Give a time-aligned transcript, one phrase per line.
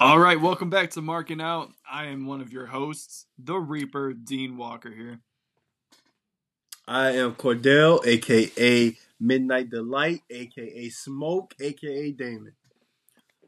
[0.00, 1.70] All right, welcome back to Marking Out.
[1.88, 5.20] I am one of your hosts, the Reaper, Dean Walker here.
[6.88, 12.54] I am Cordell, aka Midnight Delight, aka Smoke, aka Damon.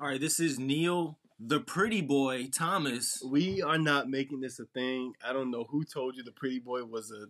[0.01, 3.21] All right, this is Neal, the pretty boy Thomas.
[3.29, 5.15] We are not making this a thing.
[5.29, 7.27] I don't know who told you the pretty boy was a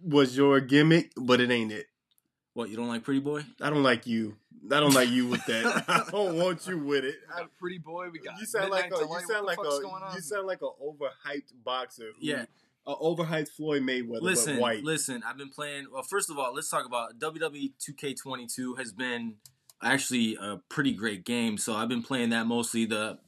[0.00, 1.86] was your gimmick, but it ain't it.
[2.54, 3.42] What you don't like, pretty boy?
[3.60, 4.36] I don't like you.
[4.72, 5.84] I don't like you with that.
[5.88, 7.16] I don't want you with it.
[7.28, 8.08] We got a pretty boy.
[8.12, 11.52] We got You sound like a, you sound like a you sound like an overhyped
[11.64, 12.10] boxer.
[12.18, 12.46] who- Yeah.
[12.86, 14.84] a overhyped Floyd Mayweather, Listen, but white.
[14.84, 15.22] listen.
[15.26, 15.86] I've been playing.
[15.92, 19.36] Well, first of all, let's talk about WWE 2K22 has been
[19.82, 21.58] actually a pretty great game.
[21.58, 22.84] So I've been playing that mostly.
[22.86, 23.18] the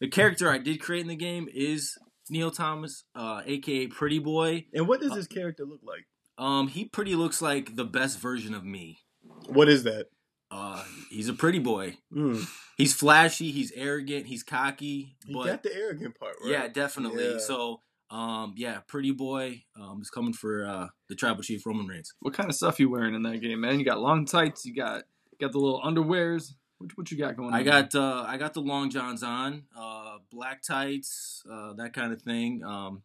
[0.00, 1.98] The character I did create in the game is
[2.30, 4.66] Neal Thomas, uh, aka Pretty Boy.
[4.72, 6.06] and what does his character look like?
[6.38, 9.00] Um, he pretty looks like the best version of me.
[9.48, 10.06] What is that?
[10.50, 11.96] Uh, he's a pretty boy.
[12.12, 12.46] Mm.
[12.76, 13.50] He's flashy.
[13.50, 14.26] He's arrogant.
[14.26, 15.16] He's cocky.
[15.26, 16.50] You but got the arrogant part, right?
[16.50, 17.32] Yeah, definitely.
[17.32, 17.38] Yeah.
[17.38, 22.14] So, um, yeah, pretty boy um, is coming for uh, the tribal chief Roman Reigns.
[22.20, 23.78] What kind of stuff you wearing in that game, man?
[23.78, 24.66] You got long tights.
[24.66, 25.04] You got
[25.40, 26.54] got the little underwears.
[26.78, 27.54] What, what you got going on?
[27.54, 32.12] I got uh, I got the long johns on, uh, black tights, uh, that kind
[32.12, 32.64] of thing.
[32.64, 33.02] Um,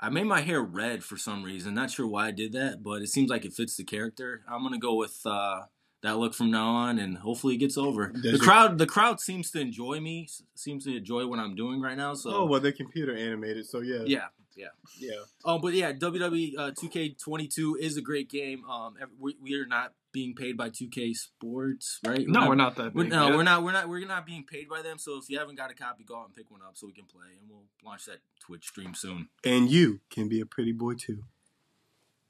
[0.00, 1.74] I made my hair red for some reason.
[1.74, 4.42] Not sure why I did that, but it seems like it fits the character.
[4.48, 5.62] I'm gonna go with uh,
[6.02, 8.08] that look from now on, and hopefully it gets over.
[8.08, 10.28] Does the your- crowd, the crowd seems to enjoy me.
[10.54, 12.14] Seems to enjoy what I'm doing right now.
[12.14, 14.26] So Oh well, they're computer animated, so yeah, yeah,
[14.56, 14.66] yeah.
[14.98, 15.10] yeah.
[15.44, 18.64] Oh, but yeah, WWE uh, 2K22 is a great game.
[18.64, 22.26] Um, we, we are not being paid by 2K Sports, right?
[22.26, 23.36] No, we're not that We're, no, yet.
[23.36, 23.62] we're not.
[23.62, 23.88] We're not.
[23.88, 24.98] We're not being paid by them.
[24.98, 26.92] So if you haven't got a copy, go out and pick one up so we
[26.92, 29.28] can play, and we'll launch that Twitch stream soon.
[29.44, 31.24] And you can be a pretty boy too.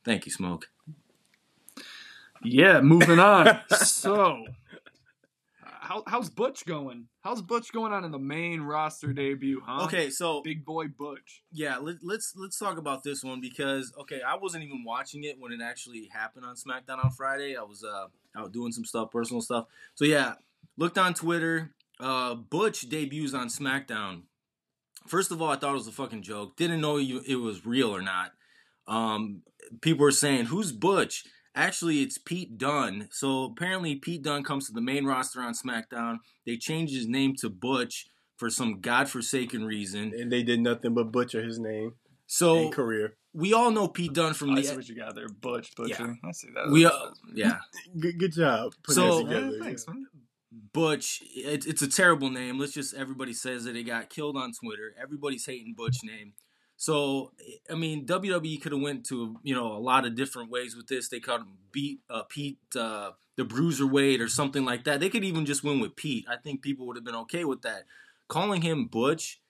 [0.05, 0.69] Thank you, Smoke.
[2.43, 3.61] Yeah, moving on.
[3.71, 4.45] so,
[5.89, 7.07] how, how's Butch going?
[7.23, 9.63] How's Butch going on in the main roster debut?
[9.65, 9.85] Huh?
[9.85, 11.43] Okay, so big boy Butch.
[11.53, 15.39] yeah, let, let's let's talk about this one because okay, I wasn't even watching it
[15.39, 17.57] when it actually happened on SmackDown on Friday.
[17.57, 18.07] I was uh,
[18.37, 19.67] out doing some stuff, personal stuff.
[19.95, 20.35] So yeah,
[20.77, 21.75] looked on Twitter.
[21.99, 24.23] Uh, Butch debuts on SmackDown.
[25.07, 26.57] First of all, I thought it was a fucking joke.
[26.57, 28.33] Didn't know you, it was real or not.
[28.87, 29.43] Um,
[29.81, 31.25] people were saying, "Who's Butch?"
[31.59, 33.09] Actually, it's Pete Dunne.
[33.11, 36.19] So apparently, Pete Dunne comes to the main roster on SmackDown.
[36.47, 40.13] They changed his name to Butch for some godforsaken reason.
[40.17, 41.95] And they did nothing but butcher his name
[42.29, 43.17] So and career.
[43.35, 44.61] we all know Pete Dunne from the.
[44.61, 46.17] I see what you got there, Butch Butcher.
[46.23, 46.29] Yeah.
[46.29, 46.71] I see that.
[46.71, 46.93] we uh,
[47.35, 47.59] yeah
[47.99, 49.57] Good, good job putting So- that together.
[49.57, 50.07] Yeah, thanks, man.
[50.73, 51.23] Butch.
[51.35, 52.59] It, it's a terrible name.
[52.59, 54.95] Let's just everybody says that it got killed on Twitter.
[55.03, 56.35] Everybody's hating Butch name.
[56.79, 57.33] So
[57.71, 60.87] I mean, WWE could have went to you know a lot of different ways with
[60.87, 61.09] this.
[61.09, 65.01] They could beat uh, Pete uh, the Bruiserweight or something like that.
[65.01, 66.25] They could even just win with Pete.
[66.31, 67.85] I think people would have been okay with that.
[68.29, 69.41] Calling him Butch.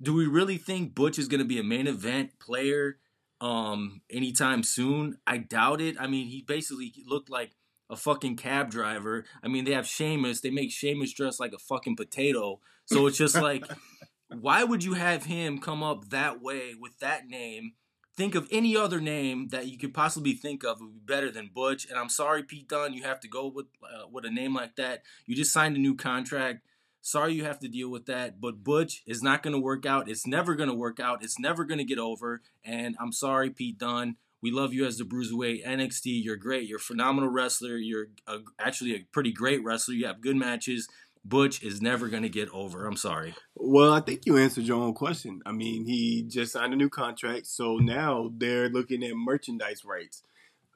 [0.00, 2.98] Do we really think Butch is going to be a main event player
[3.40, 5.18] um, anytime soon?
[5.24, 5.94] I doubt it.
[6.00, 7.52] I mean, he basically looked like
[7.88, 9.24] a fucking cab driver.
[9.44, 10.40] I mean, they have Sheamus.
[10.40, 12.58] They make Sheamus dress like a fucking potato.
[12.86, 13.64] So it's just like,
[14.40, 17.72] why would you have him come up that way with that name?
[18.14, 21.50] Think of any other name that you could possibly think of would be better than
[21.52, 21.88] Butch.
[21.88, 24.76] And I'm sorry, Pete Dunne, you have to go with uh, with a name like
[24.76, 25.02] that.
[25.26, 26.60] You just signed a new contract.
[27.00, 28.40] Sorry, you have to deal with that.
[28.40, 30.08] But Butch is not going to work out.
[30.10, 31.24] It's never going to work out.
[31.24, 32.42] It's never going to get over.
[32.64, 34.16] And I'm sorry, Pete Dunne.
[34.42, 36.22] We love you as the Bruiserweight NXT.
[36.22, 36.68] You're great.
[36.68, 37.76] You're a phenomenal wrestler.
[37.76, 39.94] You're a, actually a pretty great wrestler.
[39.94, 40.88] You have good matches.
[41.24, 42.86] Butch is never going to get over.
[42.86, 43.34] I'm sorry.
[43.54, 45.40] Well, I think you answered your own question.
[45.46, 50.22] I mean, he just signed a new contract, so now they're looking at merchandise rights.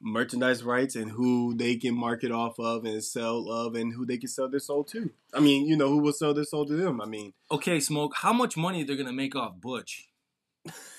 [0.01, 4.17] Merchandise rights and who they can market off of and sell of and who they
[4.17, 5.09] can sell their soul to.
[5.33, 7.01] I mean, you know, who will sell their soul to them.
[7.01, 10.07] I mean, Okay, Smoke, how much money they're going to make off Butch?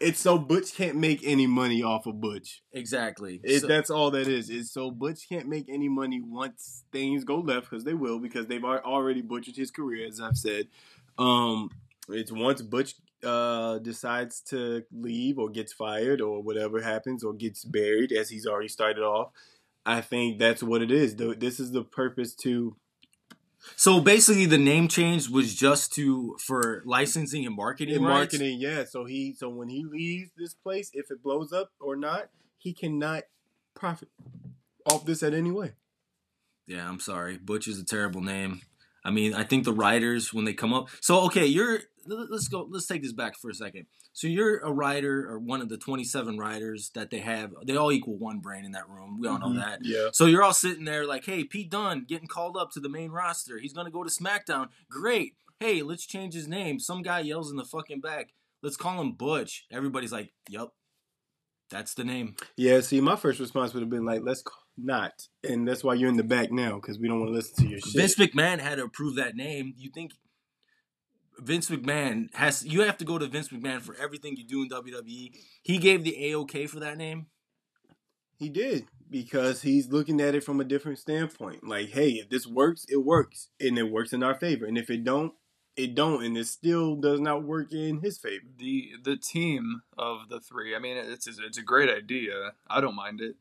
[0.00, 2.62] it's so Butch can't make any money off of Butch.
[2.72, 3.40] Exactly.
[3.42, 4.50] It, So- that's all that is.
[4.50, 8.46] It's so Butch can't make any money once things go left because they will because
[8.46, 10.68] they've already butchered his career, as I've said.
[11.18, 11.70] Um,
[12.08, 17.64] it's once Butch uh, decides to leave or gets fired or whatever happens or gets
[17.64, 19.30] buried as he's already started off.
[19.86, 21.16] I think that's what it is.
[21.16, 22.76] This is the purpose to
[23.76, 27.96] So basically, the name change was just to for licensing and marketing.
[27.96, 28.34] in rights?
[28.34, 28.60] marketing.
[28.60, 28.84] Yeah.
[28.84, 32.28] So he so when he leaves this place, if it blows up or not,
[32.58, 33.24] he cannot
[33.74, 34.08] profit
[34.86, 35.72] off this at any way.
[36.66, 37.36] Yeah, I'm sorry.
[37.36, 38.62] Butch is a terrible name.
[39.04, 40.88] I mean, I think the writers when they come up.
[41.00, 42.66] So okay, you're let's go.
[42.70, 43.86] Let's take this back for a second.
[44.12, 47.52] So you're a writer or one of the 27 writers that they have.
[47.66, 49.18] They all equal one brain in that room.
[49.20, 49.56] We all know Mhm.
[49.56, 49.80] that.
[49.84, 50.08] Yeah.
[50.12, 53.10] So you're all sitting there like, hey, Pete Dunne getting called up to the main
[53.10, 53.58] roster.
[53.58, 54.68] He's gonna go to SmackDown.
[54.88, 55.34] Great.
[55.60, 56.78] Hey, let's change his name.
[56.78, 58.34] Some guy yells in the fucking back.
[58.62, 59.66] Let's call him Butch.
[59.70, 60.74] Everybody's like, yup,
[61.70, 62.36] that's the name.
[62.56, 65.28] Yeah, see, my first response would have been like, let's call, not.
[65.48, 67.70] And that's why you're in the back now, because we don't want to listen to
[67.70, 67.94] your shit.
[67.94, 69.74] Vince McMahon had to approve that name.
[69.76, 70.12] You think
[71.38, 72.64] Vince McMahon has?
[72.64, 75.36] You have to go to Vince McMahon for everything you do in WWE.
[75.62, 77.26] He gave the AOK for that name.
[78.36, 81.66] He did, because he's looking at it from a different standpoint.
[81.66, 83.48] Like, hey, if this works, it works.
[83.60, 84.66] And it works in our favor.
[84.66, 85.32] And if it don't,
[85.76, 86.24] it don't.
[86.24, 88.44] And it still does not work in his favor.
[88.58, 90.74] the the team of the three.
[90.74, 92.52] I mean, it's it's a great idea.
[92.68, 93.36] I don't mind it.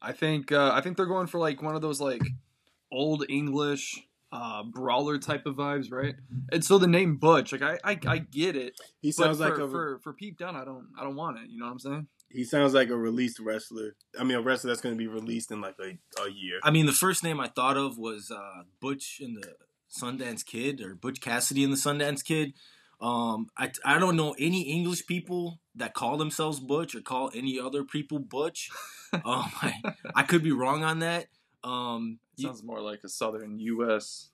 [0.00, 2.22] I think uh, I think they're going for like one of those like
[2.92, 6.14] old English uh, brawler type of vibes, right?
[6.52, 9.48] And so the name Butch, like I I, I get it, He but sounds for,
[9.48, 11.48] like a for for Pete Dunne, I don't I don't want it.
[11.48, 12.06] You know what I'm saying?
[12.28, 13.96] he sounds like a released wrestler.
[14.18, 16.58] I mean, a wrestler that's going to be released in like a, a year.
[16.62, 19.54] I mean, the first name I thought of was uh, Butch and the
[19.90, 22.54] Sundance Kid or Butch Cassidy and the Sundance Kid.
[23.00, 27.60] Um, I I don't know any English people that call themselves Butch or call any
[27.60, 28.70] other people Butch.
[29.12, 29.22] um,
[29.62, 29.74] I,
[30.14, 31.26] I could be wrong on that.
[31.62, 34.30] Um, you- Sounds more like a Southern U.S.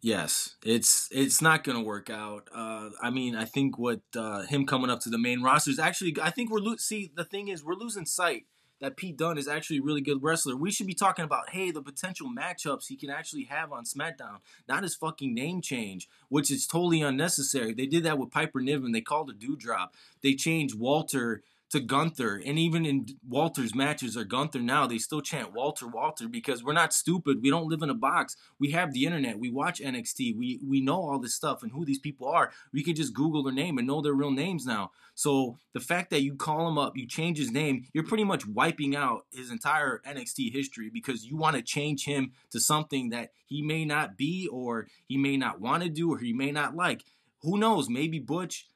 [0.00, 2.48] Yes, it's it's not going to work out.
[2.54, 5.80] Uh, I mean, I think what uh, him coming up to the main roster is
[5.80, 6.14] actually.
[6.22, 8.44] I think we're lo- see the thing is we're losing sight
[8.80, 10.54] that Pete Dunne is actually a really good wrestler.
[10.54, 14.38] We should be talking about hey the potential matchups he can actually have on SmackDown,
[14.68, 17.74] not his fucking name change, which is totally unnecessary.
[17.74, 18.92] They did that with Piper Niven.
[18.92, 19.88] They called a Doudrop.
[20.22, 25.20] They changed Walter to Gunther, and even in Walter's matches or Gunther now, they still
[25.20, 27.42] chant Walter, Walter because we're not stupid.
[27.42, 28.36] We don't live in a box.
[28.58, 29.38] We have the internet.
[29.38, 30.36] We watch NXT.
[30.36, 32.52] We we know all this stuff and who these people are.
[32.72, 34.92] We can just Google their name and know their real names now.
[35.14, 38.46] So the fact that you call him up, you change his name, you're pretty much
[38.46, 43.30] wiping out his entire NXT history because you want to change him to something that
[43.44, 46.74] he may not be or he may not want to do or he may not
[46.74, 47.04] like.
[47.42, 47.88] Who knows?
[47.88, 48.66] Maybe Butch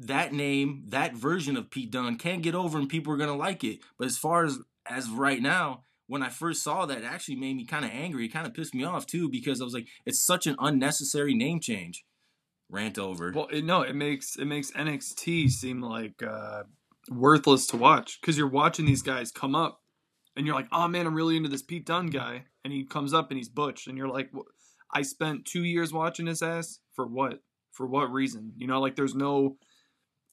[0.00, 3.62] that name, that version of Pete Dunne can't get over and people are gonna like
[3.64, 3.80] it.
[3.98, 7.56] But as far as as right now, when I first saw that, it actually made
[7.56, 8.24] me kind of angry.
[8.24, 11.34] It kind of pissed me off too because I was like, it's such an unnecessary
[11.34, 12.04] name change.
[12.68, 13.32] Rant over.
[13.34, 16.64] Well, it, no, it makes it makes NXT seem like uh,
[17.10, 19.82] worthless to watch because you're watching these guys come up,
[20.36, 23.12] and you're like, oh man, I'm really into this Pete Dunne guy, and he comes
[23.12, 24.30] up and he's Butch, and you're like,
[24.92, 27.40] I spent two years watching his ass for what?
[27.72, 28.52] For what reason?
[28.56, 29.56] You know, like there's no,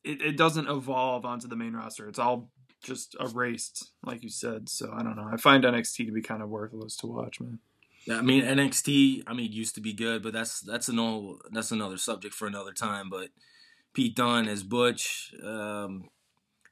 [0.04, 2.08] it, it doesn't evolve onto the main roster.
[2.08, 2.50] It's all
[2.84, 4.70] just erased, like you said.
[4.70, 5.30] So I don't know.
[5.32, 7.60] I find NXT to be kind of worthless to watch, man.
[8.06, 9.24] Yeah, I mean NXT.
[9.28, 12.48] I mean used to be good, but that's that's an old, that's another subject for
[12.48, 13.10] another time.
[13.10, 13.30] But
[13.94, 16.10] Pete Dunne as Butch, um,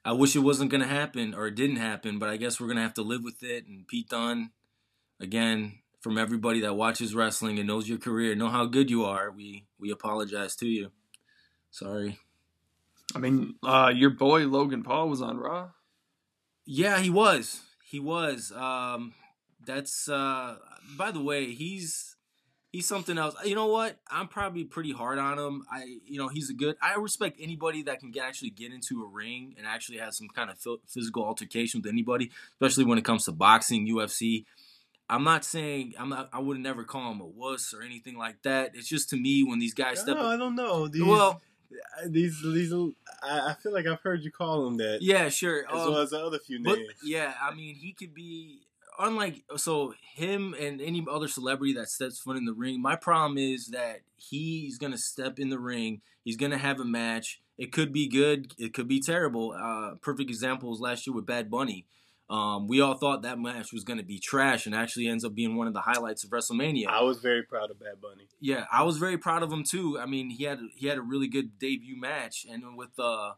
[0.04, 2.82] I wish it wasn't gonna happen or it didn't happen, but I guess we're gonna
[2.82, 3.66] have to live with it.
[3.66, 4.50] And Pete Dunne,
[5.20, 9.30] again, from everybody that watches wrestling and knows your career, know how good you are.
[9.30, 10.92] We we apologize to you.
[11.70, 12.18] Sorry.
[13.14, 15.70] I mean, uh, your boy Logan Paul was on Raw.
[16.64, 17.62] Yeah, he was.
[17.84, 18.52] He was.
[18.52, 19.14] Um,
[19.64, 20.56] that's uh
[20.96, 22.16] by the way, he's
[22.72, 23.34] he's something else.
[23.44, 23.98] You know what?
[24.10, 25.64] I'm probably pretty hard on him.
[25.70, 29.02] I you know, he's a good I respect anybody that can get, actually get into
[29.02, 33.04] a ring and actually have some kind of physical altercation with anybody, especially when it
[33.04, 34.44] comes to boxing, UFC.
[35.08, 38.42] I'm not saying I'm not I would never call him a wuss or anything like
[38.42, 38.72] that.
[38.74, 40.88] It's just to me when these guys step No, I don't know.
[40.88, 41.40] These, Well,
[42.06, 42.72] these, these,
[43.22, 44.98] I, I feel like I've heard you call him that.
[45.02, 45.66] yeah, sure.
[45.68, 46.90] As Um, well as the other few But names.
[47.04, 48.60] yeah, I mean, he could be
[48.98, 52.80] unlike so him and any other celebrity that steps foot in the ring.
[52.80, 56.00] My problem is that he's gonna step in the ring.
[56.24, 57.40] He's gonna have a match.
[57.58, 58.52] It could be good.
[58.58, 59.52] It could be terrible.
[59.52, 61.86] Uh, perfect example was last year with Bad Bunny.
[62.28, 65.56] Um, we all thought that match was gonna be trash, and actually ends up being
[65.56, 66.88] one of the highlights of WrestleMania.
[66.88, 68.28] I was very proud of Bad Bunny.
[68.40, 69.98] Yeah, I was very proud of him too.
[69.98, 73.34] I mean, he had he had a really good debut match, and with uh,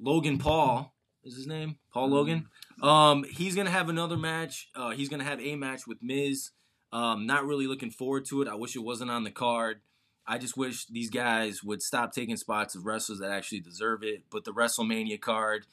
[0.00, 0.92] Logan Paul
[1.22, 2.48] is his name, Paul Logan.
[2.82, 4.70] Um, he's gonna have another match.
[4.74, 6.50] Uh, he's gonna have a match with Miz.
[6.92, 8.48] Um, not really looking forward to it.
[8.48, 9.80] I wish it wasn't on the card.
[10.26, 14.24] I just wish these guys would stop taking spots of wrestlers that actually deserve it.
[14.30, 15.66] But the WrestleMania card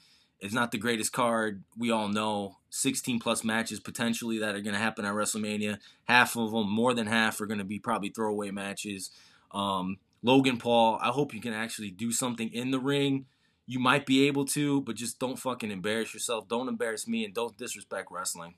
[0.43, 1.63] is not the greatest card.
[1.77, 5.79] We all know 16 plus matches potentially that are going to happen at WrestleMania.
[6.03, 9.09] Half of them, more than half, are going to be probably throwaway matches.
[9.51, 13.25] Um, Logan Paul, I hope you can actually do something in the ring.
[13.67, 16.49] You might be able to, but just don't fucking embarrass yourself.
[16.49, 18.55] Don't embarrass me and don't disrespect wrestling.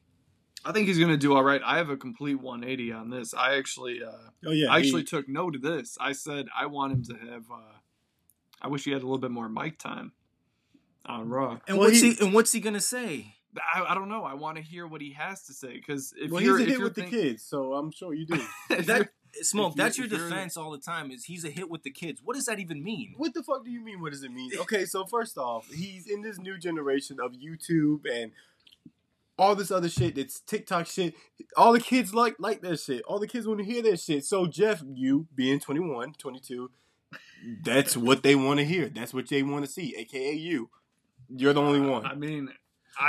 [0.68, 1.62] I think he's gonna do all right.
[1.64, 3.36] I have a complete 180 on this.
[3.36, 5.96] I actually, uh, Oh yeah, I he- actually took note of this.
[6.02, 7.78] I said I want him to have uh,
[8.60, 10.14] I wish he had a little bit more mic time
[11.06, 11.60] on Raw.
[11.68, 13.36] And Well, what's he- he, and what's he gonna say?
[13.74, 14.24] I, I don't know.
[14.24, 16.72] I want to hear what he has to say because if well, you're he's a
[16.72, 18.42] hit with think- the kids, so I'm sure you do.
[18.86, 19.10] That
[19.42, 19.76] smoke.
[19.76, 21.12] That's your defense all the time.
[21.12, 22.22] Is he's a hit with the kids?
[22.24, 23.14] What does that even mean?
[23.18, 24.02] what the fuck do you mean?
[24.02, 24.52] What does it mean?
[24.62, 28.32] Okay, so first off, he's in this new generation of YouTube and
[29.38, 30.16] all this other shit.
[30.16, 31.16] That's TikTok shit.
[31.58, 33.04] All the kids like like that shit.
[33.04, 34.24] All the kids want to hear that shit.
[34.26, 36.72] So Jeff, you being 21, 22,
[37.62, 38.88] that's what they want to hear.
[38.90, 39.96] That's what they want to see.
[39.98, 40.70] AKA you.
[41.30, 42.06] You're the only one.
[42.06, 42.50] I mean,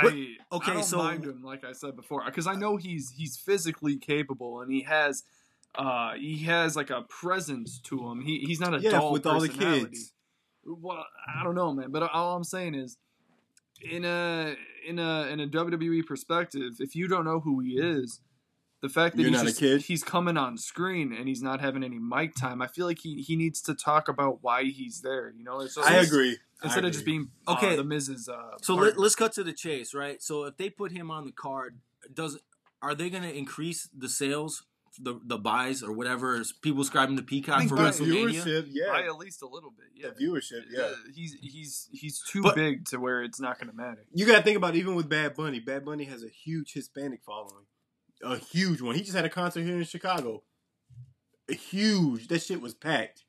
[0.01, 2.77] But- I okay, I don't so- mind him like I said before because I know
[2.77, 5.23] he's he's physically capable and he has
[5.75, 8.21] uh he has like a presence to him.
[8.21, 10.11] He he's not a yeah, dull with all the kids.
[10.65, 11.05] Well,
[11.39, 12.97] I don't know, man, but all I'm saying is
[13.81, 14.55] in a
[14.85, 18.19] in a in a WWE perspective, if you don't know who he is,
[18.81, 19.81] the fact that You're he's not a just, kid?
[19.83, 23.21] he's coming on screen and he's not having any mic time, I feel like he
[23.21, 25.33] he needs to talk about why he's there.
[25.35, 26.37] You know, so I agree.
[26.63, 27.13] Instead I of just agree.
[27.19, 27.73] being Okay.
[27.73, 28.29] uh, the Mrs.
[28.29, 28.91] Uh, So partner.
[28.91, 30.21] let, let's cut to the chase, right?
[30.23, 31.79] So if they put him on the card,
[32.13, 32.39] does
[32.81, 34.63] are they going to increase the sales,
[34.99, 36.39] the the buys or whatever?
[36.39, 38.43] Is people subscribing to Peacock for by WrestleMania?
[38.43, 38.91] viewership, yeah.
[38.91, 39.87] by at least a little bit.
[39.95, 40.81] Yeah, The viewership, yeah.
[40.81, 44.05] Uh, he's he's he's too But- big to where it's not going to matter.
[44.13, 45.59] You got to think about it, even with Bad Bunny.
[45.59, 47.65] Bad Bunny has a huge Hispanic following,
[48.23, 48.95] a huge one.
[48.95, 50.43] He just had a concert here in Chicago.
[51.49, 52.27] A huge.
[52.27, 53.23] That shit was packed.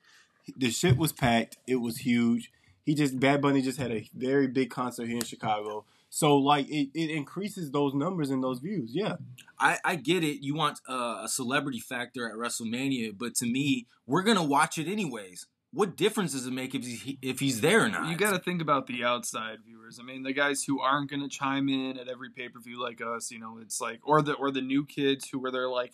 [0.56, 1.58] The shit was packed.
[1.66, 2.50] It was huge.
[2.84, 5.84] He just Bad Bunny just had a very big concert here in Chicago.
[6.10, 8.92] So like it, it increases those numbers and those views.
[8.94, 9.16] Yeah.
[9.58, 10.42] I, I get it.
[10.42, 15.46] You want a celebrity factor at WrestleMania, but to me, we're gonna watch it anyways.
[15.72, 18.08] What difference does it make if he's if he's there or not?
[18.08, 19.98] You got to think about the outside viewers.
[20.00, 22.82] I mean, the guys who aren't going to chime in at every pay per view
[22.82, 23.30] like us.
[23.30, 25.92] You know, it's like or the or the new kids who were they're like,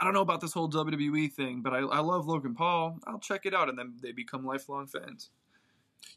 [0.00, 2.98] I don't know about this whole WWE thing, but I, I love Logan Paul.
[3.06, 5.30] I'll check it out, and then they become lifelong fans.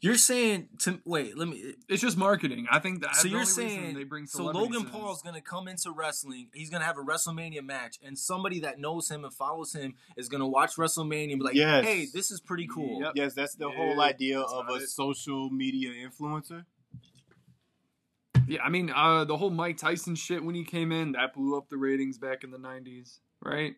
[0.02, 1.36] You're saying to wait.
[1.38, 1.74] Let me.
[1.88, 2.66] It's just marketing.
[2.70, 5.40] I think that So you're only saying they bring so celebrities Logan is- Paul's gonna
[5.40, 6.48] come into wrestling.
[6.54, 10.28] He's gonna have a WrestleMania match, and somebody that knows him and follows him is
[10.28, 11.84] gonna watch WrestleMania and be like, Yes.
[11.84, 13.12] "Hey, this is pretty cool." Yep.
[13.16, 14.88] Yes, that's the Yeah, whole idea that's of a it.
[14.90, 16.66] social media influencer.
[18.46, 21.56] Yeah, I mean, uh, the whole Mike Tyson shit when he came in that blew
[21.56, 23.74] up the ratings back in the '90s, right?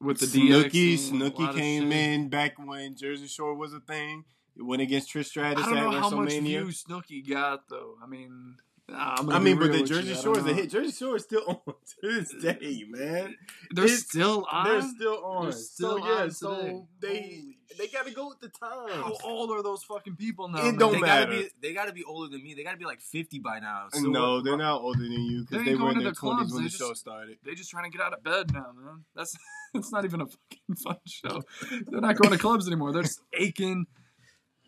[0.00, 3.80] With the Snooki, DX and a Snooki came in back when Jersey Shore was a
[3.80, 4.24] thing.
[4.58, 6.42] It went against Trish Stratus I don't know how much WrestleMania.
[6.42, 7.94] views Snooki got though.
[8.02, 8.56] I mean,
[8.88, 10.70] nah, I'm gonna I be mean, but the Jersey Shore is a hit.
[10.70, 13.36] Jersey Shore is still on to this day, man.
[13.70, 14.64] They're It's- still on.
[14.68, 15.42] They're still on.
[15.44, 18.90] They're still so yeah, on so they Holy they got to go with the times.
[18.94, 20.60] How old are those fucking people now?
[20.60, 20.76] It man?
[20.78, 21.26] don't they matter.
[21.32, 22.54] gotta be they gotta be older than me.
[22.54, 23.86] They gotta be like fifty by now.
[23.92, 26.16] So no, they're not older than you because ain't they were in to their the
[26.16, 27.36] clubs, when they the show started.
[27.44, 29.04] They're just trying to get out of bed now, man.
[29.14, 29.36] That's
[29.74, 31.42] it's not even a fucking fun show.
[31.88, 32.92] They're not going to clubs anymore.
[32.92, 33.86] They're just aching.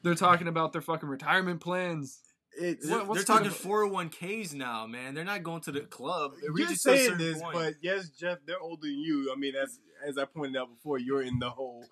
[0.03, 2.21] They're talking about their fucking retirement plans.
[2.59, 5.15] It's They're, What- they're talking 401ks now, man.
[5.15, 6.33] They're not going to the club.
[6.39, 7.55] It you're reaches to a saying this, point.
[7.55, 9.33] but yes, Jeff, they're older than you.
[9.35, 11.85] I mean, as as I pointed out before, you're in the whole,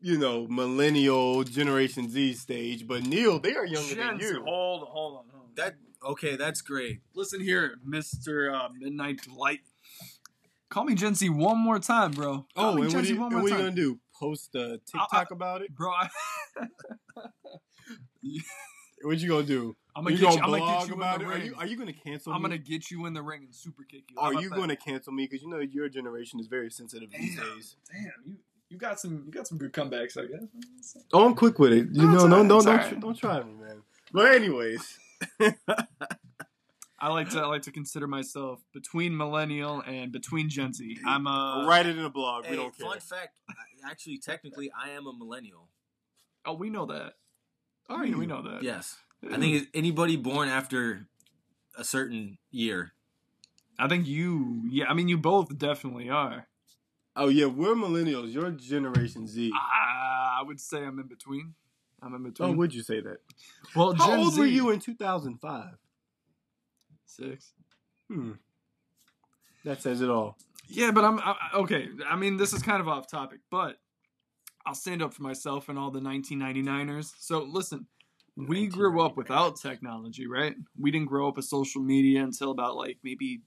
[0.00, 2.86] you know, millennial Generation Z stage.
[2.86, 4.42] But Neal, they are younger than you.
[4.44, 5.24] Hold, hold on.
[5.32, 5.50] Hold on.
[5.56, 5.74] that
[6.04, 7.00] okay, that's great.
[7.14, 9.60] Listen here, Mister uh, Midnight Delight.
[10.70, 12.44] Call me Gen Z one more time, bro.
[12.54, 13.62] Call Oh, me and Gen what, Z are you, one and more what are you
[13.64, 13.98] gonna do?
[14.18, 15.74] Post a TikTok about it?
[15.74, 15.90] bro?
[15.90, 16.08] I,
[19.02, 19.76] What you gonna do?
[19.94, 20.54] I'm gonna you get gonna you.
[20.54, 21.22] I'm gonna get you in the it?
[21.24, 21.44] Are ring.
[21.46, 22.48] you are you gonna cancel I'm me?
[22.48, 24.16] gonna get you in the ring and super kick you.
[24.20, 24.56] How Are you that?
[24.56, 25.24] gonna cancel me?
[25.26, 27.76] Because you know your generation is very sensitive these days.
[27.92, 28.36] Damn, you
[28.68, 30.96] you got some you got some good comebacks, I guess.
[31.12, 31.88] Oh, I'm quick with it.
[31.92, 33.82] You No, know, alright, don't don't don't, don't try me, man.
[34.12, 34.98] But anyways,
[37.00, 40.98] I like to I like to consider myself between millennial and between Gen Z.
[41.06, 42.44] I'm a write it in a blog.
[42.44, 42.88] Hey, we don't care.
[42.88, 43.38] fun fact.
[43.88, 45.68] Actually, technically, I am a millennial.
[46.44, 47.14] Oh, we know that.
[47.88, 48.62] Oh, are we, we know that.
[48.62, 51.06] Yes, I think it's anybody born after
[51.76, 52.92] a certain year.
[53.78, 54.62] I think you.
[54.68, 56.48] Yeah, I mean, you both definitely are.
[57.14, 58.32] Oh yeah, we're millennials.
[58.32, 59.52] Your Generation Z.
[59.54, 61.54] Ah, I would say I'm in between.
[62.02, 62.48] I'm in oh, between.
[62.50, 63.18] Oh, would you say that?
[63.76, 65.64] well, How Gen old Z, were you in 2005?
[67.08, 67.52] Six.
[68.08, 68.32] Hmm.
[69.64, 70.36] That says it all.
[70.68, 71.88] Yeah, but I'm I, okay.
[72.08, 73.78] I mean, this is kind of off topic, but
[74.64, 77.12] I'll stand up for myself and all the 1999ers.
[77.18, 77.86] So listen,
[78.36, 80.54] we grew up without technology, right?
[80.78, 83.40] We didn't grow up with social media until about like maybe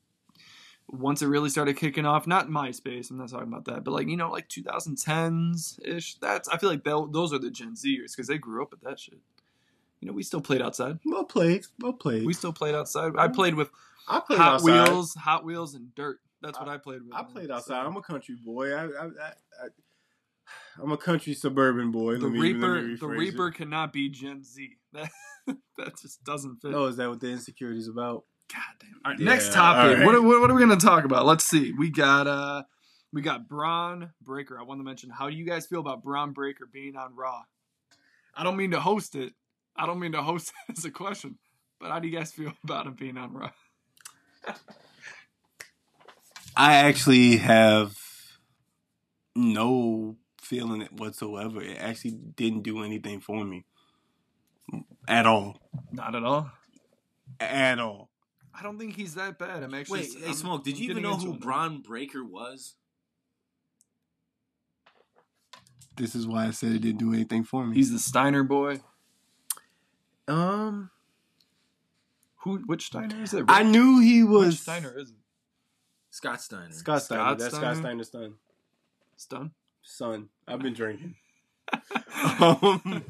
[0.87, 2.27] once it really started kicking off.
[2.27, 6.15] Not MySpace, I'm not talking about that, but like you know, like 2010s ish.
[6.15, 8.99] That's I feel like those are the Gen Zers because they grew up with that
[8.99, 9.19] shit.
[10.01, 10.99] You know, we still played outside.
[11.05, 11.65] Well played.
[11.79, 12.25] Well played.
[12.25, 13.13] We still played outside.
[13.17, 13.69] I played with
[14.07, 14.89] I played Hot outside.
[14.89, 16.19] Wheels, Hot Wheels, and dirt.
[16.41, 17.13] That's what I, played with.
[17.13, 17.31] I man.
[17.31, 17.85] played So- outside.
[17.85, 18.73] I'm a country boy.
[18.73, 19.67] I, I, I, I
[20.81, 22.15] I'm a country suburban boy.
[22.17, 23.17] The Let me- let me Reaper, the rephrase it.
[23.19, 24.77] Reaper cannot be Gen Z.
[25.47, 26.73] That that just doesn't fit.
[26.75, 28.25] Oh, is that what the insecurity is about?
[28.53, 28.89] God damn.
[29.05, 29.81] All right, Yeah, next topic.
[29.91, 30.05] all right.
[30.05, 31.25] What, are- what, what are we going to talk about?
[31.25, 31.73] Let's see.
[31.73, 32.63] We got uh
[33.13, 34.59] we got Bron Breakker.
[34.59, 37.41] I want to mention how do you guys feel about Bron Breakker being on Raw?
[38.35, 39.33] I don't mean to host it.
[39.81, 41.39] I don't mean to host it as a question,
[41.79, 43.49] but how do you guys feel about him being on Raw?
[46.55, 47.97] I actually have
[49.35, 51.61] no feeling it whatsoever.
[51.63, 53.65] It actually didn't do anything for me
[55.07, 55.57] at all.
[55.91, 56.51] Not at all.
[57.39, 58.09] At all.
[58.53, 59.63] I don't think he's that bad.
[59.63, 61.45] I'm actually Wait, hey, I'm- Smoke, did I'm you even know who it now.
[61.45, 62.75] Bron Breakker was?
[65.97, 67.75] This is why I said it didn't do anything for me.
[67.75, 68.79] He's the Steiner boy.
[70.27, 70.89] Um
[72.37, 72.57] Who?
[72.65, 73.45] Which Steiner is it?
[73.47, 75.15] I knew he Which was Steiner is it?
[76.09, 76.71] Scott Steiner.
[76.73, 77.21] Scott Steiner.
[77.23, 77.75] Scott That's Steiner?
[77.75, 78.33] Scott Steiner's son.
[79.15, 79.51] Stun.
[79.81, 80.29] Son.
[80.47, 81.15] I've been drinking.
[82.39, 83.05] um,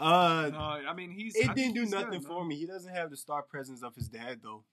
[0.00, 1.34] uh No, I mean he's.
[1.34, 2.48] it I didn't do nothing good, for man.
[2.48, 2.56] me.
[2.56, 4.64] He doesn't have the star presence of his dad though.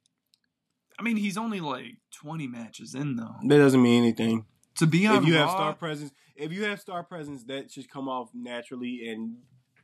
[0.99, 3.35] I mean he's only like 20 matches in though.
[3.47, 4.45] That doesn't mean anything.
[4.75, 7.89] To be on if you have star presence, if you have star presence, that should
[7.89, 9.37] come off naturally and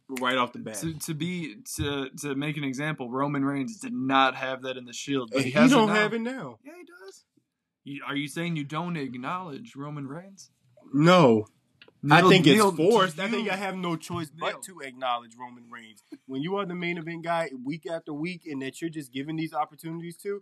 [0.09, 0.75] right off the bat.
[0.75, 4.85] to, to be to to make an example, Roman Reigns did not have that in
[4.85, 6.59] the Shield, but he he, has don't it have it now.
[6.63, 7.23] Yeah, he does.
[7.83, 10.51] You, are you saying you don't acknowledge Roman Reigns?
[10.93, 11.47] No,
[12.09, 13.19] I think it's Neal, do forced.
[13.19, 14.51] I think I have no choice Neal.
[14.51, 16.03] but to acknowledge Roman Reigns.
[16.25, 19.35] When you are the main event guy week after week, and that you're just giving
[19.35, 20.41] these opportunities to,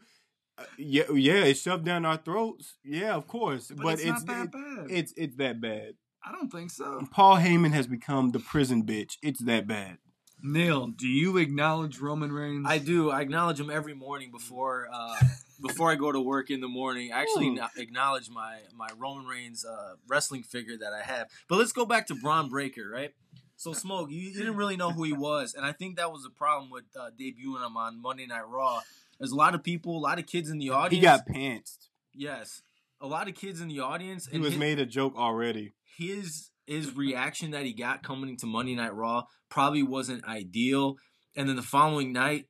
[0.58, 2.76] uh, yeah, yeah, it's shoved down our throats.
[2.84, 4.86] Yeah, of course, but, but, it's, it's not that it- bad.
[4.90, 5.94] it's it's that bad.
[6.28, 7.08] I don't think so.
[7.12, 9.18] Paul Heyman has become the prison bitch.
[9.22, 9.98] It's that bad.
[10.42, 12.66] Neal, do you acknowledge Roman Reigns?
[12.68, 13.10] I do.
[13.10, 15.16] I acknowledge him every morning before uh,
[15.62, 17.12] before I go to work in the morning.
[17.14, 17.60] I actually Ooh.
[17.78, 21.30] acknowledge my my Roman Reigns uh, wrestling figure that I have.
[21.48, 23.14] But let's go back to Bron Breakker, right?
[23.56, 26.24] So Smoke, you, you didn't really know who he was, and I think that was
[26.24, 28.82] the problem with uh, debuting him on Monday Night Raw.
[29.18, 30.94] There's a lot of people, a lot of kids in the audience.
[30.94, 31.88] He got pantsed.
[32.14, 32.62] yes,
[33.00, 35.74] a lot of kids in the audience, He and was his, made a joke already.
[35.98, 40.96] His his reaction that he got coming to Monday Night Raw probably wasn't ideal.
[41.36, 42.46] And then the following night,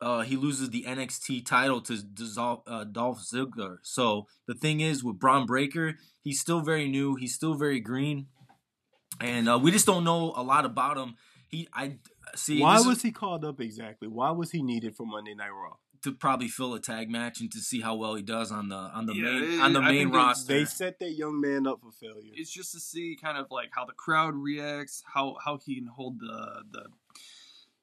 [0.00, 3.76] uh, he loses the NXT title to Dizol- uh, Dolph Ziggler.
[3.82, 7.14] So the thing is, with Bron Breakker, he's still very new.
[7.14, 8.26] He's still very green,
[9.20, 11.14] and uh, we just don't know a lot about him.
[11.48, 11.98] He, I
[12.34, 12.60] see.
[12.60, 14.08] Why this is was he called up exactly?
[14.08, 15.76] Why was he needed for Monday Night Raw?
[16.02, 18.74] To probably fill a tag match and to see how well he does on the
[18.76, 20.52] on the Yeah, main it- on the I main think they- roster?
[20.54, 22.32] They set that young man up for failure.
[22.34, 25.86] it's just to see kind of like how the crowd reacts, how how he can
[25.86, 26.86] hold the the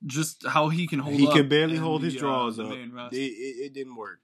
[0.05, 1.15] just how he can hold.
[1.17, 2.69] He up could barely hold his the, uh, draws the up.
[2.69, 4.19] main It, it, it didn't work.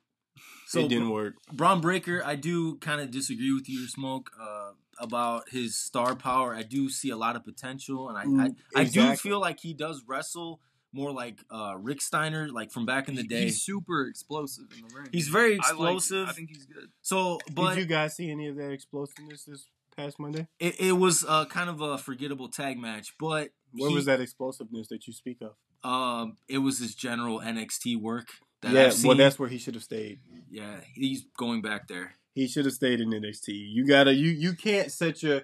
[0.67, 1.35] so it didn't work.
[1.53, 6.53] Bron Breakker, I do kind of disagree with you, Smoke, uh, about his star power.
[6.55, 9.73] I do see a lot of potential, and I I, I do feel like he
[9.73, 10.61] does wrestle
[10.95, 13.43] more like uh, Rick Steiner, like from back in the day.
[13.43, 15.09] He's super explosive in the ring.
[15.11, 16.29] He's very I like- explosive.
[16.29, 16.89] I, think he's good.
[17.01, 20.47] so, but Did you guys see any of that explosiveness this past Monday?
[20.59, 23.13] it, it was uh, kind of a forgettable tag match.
[23.19, 25.51] But Where he- was that explosiveness that you speak of?
[25.89, 28.27] Um, it was his general NXT work
[28.61, 29.09] that yeah, I've seen.
[29.09, 30.19] well, that's where he should have stayed.
[30.49, 32.13] yeah, he's going back there.
[32.33, 33.49] He should have stayed in NXT.
[33.49, 35.41] You gotta, you you can't set your,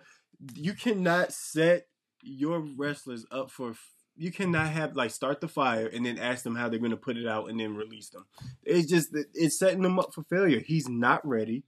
[0.56, 1.88] you cannot set
[2.24, 3.74] your wrestlers up for.
[4.16, 6.98] You cannot have like start the fire and then ask them how they're going to
[6.98, 8.26] put it out and then release them.
[8.64, 10.60] It's just it's setting them up for failure.
[10.60, 11.64] He's not ready,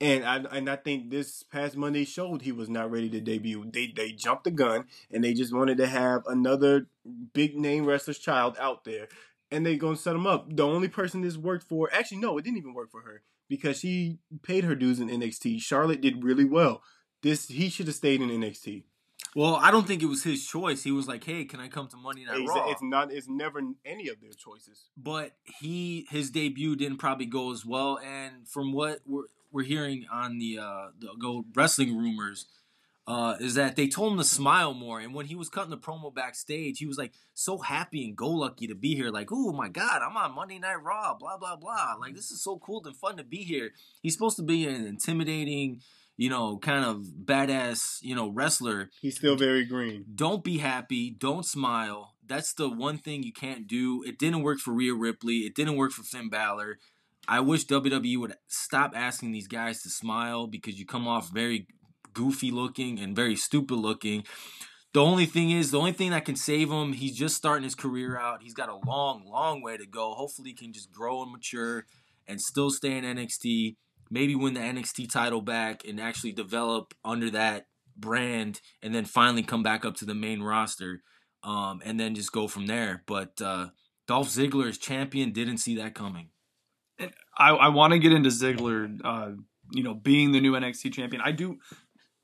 [0.00, 3.70] and I and I think this past Monday showed he was not ready to debut.
[3.72, 6.88] They they jumped the gun and they just wanted to have another
[7.32, 9.08] big name wrestler's child out there,
[9.50, 10.54] and they gonna set him up.
[10.54, 13.78] The only person this worked for, actually no, it didn't even work for her because
[13.78, 15.60] she paid her dues in NXT.
[15.62, 16.82] Charlotte did really well.
[17.22, 18.84] This he should have stayed in NXT.
[19.36, 20.82] Well, I don't think it was his choice.
[20.82, 23.12] He was like, "Hey, can I come to Monday Night It's, Raw?" it's not.
[23.12, 24.86] It's never any of their choices.
[24.96, 27.98] but he his debut didn't probably go as well.
[27.98, 32.46] And from what we're we're hearing on the uh, the go wrestling rumors,
[33.06, 35.00] uh, is that they told him to smile more.
[35.00, 38.30] And when he was cutting the promo backstage, he was like so happy and go
[38.30, 39.10] lucky to be here.
[39.10, 41.14] Like, oh my god, I'm on Monday Night Raw.
[41.14, 41.96] Blah blah blah.
[42.00, 43.72] Like this is so cool and fun to be here.
[44.02, 45.82] He's supposed to be an intimidating,
[46.16, 50.04] you know, kind of badass, you know, wrestler He's still very green.
[50.14, 51.10] don't be happy.
[51.10, 52.14] Don't smile.
[52.26, 54.02] That's the one thing you can't do.
[54.04, 55.40] It didn't work for Rhea Ripley.
[55.40, 56.78] It didn't work for Finn Balor.
[57.28, 61.66] I wish WWE would stop asking these guys to smile because you come off very
[62.12, 64.24] goofy looking and very stupid looking.
[64.92, 67.74] The only thing is, the only thing that can save him, he's just starting his
[67.74, 68.42] career out.
[68.42, 70.14] He's got a long, long way to go.
[70.14, 71.84] Hopefully, he can just grow and mature
[72.26, 73.76] and still stay in NXT.
[74.10, 77.66] Maybe win the NXT title back and actually develop under that
[77.96, 81.02] brand and then finally come back up to the main roster
[81.42, 83.02] um, and then just go from there.
[83.06, 83.68] But uh,
[84.06, 86.28] Dolph Ziggler as champion didn't see that coming.
[86.98, 89.32] And I, I want to get into Ziggler, uh,
[89.72, 91.22] you know, being the new NXT champion.
[91.22, 91.58] I do,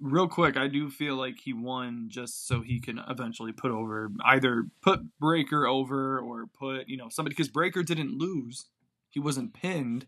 [0.01, 4.11] real quick, I do feel like he won just so he can eventually put over
[4.25, 8.66] either put Breakker over or put you know somebody because Breakker didn't lose,
[9.11, 10.07] he wasn't pinned.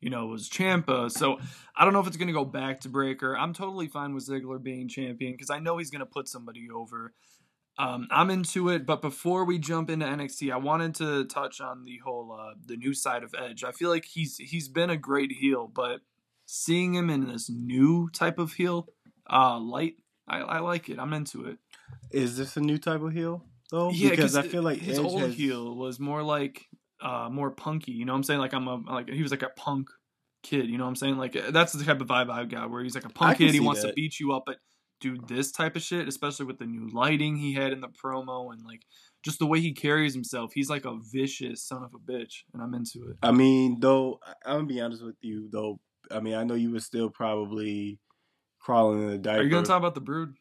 [0.00, 1.10] You know, was Champa.
[1.10, 1.38] So
[1.74, 3.36] I don't know if it's going to go back to Breakker.
[3.36, 6.68] I'm totally fine with Ziggler being champion because I know he's going to put somebody
[6.72, 7.12] over.
[7.78, 11.84] Um, I'm into it, but before we jump into NXT, I wanted to touch on
[11.84, 13.64] the whole uh, the new side of Edge.
[13.64, 16.00] I feel like he's he's been a great heel, but
[16.46, 18.88] seeing him in this new type of heel,
[19.30, 20.98] uh, light, I, I like it.
[20.98, 21.58] I'm into it.
[22.10, 23.90] Is this a new type of heel though?
[23.90, 26.66] Yeah, because I feel like his Edge old has, heel was more like
[27.00, 27.92] uh more punky.
[27.92, 28.40] You know what I'm saying?
[28.40, 29.88] Like I'm a like he was like a punk
[30.42, 30.68] kid.
[30.68, 31.18] You know what I'm saying?
[31.18, 33.52] Like that's the type of vibe I got where he's like a punk kid.
[33.52, 34.58] He wants to beat you up, but
[35.00, 38.52] do this type of shit, especially with the new lighting he had in the promo
[38.52, 38.82] and like
[39.22, 40.52] just the way he carries himself.
[40.54, 43.16] He's like a vicious son of a bitch, and I'm into it.
[43.22, 45.80] I mean, though, I'm gonna be honest with you, though.
[46.10, 47.98] I mean, I know you were still probably
[48.60, 49.40] crawling in the diaper.
[49.40, 50.34] Are you gonna talk about the Brood?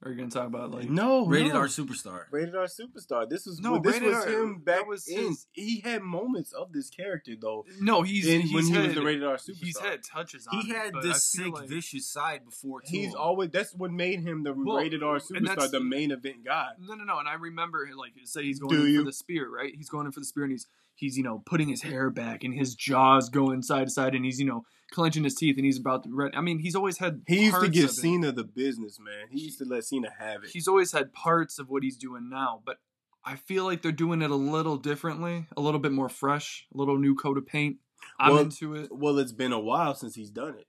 [0.00, 1.58] Or are you gonna talk about like No, Rated no.
[1.58, 2.26] R superstar.
[2.30, 3.28] Rated R superstar.
[3.28, 5.28] This was No, this Rated was R- him back that was in.
[5.30, 7.64] his- He had moments of this character though.
[7.80, 9.56] No, he's, in, he's when he was the rated R superstar.
[9.64, 12.86] He's had touches on He had but this sick, like- vicious side before too.
[12.96, 16.68] He's always that's what made him the Well, rated R superstar, the main event guy.
[16.78, 17.18] No, no, no.
[17.18, 18.98] And I remember, like, say he's going Do in you?
[19.00, 19.74] for the spear, right?
[19.74, 22.44] He's going in for the spear, and he's he's you know putting his hair back,
[22.44, 25.64] and his jaws going side to side, and he's you know clenching his teeth, and
[25.64, 26.10] he's about to.
[26.14, 26.32] Red.
[26.34, 27.22] I mean, he's always had.
[27.26, 27.90] He used to give.
[27.90, 29.28] Cena the business, man.
[29.30, 30.50] He used to let Cena have it.
[30.50, 32.78] He's always had parts of what he's doing now, but
[33.24, 36.78] I feel like they're doing it a little differently, a little bit more fresh, a
[36.78, 37.76] little new coat of paint.
[38.18, 38.88] I'm Well, into it.
[38.90, 40.66] Well, it's been a while since he's done it.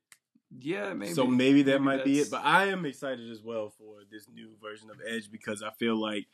[0.59, 1.13] Yeah, maybe.
[1.13, 2.31] so maybe that Maybe might be it.
[2.31, 5.95] But I am excited as well for this new version of Edge because I feel
[5.95, 6.25] like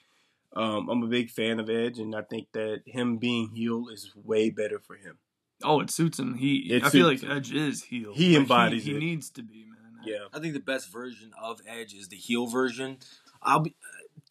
[0.55, 4.13] um, I'm a big fan of Edge, and I think that him being heel is
[4.15, 5.17] way better for him.
[5.63, 6.35] Oh, it suits him.
[6.35, 6.73] He.
[6.73, 7.31] It I feel like him.
[7.31, 8.13] Edge is heel.
[8.13, 8.99] He Like, embodies He, it.
[8.99, 10.03] needs to be, man.
[10.05, 10.27] Yeah.
[10.33, 12.97] I think the best version of Edge is the heel version.
[13.41, 13.75] I'll be,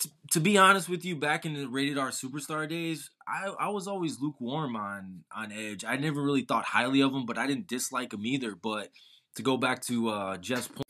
[0.00, 3.68] to, to be honest with you, back in the rated R superstar days, I, I
[3.68, 5.84] was always lukewarm on on Edge.
[5.84, 8.54] I never really thought highly of him, but I didn't dislike him either.
[8.54, 8.90] But
[9.36, 10.80] to go back to uh, Jeff's point.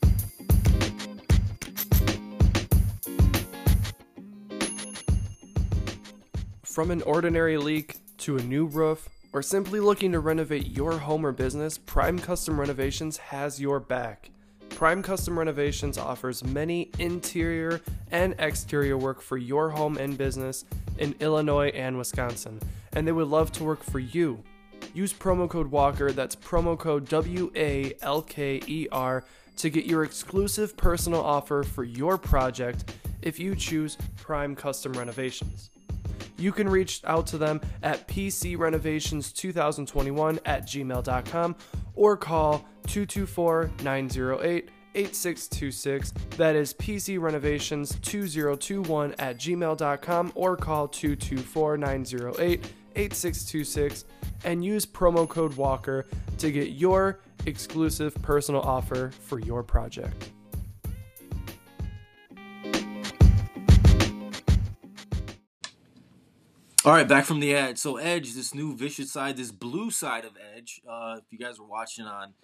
[6.63, 11.25] From an ordinary leak to a new roof, or simply looking to renovate your home
[11.25, 14.29] or business, Prime Custom Renovations has your back.
[14.69, 20.63] Prime Custom Renovations offers many interior and exterior work for your home and business
[20.99, 22.61] in Illinois and Wisconsin,
[22.93, 24.41] and they would love to work for you.
[24.93, 29.25] Use promo code Walker, that's promo code W A L K E R,
[29.57, 35.71] to get your exclusive personal offer for your project if you choose Prime Custom Renovations.
[36.37, 41.55] You can reach out to them at PCRenovations2021 at gmail.com
[41.95, 46.11] or call 224 908 8626.
[46.37, 54.05] That is PCRenovations2021 at gmail.com or call 224 908 8626
[54.45, 56.05] and use promo code Walker
[56.37, 60.31] to get your exclusive personal offer for your project.
[66.85, 67.79] All right, back from the Edge.
[67.79, 70.81] So Edge, this new vicious side, this blue side of Edge.
[70.87, 72.35] Uh, if you guys were watching on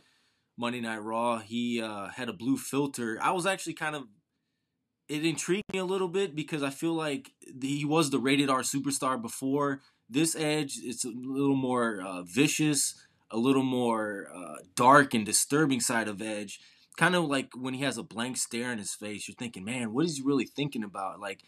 [0.57, 3.19] Monday Night Raw, he uh, had a blue filter.
[3.21, 4.05] I was actually kind of
[5.07, 8.61] it intrigued me a little bit because I feel like he was the rated R
[8.61, 9.81] superstar before.
[10.09, 12.95] This Edge, it's a little more uh, vicious,
[13.29, 16.59] a little more uh, dark and disturbing side of Edge.
[16.97, 19.93] Kind of like when he has a blank stare in his face, you're thinking, man,
[19.93, 21.19] what is he really thinking about?
[21.19, 21.43] Like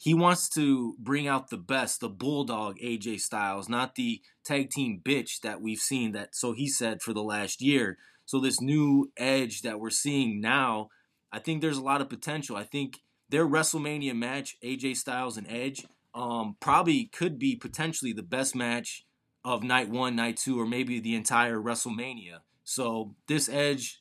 [0.00, 4.98] he wants to bring out the best, the bulldog AJ Styles, not the tag team
[5.04, 7.98] bitch that we've seen that so he said for the last year.
[8.24, 10.88] So this new edge that we're seeing now,
[11.30, 12.56] I think there's a lot of potential.
[12.56, 15.84] I think their WrestleMania match, AJ Styles and Edge,
[16.14, 19.04] um, probably could be potentially the best match
[19.44, 22.38] of night one, night two, or maybe the entire WrestleMania.
[22.64, 24.00] So this edge,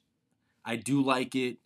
[0.63, 1.57] I do like it.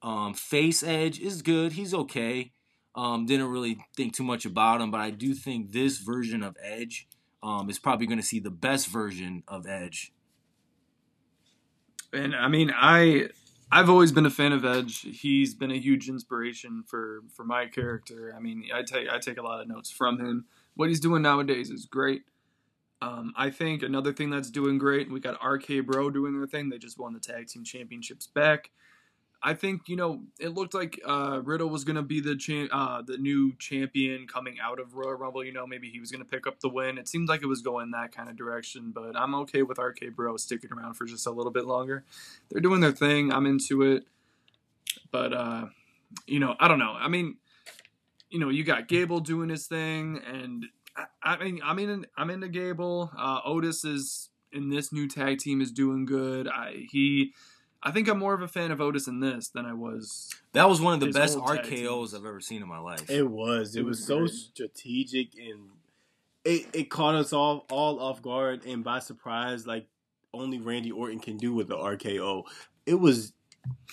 [0.00, 1.72] Um, face edge is good.
[1.72, 2.52] He's okay.
[3.00, 6.54] Um, didn't really think too much about him, but I do think this version of
[6.62, 7.08] Edge
[7.42, 10.12] um, is probably going to see the best version of Edge.
[12.12, 13.30] And I mean, I
[13.72, 15.00] I've always been a fan of Edge.
[15.00, 18.34] He's been a huge inspiration for for my character.
[18.36, 20.44] I mean, I take I take a lot of notes from him.
[20.74, 22.24] What he's doing nowadays is great.
[23.00, 26.68] Um, I think another thing that's doing great, we got RK Bro doing their thing.
[26.68, 28.72] They just won the tag team championships back.
[29.42, 33.02] I think you know it looked like uh, Riddle was gonna be the cha- uh,
[33.02, 35.44] the new champion coming out of Royal Rumble.
[35.44, 36.98] You know, maybe he was gonna pick up the win.
[36.98, 40.14] It seemed like it was going that kind of direction, but I'm okay with RK
[40.14, 42.04] Bro sticking around for just a little bit longer.
[42.50, 43.32] They're doing their thing.
[43.32, 44.04] I'm into it,
[45.10, 45.66] but uh,
[46.26, 46.92] you know, I don't know.
[46.98, 47.36] I mean,
[48.28, 52.06] you know, you got Gable doing his thing, and I, I mean, I'm in.
[52.16, 53.10] I'm into Gable.
[53.16, 56.48] Uh, Otis is in this new tag team is doing good.
[56.48, 57.32] I he.
[57.82, 60.30] I think I'm more of a fan of Otis in this than I was.
[60.52, 62.14] That was one of the best RKO's.
[62.14, 63.08] I've ever seen in my life.
[63.08, 63.74] It was.
[63.74, 64.30] It, It was, was so great.
[64.30, 65.70] strategic and
[66.44, 69.86] it, it caught us all all off guard and by surprise, like
[70.32, 72.44] only Randy Orton can do with the RKO.
[72.86, 73.32] It was.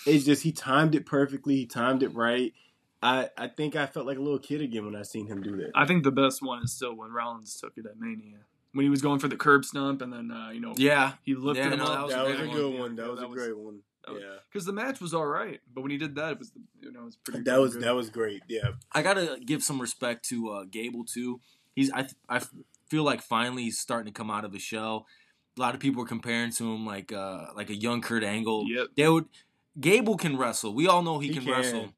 [0.05, 1.55] It's just he timed it perfectly.
[1.57, 2.53] He timed it right.
[3.01, 5.55] I I think I felt like a little kid again when I seen him do
[5.57, 5.71] that.
[5.75, 8.39] I think the best one is still when Rollins took it at Mania
[8.77, 11.33] when he was going for the curb stump, and then uh, you know yeah, he
[11.35, 12.79] lifted Yeah, him no, that was that a was a good one.
[12.79, 12.95] one.
[12.95, 13.65] That Yeah, was a that was- great one.
[14.07, 14.35] was- Yeah.
[14.49, 17.01] because the match was all right, but when he did that, it was you know
[17.01, 17.41] it was pretty.
[17.41, 17.83] That was good.
[17.83, 18.41] that was great.
[18.47, 18.69] Yeah.
[18.93, 21.41] I gotta give some respect to uh, Gable too.
[21.75, 22.41] He's I I
[22.89, 25.05] feel like finally he's starting to come out of his shell.
[25.57, 28.65] A lot of people are comparing to him like uh, like a young Kurt Angle.
[28.69, 28.87] Yep.
[28.95, 29.25] They would
[29.79, 30.73] Gable can wrestle.
[30.73, 31.51] We all know he, He can, can.
[31.51, 31.93] wrestle,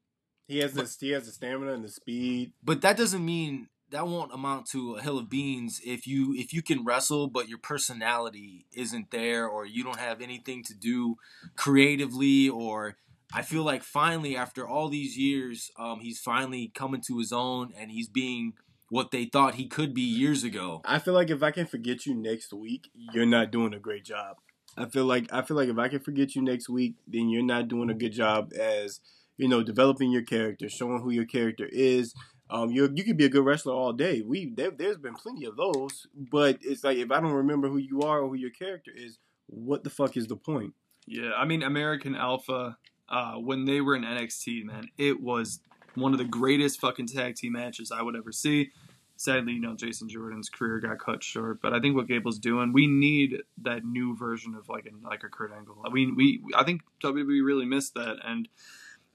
[0.48, 2.52] He has the he has the stamina and the speed.
[2.62, 6.52] but that doesn't mean that won't amount to a hill of beans if you if
[6.52, 11.16] you can wrestle but your personality isn't there or you don't have anything to do
[11.56, 12.96] creatively or
[13.32, 17.72] I feel like finally after all these years um, he's finally coming to his own
[17.78, 18.54] and he's being
[18.90, 20.82] what they thought he could be years ago.
[20.84, 24.04] I feel like if I can forget you next week, you're not doing a great
[24.04, 24.36] job.
[24.76, 27.42] I feel like I feel like if I can forget you next week, then you're
[27.42, 29.00] not doing a good job as
[29.36, 32.14] you know developing your character, showing who your character is.
[32.50, 34.22] Um, you you could be a good wrestler all day.
[34.22, 37.78] We there, there's been plenty of those, but it's like if I don't remember who
[37.78, 40.74] you are or who your character is, what the fuck is the point?
[41.06, 42.76] Yeah, I mean American Alpha,
[43.08, 45.60] uh, when they were in NXT, man, it was
[45.94, 48.70] one of the greatest fucking tag team matches I would ever see.
[49.16, 52.72] Sadly, you know, Jason Jordan's career got cut short, but I think what Gable's doing,
[52.72, 55.82] we need that new version of like a like a Kurt Angle.
[55.84, 58.48] I mean, we I think WWE really missed that, and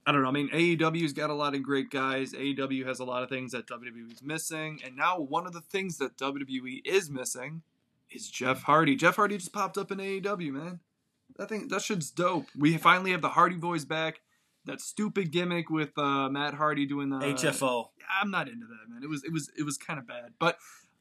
[0.06, 0.30] I don't know.
[0.30, 2.34] I mean, AEW's got a lot of great guys.
[2.34, 5.98] AEW has a lot of things that WWE's missing, and now one of the things
[5.98, 7.64] that WWE is missing
[8.12, 8.96] is Jeff Hardy.
[8.96, 10.80] Jeff Hardy just popped up in AEW, man.
[11.38, 12.46] That thing, that shit's dope.
[12.58, 14.22] We finally have the Hardy Boys back.
[14.66, 17.90] That stupid gimmick with uh, Matt Hardy doing the HFO.
[18.22, 19.04] I'm not into that, man.
[19.04, 20.58] It was it was it was kind of bad, but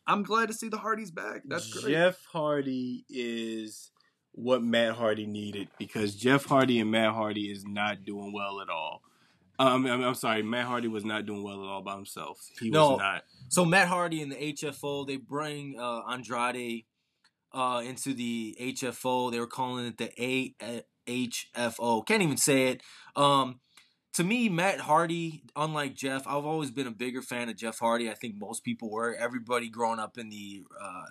[0.07, 1.43] I'm glad to see the Hardys back.
[1.47, 1.93] That's great.
[1.93, 3.91] Jeff Hardy is
[4.37, 8.69] what Matt Hardy needed because Jeff Hardy and Matt Hardy is not doing well at
[8.69, 9.01] all.
[9.59, 12.39] Um, I'm, I'm sorry, Matt Hardy was not doing well at all by himself.
[12.61, 12.91] He No.
[12.91, 13.23] was not.
[13.49, 16.85] So Matt Hardy and the HFO, they bring uh, Andrade
[17.53, 19.31] uh, into the HFO.
[19.31, 20.11] They were calling it the
[21.07, 22.05] AHFO.
[22.07, 22.83] Can't even say it.
[23.15, 23.61] Um,
[24.15, 28.11] to me, Matt Hardy, unlike Jeff, I've always been a bigger fan of Jeff Hardy.
[28.11, 29.15] I think most people were.
[29.15, 31.05] Everybody growing up in the uh,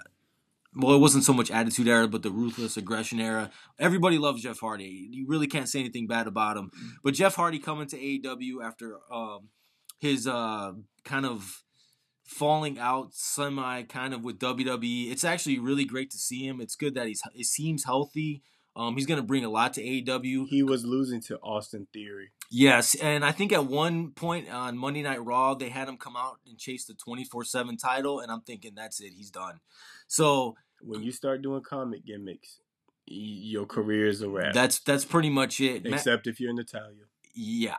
[0.75, 3.51] well, it wasn't so much attitude era, but the ruthless aggression era.
[3.79, 5.07] Everybody loves Jeff Hardy.
[5.12, 6.71] You really can't say anything bad about him.
[7.03, 9.49] But Jeff Hardy coming to AEW after um,
[9.99, 11.63] his uh, kind of
[12.23, 15.12] falling out semi kind of with WWE.
[15.12, 16.62] It's actually really great to see him.
[16.62, 18.41] It's good that he's it seems healthy.
[18.75, 20.47] Um, he's going to bring a lot to AEW.
[20.47, 22.31] He was losing to Austin Theory.
[22.49, 26.15] Yes, and I think at one point on Monday Night Raw, they had him come
[26.15, 29.59] out and chase the 24/7 title and I'm thinking that's it, he's done.
[30.07, 30.55] So,
[30.86, 32.60] When you start doing comic gimmicks,
[33.06, 34.54] your career is a wrap.
[34.54, 35.86] that's that's pretty much it.
[35.86, 37.04] Except if you're in Natalya.
[37.36, 37.78] yeah.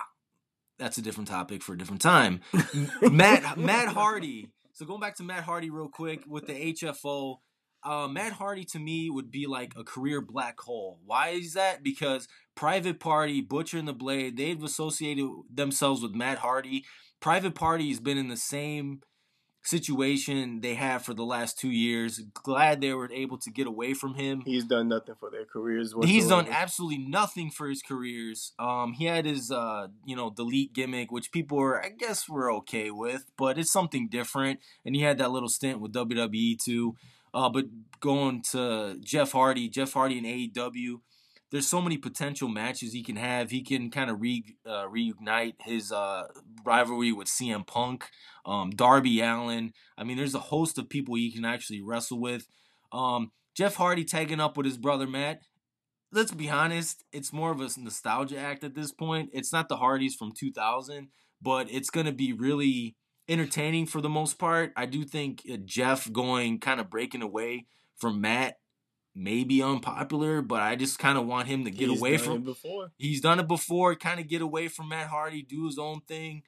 [0.77, 2.41] That's a different topic for a different time.
[3.01, 4.49] Matt Matt Hardy.
[4.73, 7.37] So going back to Matt Hardy real quick with the HFO,
[7.85, 10.99] uh, Matt Hardy to me would be like a career black hole.
[11.07, 11.85] Why is that?
[11.85, 16.85] Because Private Party, Butcher and the Blade, they've associated themselves with Matt Hardy.
[17.21, 19.01] Private Party has been in the same
[19.65, 22.21] situation they have for the last two years.
[22.35, 24.43] Glad they were able to get away from him.
[24.45, 25.95] He's done nothing for their careers.
[26.05, 28.53] He's done absolutely nothing for his careers.
[28.59, 32.53] Um, he had his, uh, you know, delete gimmick, which people were, I guess, were
[32.53, 34.61] okay with, but it's something different.
[34.85, 36.97] And he had that little stint with WWE too.
[37.33, 37.65] Uh, but
[38.01, 41.01] going to Jeff Hardy, Jeff Hardy and AEW,
[41.55, 43.53] there's so many potential matches he can have.
[43.53, 46.25] He can kind of re, uh, reignite his uh,
[46.65, 48.11] rivalry with CM Punk,
[48.45, 49.73] um, Darby Allin.
[49.97, 52.49] I mean, there's a host of people he can actually wrestle with.
[52.91, 55.43] Um, Jeff Hardy tagging up with his brother Matt.
[56.11, 59.31] Let's be honest, it's more of a nostalgia act at this point.
[59.33, 61.07] It's not the Hardys from 2000,
[61.41, 62.97] but it's going to be really
[63.29, 64.73] entertaining for the most part.
[64.77, 68.57] I do think uh, Jeff going kind of breaking away from Matt
[69.15, 72.35] maybe unpopular, but I just kind of want him to get He's away done from.
[72.37, 72.93] it before.
[72.99, 73.95] He's done it before.
[73.95, 76.43] Kind of get away from Matt Hardy, do his own thing,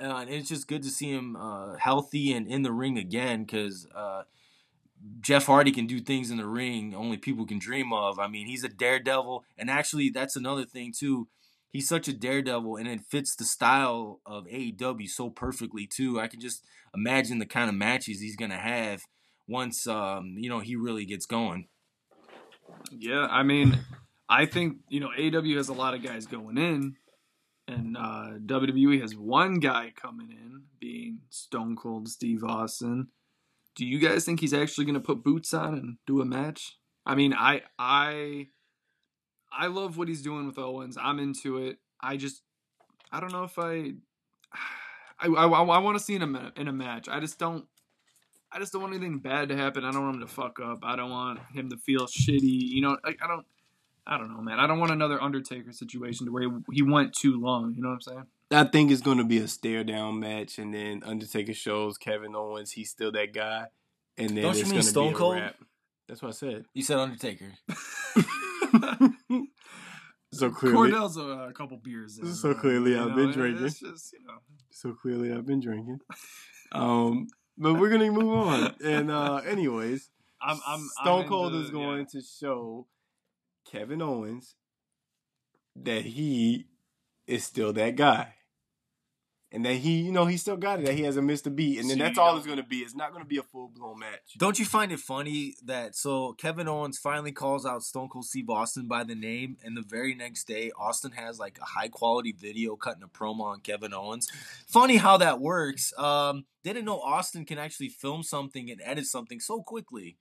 [0.00, 3.44] uh, and it's just good to see him uh, healthy and in the ring again
[3.44, 3.86] because.
[3.94, 4.22] Uh,
[5.20, 8.18] Jeff Hardy can do things in the ring only people can dream of.
[8.18, 11.28] I mean, he's a daredevil, and actually, that's another thing too.
[11.70, 16.18] He's such a daredevil, and it fits the style of AEW so perfectly too.
[16.18, 19.02] I can just imagine the kind of matches he's gonna have
[19.46, 21.68] once um, you know he really gets going.
[22.90, 23.78] Yeah, I mean,
[24.28, 26.96] I think you know AW has a lot of guys going in,
[27.66, 33.08] and uh, WWE has one guy coming in, being Stone Cold Steve Austin.
[33.74, 36.76] Do you guys think he's actually going to put boots on and do a match?
[37.06, 38.48] I mean, I I
[39.52, 40.98] I love what he's doing with Owens.
[41.00, 41.78] I'm into it.
[42.00, 42.42] I just
[43.12, 43.94] I don't know if I
[45.20, 47.08] I I, I want to see him in a, in a match.
[47.08, 47.66] I just don't.
[48.50, 49.84] I just don't want anything bad to happen.
[49.84, 50.78] I don't want him to fuck up.
[50.82, 52.40] I don't want him to feel shitty.
[52.42, 53.44] You know, like I don't.
[54.10, 54.58] I don't know, man.
[54.58, 57.74] I don't want another Undertaker situation to where he, he went too long.
[57.76, 58.26] You know what I'm saying?
[58.50, 62.34] I think it's going to be a stare down match, and then Undertaker shows Kevin
[62.34, 63.66] Owens he's still that guy,
[64.16, 65.34] and then Don't you it's mean going to Stone be a Cold?
[65.36, 65.56] wrap.
[66.08, 66.64] That's what I said.
[66.72, 67.52] You said Undertaker.
[70.32, 72.18] so clearly, Cordell's a, a couple beers.
[72.18, 73.64] In, So clearly you I've know, been drinking.
[73.66, 74.38] It's just you know.
[74.70, 75.98] so clearly I've been drinking.
[76.72, 77.28] Um,
[77.58, 78.74] but we're gonna move on.
[78.84, 80.08] And uh, anyways,
[80.40, 82.86] I'm, I'm Stone I'm Cold into- is going to show
[83.70, 84.54] Kevin Owens
[85.76, 86.66] that he
[87.26, 88.34] is still that guy.
[89.50, 90.86] And that he, you know, he still got it.
[90.86, 92.80] That he hasn't missed a beat, and then So that's all it's going to be.
[92.80, 94.34] It's not going to be a full blown match.
[94.36, 98.50] Don't you find it funny that so Kevin Owens finally calls out Stone Cold Steve
[98.50, 102.32] Austin by the name, and the very next day Austin has like a high quality
[102.32, 104.30] video cutting a promo on Kevin Owens.
[104.66, 105.94] Funny how that works.
[105.96, 110.18] Um, they didn't know Austin can actually film something and edit something so quickly.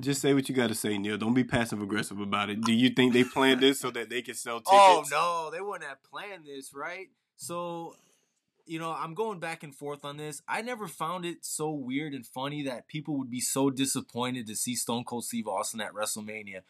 [0.00, 1.16] Just say what you got to say, Neil.
[1.16, 2.62] Don't be passive aggressive about it.
[2.62, 4.72] Do you think they planned this so that they can sell tickets?
[4.72, 7.08] Oh no, they wouldn't have planned this, right?
[7.36, 7.94] So,
[8.66, 10.42] you know, I'm going back and forth on this.
[10.48, 14.56] I never found it so weird and funny that people would be so disappointed to
[14.56, 16.60] see Stone Cold Steve Austin at WrestleMania.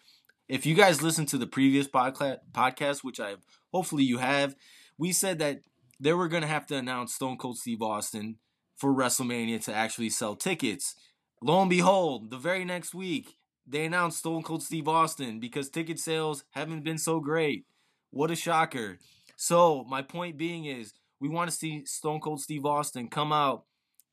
[0.48, 3.36] If you guys listened to the previous podca- podcast, which I
[3.72, 4.56] hopefully you have,
[4.98, 5.60] we said that
[6.00, 8.36] they were going to have to announce Stone Cold Steve Austin
[8.76, 10.94] for WrestleMania to actually sell tickets.
[11.40, 15.98] Lo and behold, the very next week, they announced Stone Cold Steve Austin because ticket
[15.98, 17.64] sales haven't been so great.
[18.10, 18.98] What a shocker.
[19.36, 23.64] So, my point being is, we want to see Stone Cold Steve Austin come out,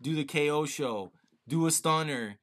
[0.02, 1.12] do the KO show,
[1.48, 2.40] do a stunner,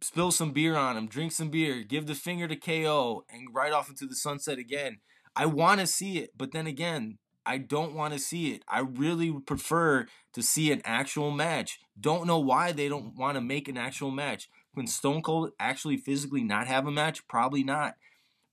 [0.00, 3.72] spill some beer on him, drink some beer, give the finger to KO, and ride
[3.72, 4.98] off into the sunset again.
[5.34, 8.62] I want to see it, but then again, I don't want to see it.
[8.68, 11.78] I really prefer to see an actual match.
[11.98, 14.48] Don't know why they don't want to make an actual match.
[14.74, 17.26] Can Stone Cold actually physically not have a match?
[17.28, 17.94] Probably not.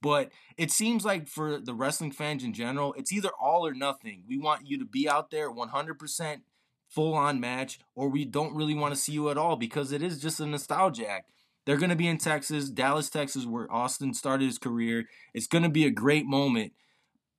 [0.01, 4.23] But it seems like for the wrestling fans in general, it's either all or nothing.
[4.27, 6.41] We want you to be out there 100%
[6.87, 10.01] full on match, or we don't really want to see you at all because it
[10.01, 11.31] is just a nostalgia act.
[11.65, 15.05] They're going to be in Texas, Dallas, Texas, where Austin started his career.
[15.33, 16.73] It's going to be a great moment.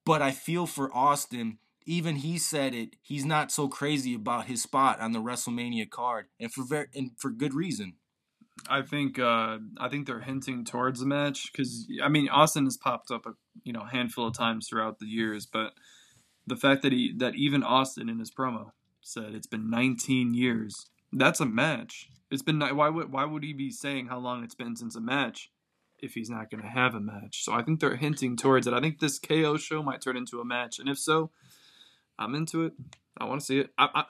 [0.04, 4.62] But I feel for Austin, even he said it, he's not so crazy about his
[4.62, 7.94] spot on the WrestleMania card, and for ver- and for good reason.
[8.68, 12.76] I think uh, I think they're hinting towards a match because I mean Austin has
[12.76, 13.32] popped up a
[13.64, 15.72] you know handful of times throughout the years, but
[16.46, 20.90] the fact that he that even Austin in his promo said it's been 19 years,
[21.12, 22.08] that's a match.
[22.30, 25.00] It's been why would why would he be saying how long it's been since a
[25.00, 25.50] match
[25.98, 27.44] if he's not going to have a match?
[27.44, 28.74] So I think they're hinting towards it.
[28.74, 31.30] I think this KO show might turn into a match, and if so,
[32.18, 32.72] I'm into it.
[33.18, 33.70] I want to see it.
[33.76, 34.04] I, I,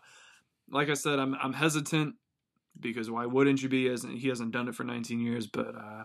[0.71, 2.17] like I said, I'm I'm hesitant
[2.81, 3.89] because why wouldn't you be?
[3.89, 6.05] Hasn't, he hasn't done it for 19 years, but uh,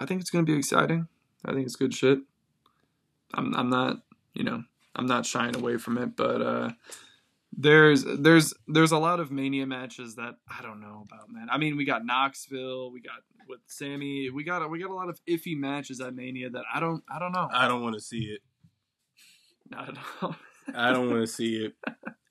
[0.00, 1.08] I think it's going to be exciting.
[1.44, 2.18] I think it's good shit.
[3.34, 3.98] I'm I'm not
[4.34, 4.62] you know
[4.96, 6.70] I'm not shying away from it, but uh,
[7.52, 11.48] there's there's there's a lot of mania matches that I don't know about, man.
[11.50, 15.08] I mean, we got Knoxville, we got with Sami, we got we got a lot
[15.08, 17.48] of iffy matches at Mania that I don't I don't know.
[17.52, 18.40] I don't want to see it.
[19.76, 19.86] I
[20.20, 20.36] don't.
[20.74, 21.74] I don't want to see it.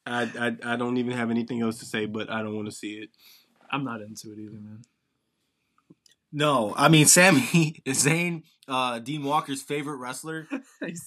[0.06, 2.76] I, I I don't even have anything else to say, but I don't want to
[2.76, 3.10] see it.
[3.71, 4.82] I'm not into it either, man.
[6.32, 10.47] No, I mean Sami Zayn, uh, Dean Walker's favorite wrestler,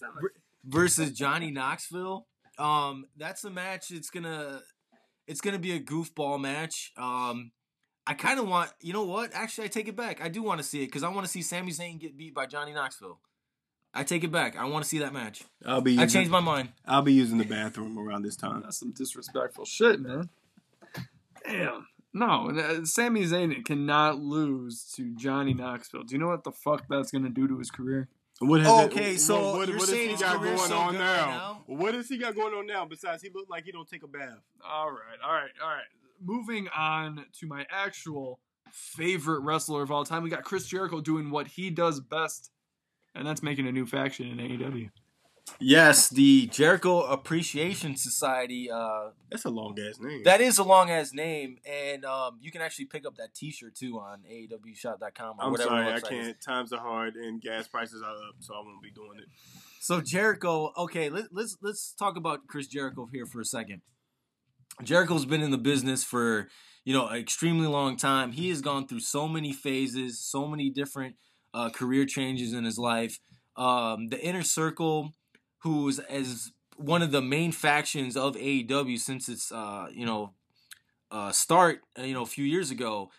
[0.65, 2.27] versus Johnny Knoxville.
[2.59, 3.91] Um, that's a match.
[3.91, 4.61] It's gonna,
[5.27, 6.93] it's gonna be a goofball match.
[6.97, 7.53] Um,
[8.07, 9.31] I kind of want, you know what?
[9.35, 10.21] Actually, I take it back.
[10.23, 12.35] I do want to see it because I want to see Sami Zayn get beat
[12.35, 13.21] by Johnny Knoxville.
[13.93, 14.57] I take it back.
[14.57, 15.43] I want to see that match.
[15.67, 16.71] I'll be I changed my mind.
[16.87, 18.63] I'll be using the bathroom around this time.
[18.63, 20.29] That's some disrespectful shit, man.
[21.45, 21.87] Damn.
[22.13, 26.03] No, uh, Sami Zayn cannot lose to Johnny Knoxville.
[26.05, 28.09] Do you know what the fuck that's gonna do to his career?
[28.41, 30.95] What has it- Okay, so what, you're what saying has he got going so on
[30.95, 31.01] now?
[31.01, 31.63] right now?
[31.67, 32.85] What has he got going on now?
[32.87, 34.41] Besides, he looked like he don't take a bath.
[34.65, 35.85] All right, all right, all right.
[36.23, 38.41] Moving on to my actual
[38.73, 42.51] favorite wrestler of all time, we got Chris Jericho doing what he does best,
[43.15, 44.91] and that's making a new faction in AEW.
[45.59, 48.71] Yes, the Jericho Appreciation Society.
[48.71, 50.23] Uh, That's a long ass name.
[50.25, 53.75] that is a long ass name, and um, you can actually pick up that T-shirt
[53.75, 55.71] too on AEWShop.com or I'm whatever.
[55.71, 56.29] sorry, I can't.
[56.39, 56.45] is.
[56.45, 59.27] Times are hard and gas prices are up, so I won't be doing it.
[59.81, 63.83] So Jericho, okay, let, let's let's talk about Chris Jericho here for a second.
[64.83, 66.49] Jericho's been in the business for
[66.85, 68.33] you know an extremely long time.
[68.33, 71.17] He has gone through so many phases, so many different
[71.55, 73.21] uh, career changes in his life.
[73.57, 75.13] Um, the inner circle,
[75.61, 80.33] who's as one of the main factions of AEW since its uh, you know
[81.11, 83.11] uh, start, uh, you know, a few years ago.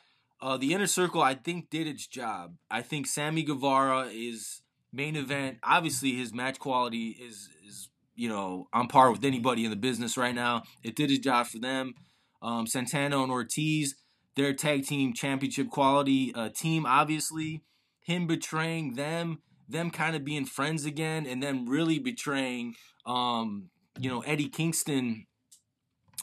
[0.41, 2.55] Uh, the inner circle, I think, did its job.
[2.69, 4.61] I think Sammy Guevara is
[4.91, 5.59] main event.
[5.63, 10.17] Obviously, his match quality is is you know on par with anybody in the business
[10.17, 10.63] right now.
[10.83, 11.93] It did its job for them.
[12.41, 13.95] Um, Santana and Ortiz,
[14.35, 16.87] their tag team championship quality uh, team.
[16.87, 17.61] Obviously,
[17.99, 23.69] him betraying them, them kind of being friends again, and then really betraying um,
[23.99, 25.25] you know Eddie Kingston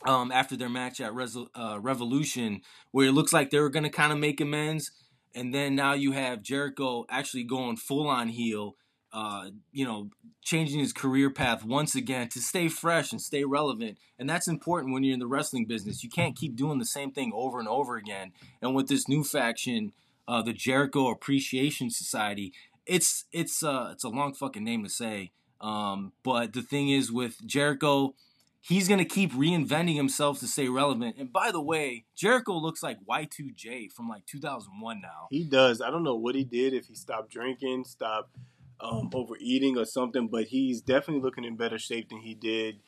[0.07, 3.85] um, after their match at Resol- uh, Revolution, where it looks like they were going
[3.85, 4.91] to kind of make amends.
[5.35, 8.77] And then now you have Jericho actually going full on heel,
[9.13, 10.11] uh, you know,
[10.43, 13.99] changing his career path once again to stay fresh and stay relevant.
[14.19, 16.03] And that's important when you're in the wrestling business.
[16.03, 18.33] You can't keep doing the same thing over and over again.
[18.63, 19.93] And with this new faction,
[20.27, 22.53] uh, the Jericho Appreciation Society,
[22.89, 25.33] it's it's uh, it's a long fucking name to say.
[25.61, 28.15] Um, but the thing is with Jericho,
[28.61, 31.17] he's going to keep reinventing himself to stay relevant.
[31.19, 35.29] And by the way, Jericho looks like Y2J from like 2001 now.
[35.31, 35.81] He does.
[35.81, 36.75] I don't know what he did.
[36.75, 38.37] If he stopped drinking, stopped
[38.81, 42.79] um, overeating, or something, but he's definitely looking in better shape than he did.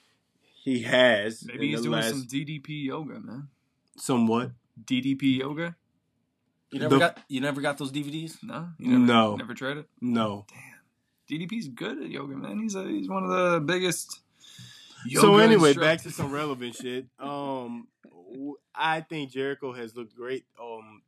[0.62, 1.44] He has.
[1.44, 3.48] Maybe he's doing last, some DDP yoga, man.
[3.96, 4.52] somewhat.
[4.84, 5.76] DDP yoga?
[6.72, 8.42] You never The- got you never got those DVDs?
[8.42, 9.36] No, you never, No.
[9.36, 9.88] never tried it.
[10.00, 10.46] No.
[10.48, 12.58] Damn, DDP's good at yoga, man.
[12.60, 14.20] He's a, he's one of the biggest.
[15.14, 17.06] so anyway, back to some relevant shit.
[17.18, 17.88] Um,
[18.74, 20.44] I think Jericho has looked great.
[20.62, 21.02] Um,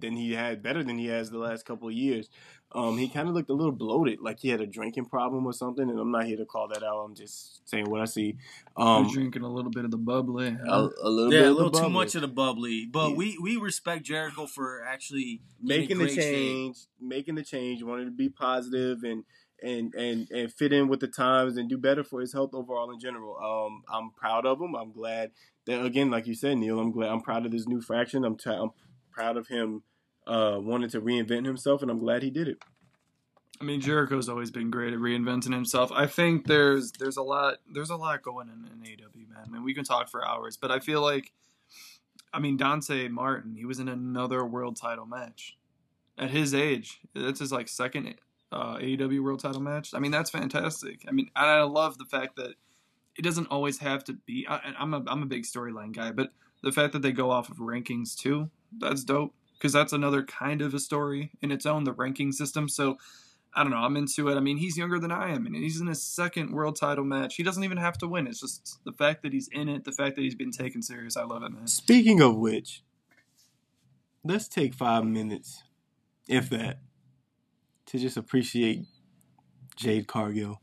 [0.00, 2.28] than he had better than he has the last couple of years.
[2.72, 5.52] Um, he kind of looked a little bloated, like he had a drinking problem or
[5.52, 5.88] something.
[5.88, 6.98] And I'm not here to call that out.
[7.04, 8.36] I'm just saying what I see.
[8.76, 10.48] You're Um, drinking a little bit of the bubbly.
[10.48, 10.88] a, huh?
[11.02, 12.86] a little Yeah, bit a little too much of the bubbly.
[12.86, 13.16] But Yeah.
[13.16, 16.32] we we respect Jericho for actually making the great shape.
[16.32, 19.24] change, making the change, wanting to be positive and
[19.62, 22.90] and and and fit in with the times and do better for his health overall
[22.90, 23.36] in general.
[23.38, 24.74] Um, I'm proud of him.
[24.74, 25.30] I'm glad
[25.66, 26.78] that again, like you said, Neil.
[26.78, 27.08] I'm glad.
[27.10, 28.24] I'm proud of this new fraction.
[28.24, 28.70] I'm t- I'm
[29.16, 29.82] proud of him
[30.26, 32.58] uh, wanting to reinvent himself, and I'm glad he did it.
[33.58, 35.90] I mean, Jericho's always been great at reinventing himself.
[35.90, 39.44] I think there's there's a lot there's a lot going in in AW, man.
[39.46, 41.32] I mean, we can talk for hours, but I feel like,
[42.34, 45.56] I mean, Dante Martin, he was in another world title match
[46.18, 47.00] at his age.
[47.14, 48.16] That's his like second
[48.52, 49.94] uh, AEW world title match.
[49.94, 51.04] I mean, that's fantastic.
[51.08, 52.56] I mean, I love the fact that
[53.16, 54.46] it doesn't always have to be.
[54.46, 56.30] I, I'm a I'm a big storyline guy, but
[56.62, 60.62] the fact that they go off of rankings too, that's dope because that's another kind
[60.62, 62.68] of a story in its own, the ranking system.
[62.68, 62.98] So
[63.54, 63.78] I don't know.
[63.78, 64.36] I'm into it.
[64.36, 67.36] I mean, he's younger than I am, and he's in his second world title match.
[67.36, 68.26] He doesn't even have to win.
[68.26, 71.16] It's just the fact that he's in it, the fact that he's been taken serious.
[71.16, 71.66] I love it, man.
[71.66, 72.82] Speaking of which,
[74.22, 75.62] let's take five minutes,
[76.28, 76.80] if that,
[77.86, 78.84] to just appreciate
[79.74, 80.60] Jade Cargill.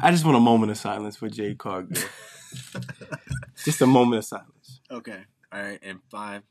[0.00, 2.02] I just want a moment of silence for Jade Cargill.
[3.64, 4.80] just a moment of silence.
[4.90, 5.24] Okay.
[5.52, 5.78] All right.
[5.82, 6.42] And five.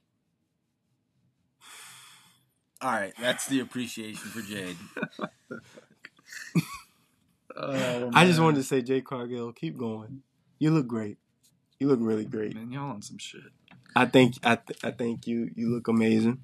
[2.81, 3.13] All right.
[3.19, 4.77] That's the appreciation for Jade.
[7.59, 10.21] Oh, I just wanted to say, Jade Cargill, keep going.
[10.59, 11.17] You look great.
[11.79, 12.53] You look really great.
[12.55, 13.41] man, y'all on some shit.
[13.95, 16.39] I think I th- I think you you look amazing,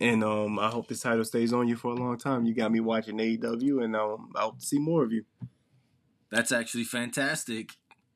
[0.00, 2.46] and um I hope this title stays on you for a long time.
[2.46, 5.24] You got me watching AEW, and um I hope to see more of you.
[6.30, 7.72] That's actually fantastic.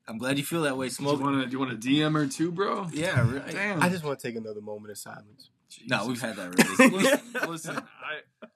[0.08, 1.20] I'm glad you feel that way, Smoke.
[1.20, 2.86] want do you want a DM or two, bro?
[2.92, 3.52] Yeah, right.
[3.52, 3.82] Damn.
[3.82, 5.50] I just want to take another moment of silence.
[5.86, 6.46] No, we've had that
[6.80, 6.96] already.
[6.96, 7.76] listen, listen.
[7.76, 8.46] I,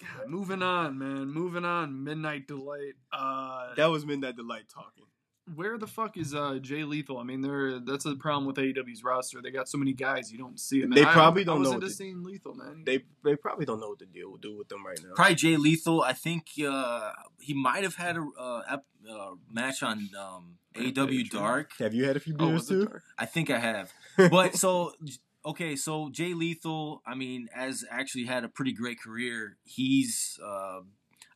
[0.00, 1.28] God, moving on, man.
[1.32, 2.02] Moving on.
[2.04, 2.94] Midnight Delight.
[3.12, 5.04] Uh, That was Midnight Delight talking.
[5.54, 7.18] where the fuck is uh, Jay Lethal?
[7.18, 9.40] I mean, they're that's a problem with AEW's roster.
[9.42, 10.90] They got so many guys you don't see them.
[10.90, 12.82] They I- probably I, don't I was know into what to- seeing Lethal, man.
[12.84, 15.14] They they probably don't know what to deal do with them right now.
[15.14, 16.02] Probably Jay Lethal.
[16.02, 18.76] I think uh, he might have had a uh,
[19.10, 21.72] uh, match on um, AW Dark.
[21.78, 22.86] Have you had a few oh, beers was it too?
[22.86, 23.02] dark?
[23.18, 23.92] I think I have.
[24.30, 24.92] But so
[25.44, 29.56] okay, so Jay Lethal, I mean, has actually had a pretty great career.
[29.64, 30.80] He's, uh,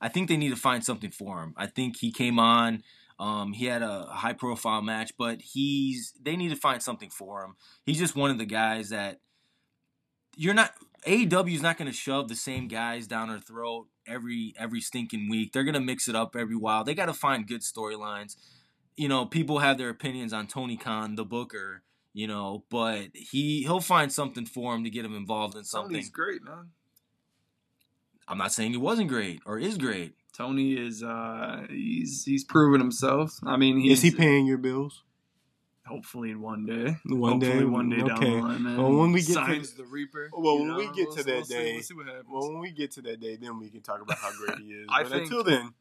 [0.00, 1.54] I think they need to find something for him.
[1.56, 2.82] I think he came on.
[3.18, 7.42] Um, he had a high profile match, but he's they need to find something for
[7.42, 7.56] him.
[7.84, 9.20] He's just one of the guys that
[10.36, 10.74] you're not
[11.06, 15.30] AEW is not going to shove the same guys down our throat every every stinking
[15.30, 15.52] week.
[15.52, 16.84] They're going to mix it up every while.
[16.84, 18.36] They got to find good storylines.
[18.96, 21.82] You know, people have their opinions on Tony Khan, the Booker.
[22.16, 25.92] You know, but he he'll find something for him to get him involved in something.
[25.92, 26.70] Tony's great, man.
[28.26, 30.14] I'm not saying he wasn't great or is great.
[30.32, 33.38] Tony is uh he's he's proven himself.
[33.44, 35.02] I mean, he's Is he paying your bills?
[35.86, 36.96] hopefully in one day.
[37.04, 38.30] One hopefully day, one day down okay.
[38.30, 38.76] the line, man.
[38.78, 40.30] Well, when we get to the Reaper.
[40.32, 42.24] Well, when know, we get we'll- to that we'll see- day- we'll see what happens.
[42.30, 44.72] Well, when we get to that day, then we can talk about how great he
[44.72, 44.86] is.
[44.90, 45.74] I but think- until then,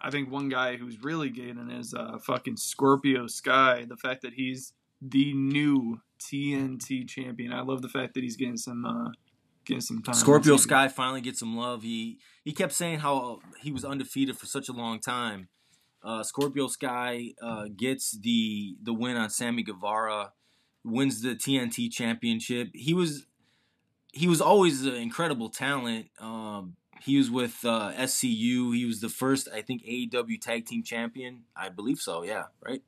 [0.00, 3.84] I think one guy who's really gaining is uh, fucking Scorpio Sky.
[3.88, 7.52] The fact that he's the new TNT champion.
[7.52, 9.10] I love the fact that he's getting some uh,
[9.64, 10.14] getting some time.
[10.14, 11.82] Scorpio Sky finally gets some love.
[11.82, 15.48] He he kept saying how he was undefeated for such a long time.
[16.02, 20.32] Uh, Scorpio Sky uh, gets the the win on Sammy Guevara,
[20.84, 22.68] wins the TNT championship.
[22.74, 23.26] He was
[24.12, 26.06] he was always an incredible talent.
[26.18, 28.74] Um, he was with uh, SCU.
[28.74, 31.44] He was the first, I think, AEW Tag Team Champion.
[31.56, 32.22] I believe so.
[32.22, 32.82] Yeah, right.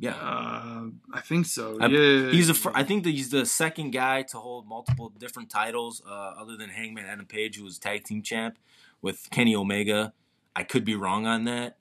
[0.00, 0.14] Yeah.
[0.14, 1.78] Uh, I think so.
[1.80, 5.10] I- yeah, He's the fir- I think that he's the second guy to hold multiple
[5.10, 8.58] different titles, uh, other than Hangman Adam Page, who was tag team champ
[9.02, 10.12] with Kenny Omega.
[10.56, 11.76] I could be wrong on that.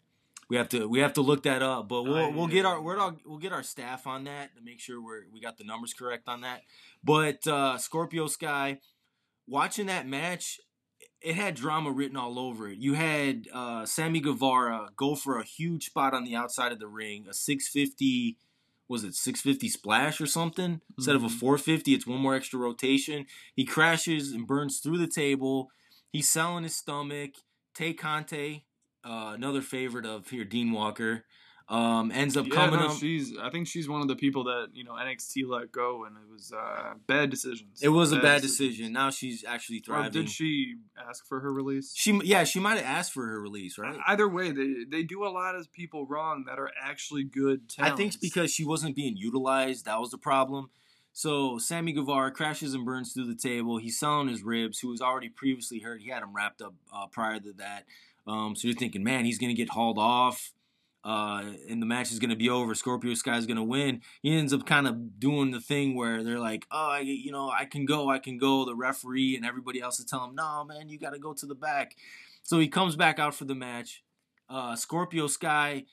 [0.49, 2.81] We have to we have to look that up, but we'll I- we'll get our
[2.81, 5.63] we're all, we'll get our staff on that to make sure we're we got the
[5.63, 6.63] numbers correct on that.
[7.03, 8.79] But uh, Scorpio Sky,
[9.47, 10.59] watching that match,
[11.21, 12.77] it had drama written all over it.
[12.77, 16.87] You had uh, Sammy Guevara go for a huge spot on the outside of the
[16.87, 18.37] ring, a 650
[18.87, 21.39] was it 650 splash or something instead of a Mhm.
[21.39, 25.69] 450 it's one more extra rotation he crashes and burns through the table
[26.11, 27.35] he's selling his stomach
[27.75, 28.65] Tay Conti
[29.03, 31.25] uh, another favorite of here dean walker
[31.69, 33.37] um, ends up yeah, coming no, up she's.
[33.37, 36.31] I think she's one of the people that you know NXT let go, and it
[36.31, 37.79] was uh, bad decisions.
[37.81, 38.71] it was a bad decisions.
[38.77, 41.91] decision now she's actually Or thriving did she ask for her release?
[41.95, 45.23] she yeah she might have asked for her release right Either way, they they do
[45.23, 47.61] a lot of people wrong that are actually good.
[47.77, 49.85] I think it's because she wasn't being utilized.
[49.85, 50.69] That was the problem.
[51.13, 53.77] So Sammy Guevara crashes and burns through the table.
[53.77, 56.01] He's selling his ribs, who was already previously hurt.
[56.01, 57.85] He had him wrapped up uh, prior to that.
[58.25, 60.53] Um, so you're thinking, man, he's going to get hauled off,
[61.03, 62.75] uh, and the match is going to be over.
[62.75, 64.01] Scorpio Sky's going to win.
[64.21, 67.49] He ends up kind of doing the thing where they're like, oh, I, you know,
[67.49, 68.65] I can go, I can go.
[68.65, 71.45] The referee and everybody else is telling him, no, man, you got to go to
[71.45, 71.95] the back.
[72.43, 74.03] So he comes back out for the match.
[74.49, 75.85] Uh, Scorpio Sky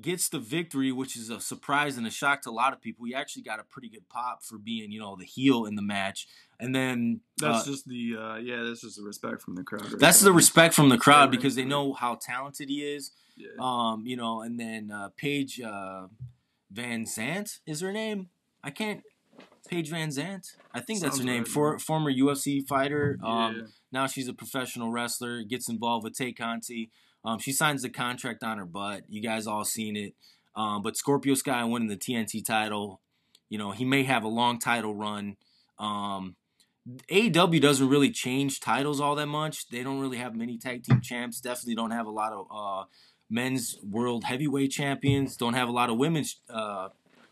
[0.00, 3.06] gets the victory, which is a surprise and a shock to a lot of people.
[3.06, 5.82] He actually got a pretty good pop for being, you know, the heel in the
[5.82, 6.28] match.
[6.60, 9.84] And then that's uh, just the uh, yeah, that's just the respect from the crowd.
[9.84, 10.30] Right that's there.
[10.30, 13.12] the respect from the crowd because they know how talented he is.
[13.36, 13.48] Yeah.
[13.60, 16.08] Um, you know, and then uh, Paige uh,
[16.74, 18.28] VanZant is her name.
[18.62, 19.02] I can't.
[19.68, 20.54] Paige VanZant.
[20.72, 21.42] I think that's her name.
[21.42, 23.18] right, For former UFC fighter.
[23.22, 23.62] Um, Yeah.
[23.92, 25.42] now she's a professional wrestler.
[25.42, 26.90] Gets involved with Tay Conti.
[27.24, 29.02] Um, she signs the contract on her butt.
[29.08, 30.14] You guys all seen it.
[30.56, 33.00] Um, but Scorpio Sky winning the TNT title.
[33.48, 35.36] You know he may have a long title run.
[35.78, 36.36] Um,
[37.10, 39.68] AEW doesn't really change titles all that much.
[39.68, 41.40] They don't really have many tag team champs.
[41.40, 42.84] Definitely don't have a lot of uh,
[43.28, 45.36] men's world heavyweight champions.
[45.36, 46.88] Don't have a lot of women's uh,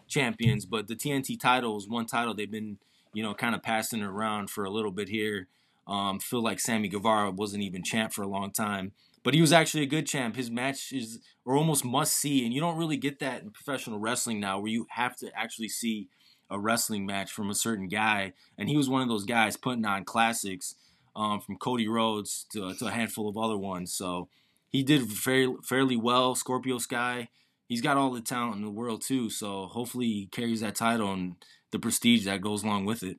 [0.09, 0.67] champions.
[0.67, 2.79] But the TNT title is one title they've been,
[3.15, 5.49] you know, kind of passing around for a little bit here.
[5.87, 8.93] Um, feel like Sammy Guevara wasn't even champ for a long time,
[9.27, 10.37] but he was actually a good champ.
[10.37, 14.39] His matches are almost must see, and you don't really get that in professional wrestling
[14.39, 16.07] now, where you have to actually see
[16.49, 18.35] a wrestling match from a certain guy.
[18.57, 20.77] And he was one of those guys putting on classics,
[21.17, 23.93] um, from Cody Rhodes to, to a handful of other ones.
[23.93, 24.29] So
[24.71, 26.37] he did very fairly well.
[26.37, 27.29] Scorpio Sky,
[27.67, 29.29] he's got all the talent in the world too.
[29.29, 31.35] So hopefully he carries that title and
[31.73, 33.19] the prestige that goes along with it.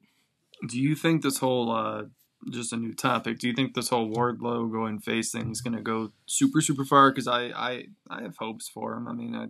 [0.69, 2.03] Do you think this whole uh,
[2.51, 3.39] just a new topic?
[3.39, 6.85] Do you think this whole Wardlow going face thing is going to go super super
[6.85, 7.11] far?
[7.11, 9.07] Because I, I I have hopes for him.
[9.07, 9.47] I mean, I,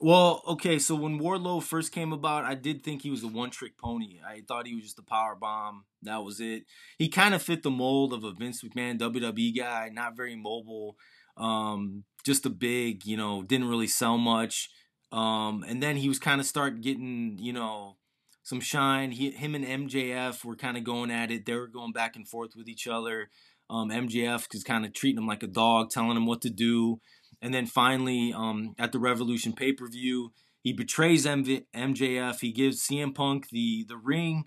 [0.00, 3.50] Well, okay, so when Wardlow first came about, I did think he was a one
[3.50, 4.20] trick pony.
[4.26, 5.84] I thought he was just a power bomb.
[6.02, 6.64] That was it.
[6.98, 10.96] He kind of fit the mold of a Vince McMahon WWE guy, not very mobile,
[11.36, 14.70] um, just a big, you know, didn't really sell much.
[15.12, 17.96] Um, and then he was kind of start getting, you know,
[18.42, 19.12] some shine.
[19.12, 21.46] He, him and MJF were kind of going at it.
[21.46, 23.30] They were going back and forth with each other.
[23.70, 27.00] Um, MJF was kind of treating him like a dog, telling him what to do.
[27.40, 32.40] And then finally, um, at the Revolution pay per view, he betrays MV- MJF.
[32.40, 34.44] He gives CM Punk the the ring,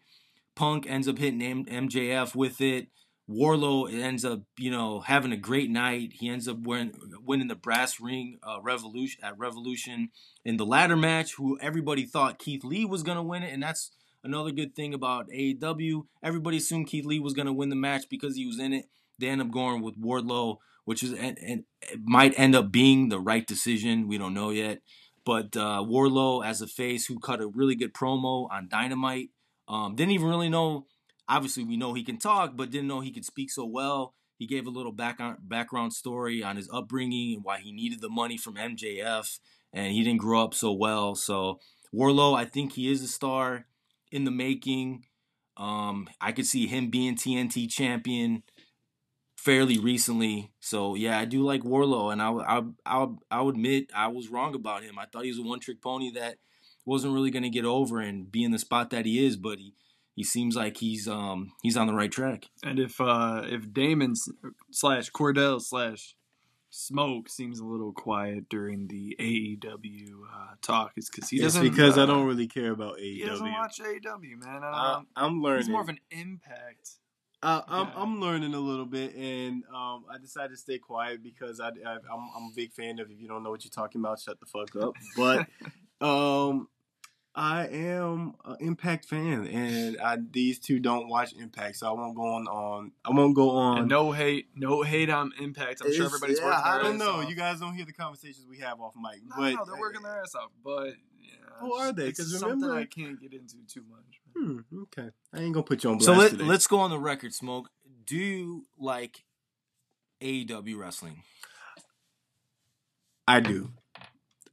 [0.55, 2.87] Punk ends up hitting M- MJF with it.
[3.29, 6.13] Wardlow ends up, you know, having a great night.
[6.13, 10.09] He ends up winning the brass ring uh, revolution at Revolution
[10.43, 11.33] in the ladder match.
[11.35, 13.91] Who everybody thought Keith Lee was gonna win it, and that's
[14.23, 16.05] another good thing about AEW.
[16.21, 18.85] Everybody assumed Keith Lee was gonna win the match because he was in it.
[19.17, 21.63] They end up going with Wardlow, which is and, and
[22.03, 24.07] might end up being the right decision.
[24.07, 24.81] We don't know yet.
[25.25, 29.29] But uh, Wardlow as a face who cut a really good promo on Dynamite.
[29.67, 30.85] Um, didn't even really know
[31.27, 34.13] obviously we know he can talk, but didn't know he could speak so well.
[34.37, 38.09] He gave a little back background story on his upbringing and why he needed the
[38.09, 39.39] money from MJF,
[39.71, 41.15] and he didn't grow up so well.
[41.15, 41.59] So
[41.93, 43.65] Wardlow, I think he is a star
[44.11, 45.05] in the making.
[45.57, 48.43] Um, I could see him being TNT champion
[49.37, 50.51] fairly recently.
[50.59, 54.53] So yeah, I do like Wardlow, and I I I I'll admit I was wrong
[54.53, 54.99] about him.
[54.99, 56.37] I thought he was a one trick pony that
[56.85, 59.59] wasn't really going to get over and be in the spot that he is, but
[59.59, 59.73] he
[60.15, 62.45] he seems like he's um he's on the right track.
[62.63, 64.15] And if uh if Damon
[64.71, 66.15] slash Cordell slash
[66.77, 71.65] Smoke seems a little quiet during the AEW uh, talk, is because he doesn't.
[71.65, 73.15] It's because uh, I don't really care about AEW.
[73.15, 74.61] He doesn't watch AEW, man.
[74.61, 75.61] I I, don't, I'm learning.
[75.61, 76.97] he's more of an impact.
[77.41, 77.93] Uh, I'm Yeah.
[77.95, 81.93] I'm learning a little bit, and um, I decided to stay quiet because I, I
[81.93, 84.39] I'm I'm a big fan of if you don't know what you're talking about, shut
[84.41, 84.95] the fuck up.
[85.15, 85.47] But
[86.05, 86.67] um,
[87.37, 92.15] I am an Impact fan, and I, these two don't watch Impact, so I won't
[92.15, 93.77] go on on I won't go on.
[93.79, 95.81] And no hate, no hate on Impact.
[95.83, 96.63] I'm sure everybody's yeah, working.
[96.63, 97.11] Their I don't ass know.
[97.21, 97.29] Off.
[97.29, 100.01] You guys don't hear the conversations we have off mic, No, but no, they're working
[100.01, 100.49] their ass off.
[100.63, 102.05] But yeah, Who are they?
[102.07, 104.21] Because remember- I can't get into too much.
[104.37, 106.43] Hmm, okay, I ain't gonna put you on blast So let, today.
[106.45, 107.69] let's go on the record, Smoke.
[108.05, 109.25] Do you like
[110.21, 111.23] AEW wrestling?
[113.27, 113.71] I do.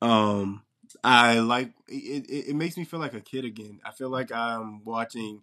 [0.01, 0.62] Um,
[1.03, 2.49] I like it, it.
[2.51, 3.80] It makes me feel like a kid again.
[3.84, 5.43] I feel like I'm watching,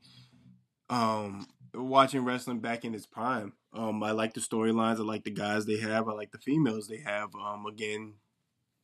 [0.89, 3.53] um, watching wrestling back in its prime.
[3.73, 4.97] Um, I like the storylines.
[4.97, 6.07] I like the guys they have.
[6.07, 7.29] I like the females they have.
[7.35, 8.13] Um, again,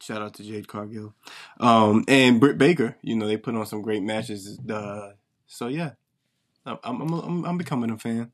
[0.01, 1.13] shout out to Jade Cargill,
[1.59, 2.95] um, and Britt Baker.
[3.01, 4.59] You know they put on some great matches.
[4.69, 5.13] Uh,
[5.47, 5.91] so yeah,
[6.65, 8.31] I'm I'm I'm, I'm becoming a fan.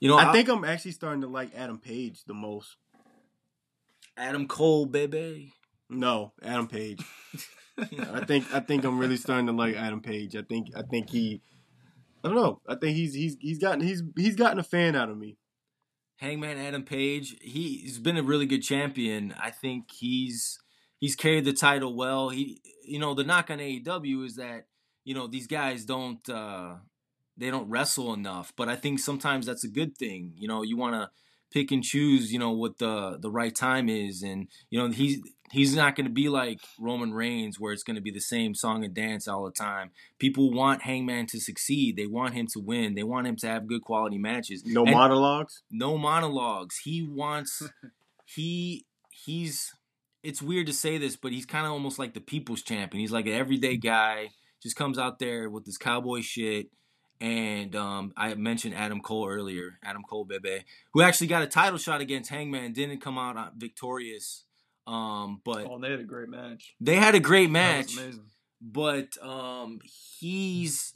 [0.00, 2.76] You know, I think I'm actually starting to like Adam Page the most.
[4.16, 5.52] Adam Cole, baby.
[5.88, 7.02] No, Adam Page.
[7.78, 10.36] I think I think I'm really starting to like Adam Page.
[10.36, 11.42] I think I think he
[12.22, 12.60] I don't know.
[12.68, 15.36] I think he's he's he's gotten he's he's gotten a fan out of me.
[16.16, 19.34] Hangman Adam Page, he's been a really good champion.
[19.38, 20.58] I think he's
[21.00, 22.30] he's carried the title well.
[22.30, 24.66] He you know, the knock on AEW is that,
[25.04, 26.76] you know, these guys don't uh
[27.36, 30.32] they don't wrestle enough, but I think sometimes that's a good thing.
[30.36, 31.10] You know, you want to
[31.52, 35.20] pick and choose, you know, what the the right time is and you know, he's
[35.50, 38.54] he's not going to be like Roman Reigns where it's going to be the same
[38.54, 39.90] song and dance all the time.
[40.18, 41.96] People want Hangman to succeed.
[41.96, 42.94] They want him to win.
[42.94, 44.64] They want him to have good quality matches.
[44.64, 45.62] No And- monologues.
[45.70, 46.78] no monologues.
[46.84, 47.62] He wants
[48.24, 49.72] he he's
[50.22, 53.00] it's weird to say this, but he's kind of almost like the people's champion.
[53.00, 54.30] He's like an everyday guy,
[54.62, 56.68] just comes out there with this cowboy shit.
[57.20, 61.46] And um, I mentioned Adam Cole earlier, Adam Cole Bay Bay, who actually got a
[61.46, 64.44] title shot against Hangman, didn't come out uh, victorious.
[64.86, 66.74] Um, but Oh, they had a great match.
[66.80, 67.96] they had a great match
[68.60, 69.80] but um
[70.18, 70.94] he's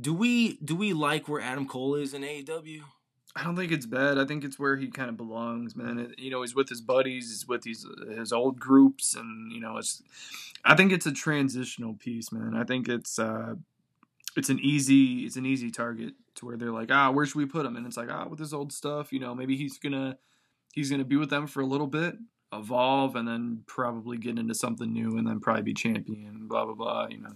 [0.00, 2.80] do we do we like where Adam Cole is in AEW?
[3.36, 4.18] I don't think it's bad.
[4.18, 5.98] I think it's where he kind of belongs, man.
[5.98, 9.60] It, you know, he's with his buddies, he's with his his old groups, and you
[9.60, 10.02] know, it's.
[10.64, 12.54] I think it's a transitional piece, man.
[12.56, 13.54] I think it's uh,
[14.36, 17.46] it's an easy it's an easy target to where they're like, ah, where should we
[17.46, 17.76] put him?
[17.76, 20.18] And it's like, ah, with his old stuff, you know, maybe he's gonna
[20.72, 22.16] he's gonna be with them for a little bit,
[22.52, 26.74] evolve, and then probably get into something new, and then probably be champion, blah blah
[26.74, 27.06] blah.
[27.08, 27.32] You know.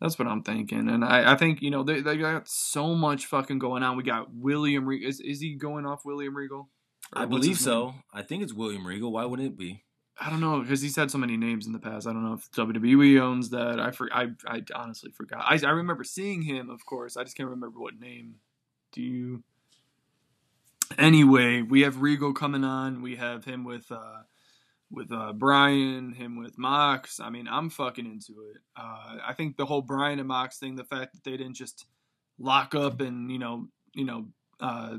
[0.00, 3.26] That's what I'm thinking, and I, I think you know they, they got so much
[3.26, 3.96] fucking going on.
[3.96, 5.08] We got William Regal.
[5.08, 6.68] Is, is he going off William Regal?
[7.14, 7.86] Or I believe so.
[7.86, 7.94] name?
[8.12, 9.12] I think it's William Regal.
[9.12, 9.84] Why wouldn't it be?
[10.18, 12.06] I don't know because he's had so many names in the past.
[12.06, 13.80] I don't know if WWE owns that.
[13.80, 15.44] I for, I I honestly forgot.
[15.46, 17.16] I I remember seeing him, of course.
[17.16, 18.36] I just can't remember what name.
[18.92, 19.44] Do you?
[20.98, 23.02] Anyway, we have Regal coming on.
[23.02, 24.22] We have him with uh
[24.90, 27.20] with uh Bryan, him with Mox.
[27.20, 28.58] I mean, I'm fucking into it.
[28.76, 31.86] Uh I think the whole Bryan and Mox thing, the fact that they didn't just
[32.38, 34.26] lock up and, you know, you know,
[34.60, 34.98] uh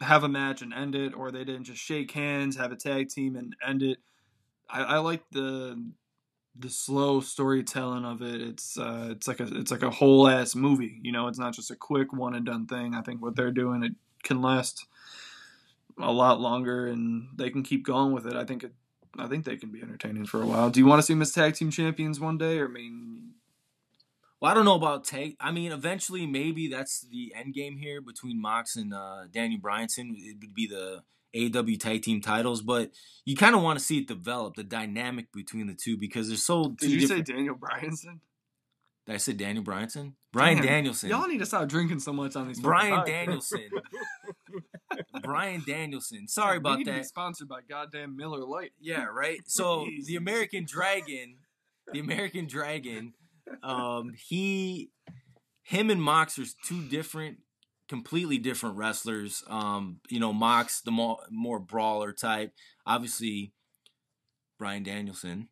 [0.00, 3.08] have a match and end it, or they didn't just shake hands, have a tag
[3.10, 3.98] team and end it.
[4.68, 5.82] I, I like the
[6.58, 8.40] the slow storytelling of it.
[8.40, 10.98] It's uh, it's like a it's like a whole ass movie.
[11.02, 12.94] You know, it's not just a quick one and done thing.
[12.94, 14.86] I think what they're doing it can last
[15.98, 18.34] a lot longer, and they can keep going with it.
[18.34, 18.72] I think it.
[19.18, 20.70] I think they can be entertaining for a while.
[20.70, 22.58] Do you want to see them as tag team champions one day?
[22.60, 23.32] Or I mean,
[24.40, 25.36] Well, I don't know about tag.
[25.40, 30.14] I mean, eventually, maybe that's the end game here between Mox and uh, Daniel Bryanson.
[30.14, 31.02] It would be the
[31.34, 32.90] AW tag team titles, but
[33.24, 36.36] you kind of want to see it develop, the dynamic between the two, because they're
[36.36, 36.74] so.
[36.78, 38.20] Did you say Daniel Bryanson?
[39.06, 40.12] Did I say Daniel Bryanson?
[40.32, 41.10] Bryan Damn, Danielson.
[41.10, 42.60] Y'all need to stop drinking so much on these.
[42.60, 43.06] Bryan podcasts.
[43.06, 43.70] Danielson.
[45.30, 46.28] Bryan Danielson.
[46.28, 47.06] Sorry We about need to be that.
[47.06, 48.72] sponsored by goddamn Miller Lite.
[48.80, 49.40] Yeah, right.
[49.46, 51.36] So the American Dragon,
[51.92, 53.14] the American Dragon,
[53.62, 54.90] um, he,
[55.62, 57.38] him and Mox are two different,
[57.88, 59.42] completely different wrestlers.
[59.48, 62.52] Um, you know, Mox the more more brawler type.
[62.86, 63.52] Obviously,
[64.58, 65.48] Bryan Danielson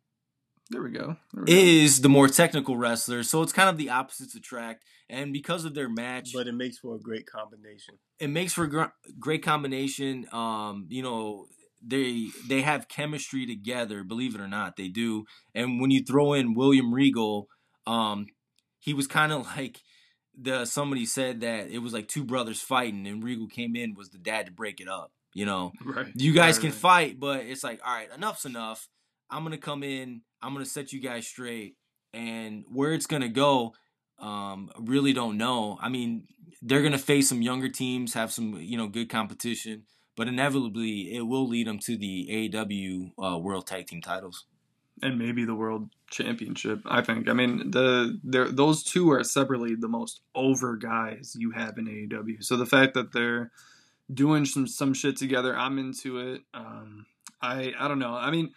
[0.69, 1.17] There we go.
[1.33, 1.51] There we go.
[1.53, 3.23] is the more technical wrestler.
[3.23, 4.83] So it's kind of the opposites attract.
[5.09, 7.95] And because of their match, But it makes for a great combination.
[8.19, 10.27] it makes for a gr- great combination.
[10.31, 11.45] Um, you know,
[11.81, 14.03] they they have chemistry together.
[14.03, 15.25] Believe it or not, they do.
[15.55, 17.47] And when you throw in William Regal,
[17.87, 18.27] um,
[18.77, 19.79] he was kind of like
[20.39, 24.09] the somebody said that it was like two brothers fighting, and Regal came in was
[24.09, 25.11] the dad to break it up.
[25.33, 26.07] You know, right.
[26.15, 26.79] you guys Right, can right.
[26.79, 28.87] fight, but it's like, all right, enough's enough.
[29.31, 30.21] I'm gonna come in.
[30.41, 31.75] I'm gonna set you guys straight,
[32.13, 33.73] and where it's gonna go,
[34.19, 35.77] um, really don't know.
[35.81, 36.27] I mean,
[36.61, 39.83] they're gonna face some younger teams, have some you know good competition,
[40.15, 44.45] but inevitably it will lead them to the AEW uh, World Tag Team titles.
[45.01, 46.81] and maybe the world championship.
[46.85, 47.29] I think.
[47.29, 48.19] I mean, the
[48.53, 52.43] those two are separately the most over guys you have in AEW.
[52.43, 53.51] So the fact that they're
[54.13, 56.41] doing some some shit together, I'm into it.
[56.53, 57.05] Um,
[57.41, 58.13] I I don't know.
[58.13, 58.51] I mean,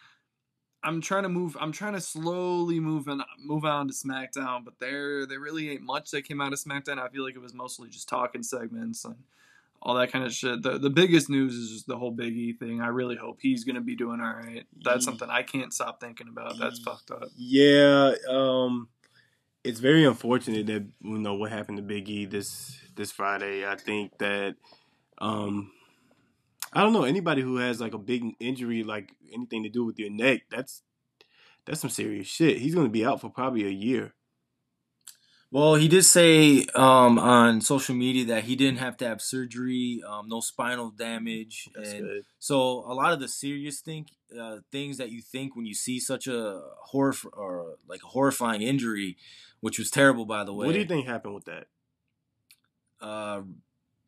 [0.85, 1.57] I'm trying to move.
[1.61, 5.83] I'm trying to slowly move and move on to SmackDown, but there there really ain't
[5.83, 6.99] much that came out of SmackDown.
[6.99, 9.17] I feel like it was mostly just talking segments and
[9.81, 10.63] all that kind of shit.
[10.63, 12.81] The the biggest news is just the whole Big E thing.
[12.81, 14.65] I really hope he's gonna be doing all right.
[14.85, 16.59] That's something I can't stop thinking about.
[16.59, 17.29] That's fucked up.
[17.37, 18.89] Yeah, um,
[19.65, 23.67] it's very unfortunate that you know what happened to Big E this this Friday.
[23.67, 24.57] I think that
[25.19, 25.71] um,
[26.73, 29.99] I don't know anybody who has like a big injury, like anything to do with
[29.99, 30.43] your neck.
[30.51, 30.83] That's
[31.67, 32.59] that's some serious shit.
[32.59, 34.15] He's going to be out for probably a year.
[35.51, 40.03] Well, he did say um, on social media that he didn't have to have surgery,
[40.09, 42.25] um, no spinal damage, That's and good.
[42.39, 44.09] So a lot of the serious think
[44.39, 48.63] uh, things that you think when you see such a horror or like a horrifying
[48.63, 49.19] injury,
[49.61, 50.65] which was terrible by the way.
[50.65, 51.67] What do you think happened with that?
[52.99, 53.43] Uh,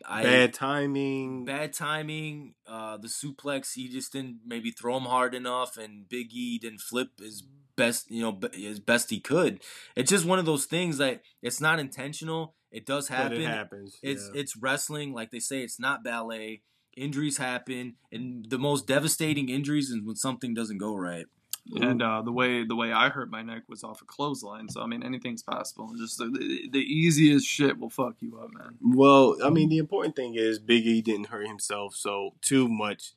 [0.07, 1.45] I, Bad timing.
[1.45, 2.55] bad timing.
[2.67, 6.81] Uh, the suplex he just didn't maybe throw him hard enough, and Big E didn't
[6.81, 7.43] flip his
[7.77, 9.61] best you know as best he could.
[9.97, 12.55] It's just one of those things that it's not intentional.
[12.71, 13.41] It does happen.
[13.41, 13.99] it happens.
[14.03, 14.41] It's yeah.
[14.41, 15.63] it's wrestling, like they say.
[15.63, 16.63] It's not ballet.
[16.97, 21.27] Injuries happen, and the most devastating injuries is when something doesn't go right.
[21.73, 24.69] And uh, the way the way I hurt my neck was off a clothesline.
[24.69, 25.89] So I mean, anything's possible.
[25.89, 28.77] And just the, the, the easiest shit will fuck you up, man.
[28.83, 33.13] Well, I mean, the important thing is Big E didn't hurt himself so too much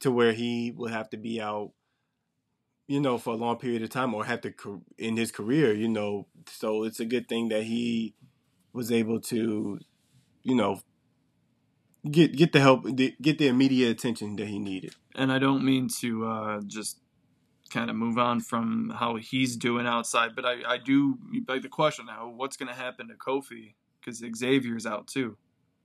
[0.00, 1.72] to where he would have to be out,
[2.88, 5.88] you know, for a long period of time or have to in his career, you
[5.88, 6.26] know.
[6.46, 8.14] So it's a good thing that he
[8.72, 9.78] was able to,
[10.42, 10.80] you know,
[12.10, 14.94] get get the help, get the immediate attention that he needed.
[15.14, 16.98] And I don't mean to uh, just
[17.70, 21.18] kind of move on from how he's doing outside, but I, I do
[21.48, 23.74] like the question now: what's going to happen to Kofi?
[24.00, 25.36] Because Xavier's out too.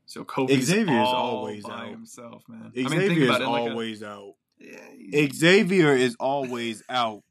[0.05, 1.89] So Kofi's Xavier is all always by out.
[1.89, 2.71] himself, man.
[2.75, 3.31] Xavier I mean, think is it.
[3.31, 4.33] like a- always out.
[4.59, 7.23] yeah, Xavier is always out.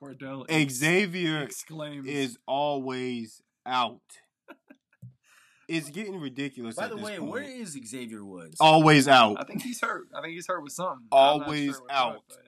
[0.00, 2.06] Cordell Xavier exclaims.
[2.06, 4.00] is always out.
[5.66, 6.76] It's getting ridiculous.
[6.76, 7.30] By at the this way, point.
[7.30, 8.56] where is Xavier Woods?
[8.58, 9.36] always out.
[9.38, 10.06] I think he's hurt.
[10.16, 11.06] I think he's hurt with something.
[11.12, 12.14] Always sure out.
[12.14, 12.40] what, but, uh,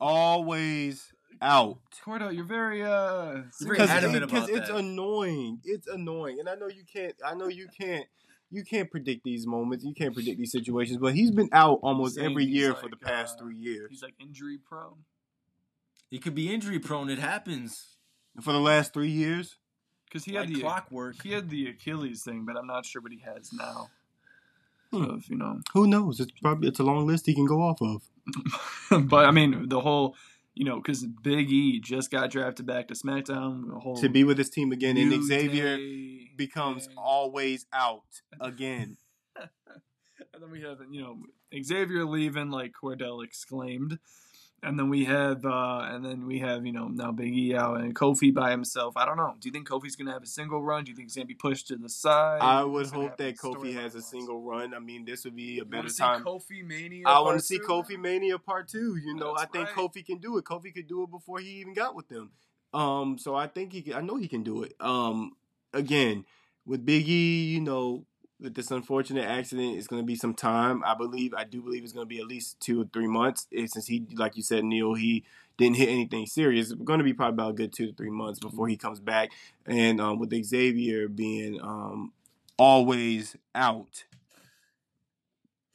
[0.00, 1.78] Always out.
[2.04, 3.32] Cordell, you're very uh.
[3.32, 4.76] You're very Because adamant about it's that.
[4.76, 5.60] annoying.
[5.64, 7.14] It's annoying, and I know you can't.
[7.24, 8.06] I know you can't.
[8.50, 9.84] You can't predict these moments.
[9.84, 10.98] You can't predict these situations.
[10.98, 13.88] But he's been out almost Saying every he's year for the past uh, three years.
[13.90, 15.04] He's like injury prone.
[16.10, 17.10] He could be injury prone.
[17.10, 17.96] It happens.
[18.40, 19.56] For the last three years.
[20.06, 21.20] Because he Like had the clockwork.
[21.22, 23.90] he had the Achilles thing, but I'm not sure what he has now.
[24.92, 25.02] Hmm.
[25.02, 26.18] Of you know, Who knows?
[26.20, 28.02] It's probably it's a long list he can go off of.
[28.90, 30.16] but I mean the whole,
[30.54, 33.68] you know, because Big E just got drafted back to SmackDown.
[33.68, 38.02] The whole To be with his team again, and Xavier Day becomes always out
[38.40, 38.96] again.
[39.36, 41.18] And then we have, you know,
[41.62, 43.98] Xavier leaving, like Cordell exclaimed.
[44.60, 47.80] And then we have, uh, and then we have, you know, now Big E out
[47.80, 48.96] and Kofi by himself.
[48.96, 49.36] I don't know.
[49.38, 50.82] Do you think Kofi's gonna have a single run?
[50.82, 52.40] Do you think he's gonna be pushed to the side?
[52.40, 54.74] I would What's hope that Kofi has a single run.
[54.74, 56.24] I mean, this would be a You better see time.
[56.24, 57.06] Kofi Mania.
[57.06, 57.64] I want to see two?
[57.64, 58.96] Kofi Mania Part Two.
[58.96, 59.76] You know, That's I think right.
[59.76, 60.44] Kofi can do it.
[60.44, 62.32] Kofi could do it before he even got with them.
[62.74, 64.74] Um, so I think he can, I know he can do it.
[64.80, 65.36] Um,
[65.72, 66.24] again,
[66.66, 68.06] with Biggie, you know,
[68.40, 70.82] with this unfortunate accident, it's going to be some time.
[70.84, 73.46] I believe, I do believe it's going to be at least two or three months.
[73.50, 75.24] It, since he, like you said, Neil, he
[75.56, 76.70] didn't hit anything serious.
[76.70, 79.00] It's going to be probably about a good two to three months before he comes
[79.00, 79.30] back.
[79.66, 82.12] And um, with Xavier being um,
[82.56, 84.04] always out,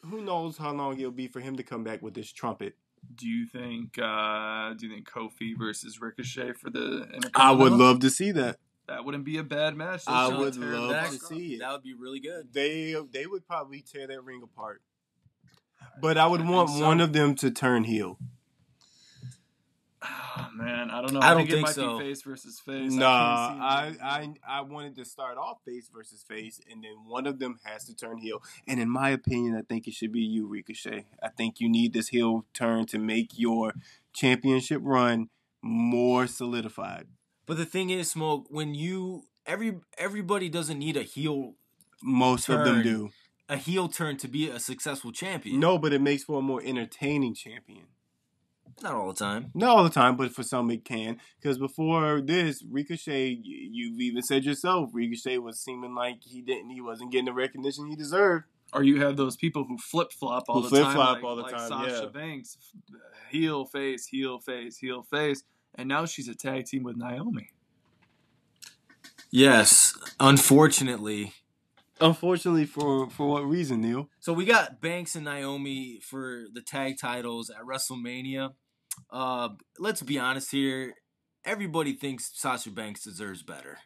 [0.02, 2.76] who knows how long it'll be for him to come back with this trumpet.
[3.16, 4.00] Do you think?
[4.00, 7.30] Uh, do you think Kofi versus Ricochet for the?
[7.36, 8.58] I would love to see that.
[8.88, 10.04] That wouldn't be a bad match.
[10.08, 11.60] I would love that, to see it.
[11.60, 12.52] That would be really good.
[12.52, 14.82] They they would probably tear that ring apart.
[16.02, 16.82] But I would I want so.
[16.82, 18.18] one of them to turn heel.
[20.06, 21.22] Oh, man, I don't know.
[21.22, 21.98] I, I don't think, think it might so.
[21.98, 22.92] be face versus face.
[22.92, 27.26] Nah, I, I, I I wanted to start off face versus face, and then one
[27.26, 28.42] of them has to turn heel.
[28.68, 31.06] And in my opinion, I think it should be you, Ricochet.
[31.22, 33.76] I think you need this heel turn to make your
[34.14, 35.30] championship run
[35.62, 37.08] more solidified.
[37.46, 41.56] But the thing is, smoke when you every everybody doesn't need a heel.
[42.02, 43.12] Most turn, of them do
[43.50, 45.60] a heel turn to be a successful champion.
[45.60, 47.86] No, but it makes for a more entertaining champion.
[48.82, 49.52] Not all the time.
[49.54, 51.20] Not all the time, but for some it can.
[51.40, 56.82] Because before this, Ricochet, you've even said yourself, Ricochet was seeming like he didn't, he
[56.82, 58.46] wasn't getting the recognition he deserved.
[58.74, 61.24] Or you have those people who flip flop all who the flip time, flop like,
[61.24, 61.70] all the like time.
[61.70, 62.10] Sasha yeah.
[62.10, 62.58] Banks,
[62.92, 62.98] uh,
[63.30, 65.44] heel face, heel face, heel face,
[65.76, 67.50] and now she's a tag team with Naomi.
[69.32, 71.34] Yes, unfortunately.
[72.00, 74.10] Unfortunately, for for what reason, Neil?
[74.20, 78.54] So we got Banks and Naomi for the tag titles at WrestleMania.
[79.10, 79.50] Uh,
[79.80, 80.96] let's be honest here.
[81.46, 83.80] Everybody thinks Sasha Banks deserves better.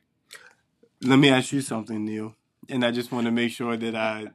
[1.01, 2.35] Let me ask you something, Neil,
[2.69, 4.27] and I just want to make sure that I,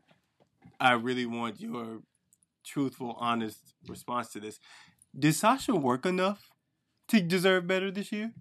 [0.81, 2.03] I really want your
[2.65, 4.61] truthful, honest response to this.
[5.19, 6.52] Did Sasha work enough
[7.09, 8.33] to deserve better this year?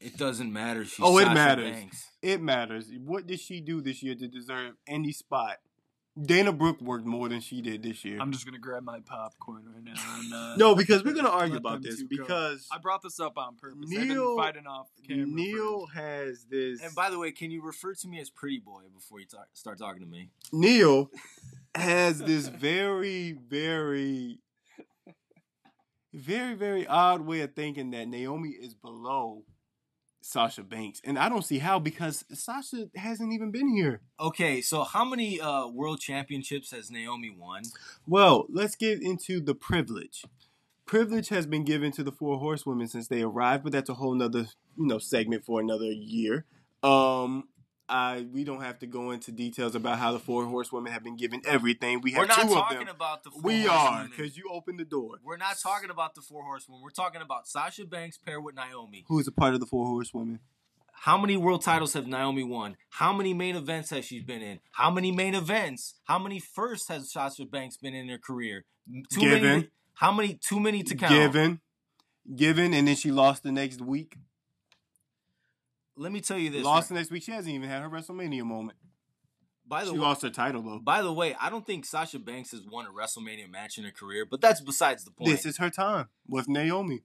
[0.00, 0.84] It doesn't matter.
[0.84, 1.70] She's oh, it Sasha matters.
[1.72, 2.06] Banks.
[2.22, 2.90] It matters.
[3.04, 5.58] What did she do this year to deserve any spot?
[6.20, 8.18] Dana Brooke worked more than she did this year.
[8.20, 9.94] I'm just gonna grab my popcorn right now.
[10.18, 12.76] And, uh, no, because we're gonna argue about this because go.
[12.76, 13.88] I brought this up on purpose.
[13.88, 16.82] Neil, fighting off Neil has this.
[16.82, 19.46] And by the way, can you refer to me as Pretty Boy before you talk,
[19.54, 20.28] start talking to me?
[20.52, 21.10] Neil
[21.74, 24.40] has this very, very,
[26.12, 29.44] very, very odd way of thinking that Naomi is below
[30.20, 34.00] Sasha Banks, and I don't see how because Sasha hasn't even been here.
[34.20, 37.62] Okay, so how many uh, world championships has Naomi won?
[38.06, 40.24] Well, let's get into the privilege.
[40.86, 44.14] Privilege has been given to the four horsewomen since they arrived, but that's a whole
[44.14, 44.46] nother
[44.76, 46.44] you know segment for another year.
[46.82, 47.48] Um,
[47.92, 51.16] I we don't have to go into details about how the four horsewomen have been
[51.16, 52.00] given everything.
[52.00, 52.96] We have We're not two talking of them.
[52.96, 54.06] about the four we horsewomen.
[54.06, 55.18] are because you opened the door.
[55.22, 56.82] We're not talking about the four horsewomen.
[56.82, 59.04] We're talking about Sasha Banks paired with Naomi.
[59.08, 60.40] Who is a part of the four horsewomen?
[60.92, 62.76] How many world titles have Naomi won?
[62.90, 64.60] How many main events has she been in?
[64.70, 65.94] How many main events?
[66.04, 68.64] How many firsts has Sasha Banks been in her career?
[69.12, 69.42] Too Given.
[69.42, 70.34] Many, how many?
[70.34, 71.12] Too many to count.
[71.12, 71.60] Given.
[72.36, 74.16] Given, and then she lost the next week.
[75.96, 76.64] Let me tell you this.
[76.64, 77.22] Lost the next week.
[77.22, 78.78] She hasn't even had her WrestleMania moment.
[79.66, 80.80] By the she way, lost her title though.
[80.80, 83.90] By the way, I don't think Sasha Banks has won a WrestleMania match in her
[83.90, 85.30] career, but that's besides the point.
[85.30, 87.02] This is her time with Naomi.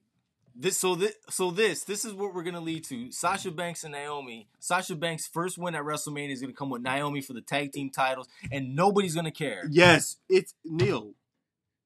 [0.54, 3.12] This so this so this this is what we're gonna lead to.
[3.12, 4.48] Sasha Banks and Naomi.
[4.58, 7.90] Sasha Banks' first win at WrestleMania is gonna come with Naomi for the tag team
[7.90, 9.62] titles, and nobody's gonna care.
[9.70, 11.14] Yes, it's Neil.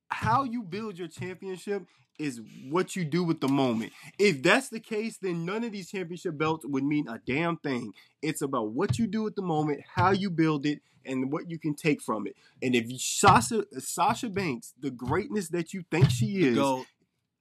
[0.09, 1.85] How you build your championship
[2.23, 3.93] is what you do with the moment.
[4.19, 7.93] If that's the case, then none of these championship belts would mean a damn thing.
[8.23, 11.59] It's about what you do at the moment, how you build it, and what you
[11.59, 12.37] can take from it.
[12.63, 16.87] And if Sasha Sasha Banks, the greatness that you think she is, the goat,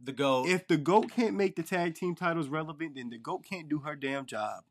[0.04, 0.48] the goat.
[0.48, 3.80] If the goat can't make the tag team titles relevant, then the goat can't do
[3.80, 4.64] her damn job.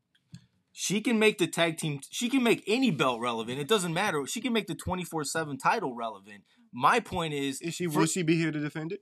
[0.73, 2.01] She can make the tag team.
[2.09, 3.59] She can make any belt relevant.
[3.59, 4.25] It doesn't matter.
[4.25, 6.43] She can make the twenty four seven title relevant.
[6.73, 9.01] My point is, is she will she be here to defend it?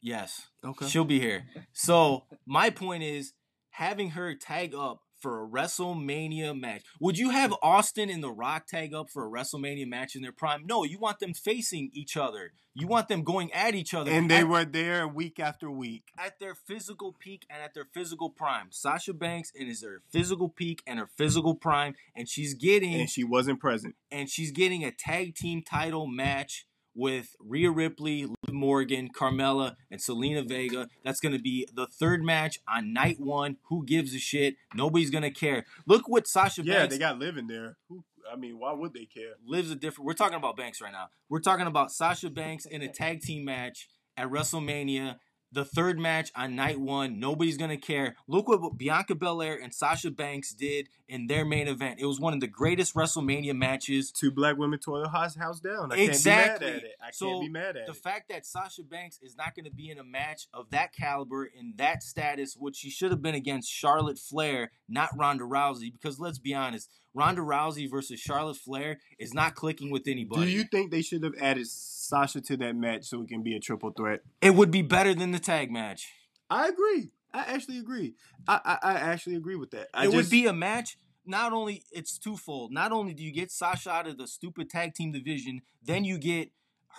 [0.00, 0.48] Yes.
[0.64, 0.86] Okay.
[0.88, 1.44] She'll be here.
[1.72, 3.32] So my point is
[3.70, 6.82] having her tag up for a WrestleMania match.
[6.98, 10.32] Would you have Austin and The Rock tag up for a WrestleMania match in their
[10.32, 10.64] prime?
[10.66, 12.52] No, you want them facing each other.
[12.74, 14.10] You want them going at each other.
[14.10, 16.04] And they at, were there week after week.
[16.16, 18.68] At their physical peak and at their physical prime.
[18.70, 21.94] Sasha Banks and is her physical peak and her physical prime.
[22.16, 23.96] And she's getting And she wasn't present.
[24.10, 26.66] And she's getting a tag team title match
[27.00, 30.88] with Rhea Ripley, Liv Morgan, Carmella, and Zelina Vega.
[31.02, 33.56] That's going to be the third match on night one.
[33.68, 34.56] Who gives a shit?
[34.74, 35.64] Nobody's going to care.
[35.86, 36.68] Look what Sasha Banks.
[36.68, 36.94] yeah, Banks.
[36.94, 37.78] they got Liv in there.
[37.88, 39.32] Who, I mean, why would they care?
[39.46, 40.06] Liv's a different.
[40.06, 41.08] We're talking about Banks right now.
[41.30, 45.16] We're talking about Sasha Banks in a tag team match at WrestleMania
[45.52, 47.18] the third match on night one.
[47.18, 48.16] Nobody's gonna care.
[48.26, 51.98] Look what Bianca Belair and Sasha Banks did in their main event.
[52.00, 54.10] It was one of the greatest WrestleMania matches.
[54.12, 55.92] Two black women tore the house house down.
[55.92, 56.30] I Exactly.
[56.32, 56.94] can't be mad at it.
[57.02, 57.86] I So, can't be mad at The it.
[57.86, 60.92] The fact that Sasha Banks is not going to be in a match of that
[60.94, 65.92] caliber in that status, which she should have been against Charlotte Flair, not Ronda Rousey,
[65.92, 70.46] because let's be honest, Ronda Rousey versus Charlotte Flair is not clicking with anybody.
[70.46, 73.54] Do you think they should have added Sasha to that match so it can be
[73.56, 74.20] a triple threat?
[74.40, 76.12] it would be better than the tag match.
[76.48, 77.10] I agree.
[77.32, 78.14] I actually agree.
[78.48, 79.88] I I, I actually agree with that.
[79.94, 80.98] I it would be a match.
[81.26, 82.72] Not only it's twofold.
[82.72, 86.18] Not only do you get Sasha out of the stupid tag team division, then you
[86.18, 86.50] get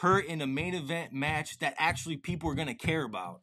[0.02, 3.42] her in a main event match that actually people are gonna care about.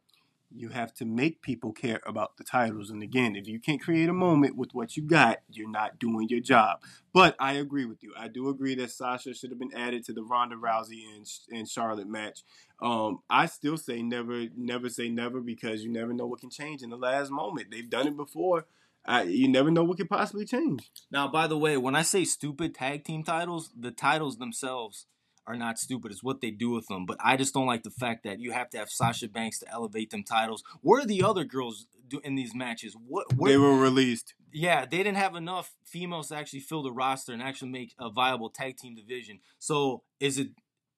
[0.51, 2.91] You have to make people care about the titles.
[2.91, 6.29] And again, if you can't create a moment with what you got, you're not doing
[6.29, 6.81] your job.
[7.13, 8.15] But I agree with you.
[8.19, 11.69] I do agree that Sasha should have been added to the Ronda Rousey and, and
[11.69, 12.43] Charlotte match.
[12.81, 16.83] Um, I still say never, never say never because you never know what can change
[16.83, 17.71] in the last moment.
[17.71, 18.67] They've done it before.
[19.05, 20.91] I, you never know what could possibly change.
[21.11, 25.07] Now, by the way, when I say stupid tag team titles, the titles themselves
[25.49, 26.13] are not stupid.
[26.13, 27.07] It's what they do with them.
[27.07, 29.71] But I just don't like the fact that you have to have Sasha Banks to
[29.73, 30.63] elevate them titles.
[30.83, 32.95] Where are the other girls do in these matches?
[32.95, 33.33] What?
[33.35, 34.35] Where, They were released.
[34.53, 38.11] yeah, they didn't have enough females to actually fill the roster and actually make a
[38.11, 39.41] viable tag team division.
[39.59, 40.49] So is it?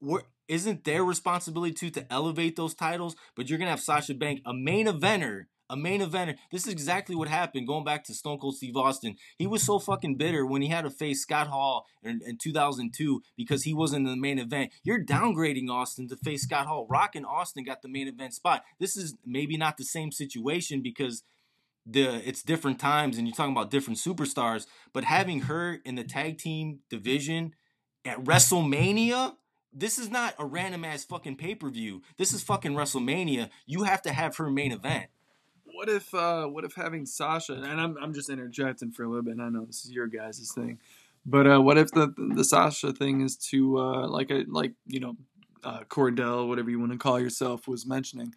[0.00, 3.14] Where, isn't their responsibility too to elevate those titles?
[3.36, 6.36] But you're gonna have Sasha Banks, a main eventer, a main eventer.
[6.50, 7.66] This is exactly what happened.
[7.66, 10.82] Going back to Stone Cold Steve Austin, he was so fucking bitter when he had
[10.82, 14.72] to face Scott Hall in, in 2002 because he wasn't in the main event.
[14.82, 16.86] You're downgrading Austin to face Scott Hall.
[16.90, 18.64] Rock and Austin got the main event spot.
[18.78, 21.22] This is maybe not the same situation because
[21.86, 26.04] the it's different times and you're talking about different superstars, but having her in the
[26.04, 27.54] tag team division
[28.04, 29.36] at WrestleMania,
[29.72, 32.02] this is not a random ass fucking pay per view.
[32.18, 33.50] This is fucking WrestleMania.
[33.66, 35.06] You have to have her main event.
[35.80, 39.22] What if uh what if having Sasha and I'm I'm just interjecting for a little
[39.22, 40.78] bit and I know this is your guys' thing.
[41.24, 45.00] But uh what if the the Sasha thing is to uh like a like you
[45.00, 45.16] know
[45.64, 48.34] uh Cordell, whatever you want to call yourself, was mentioning.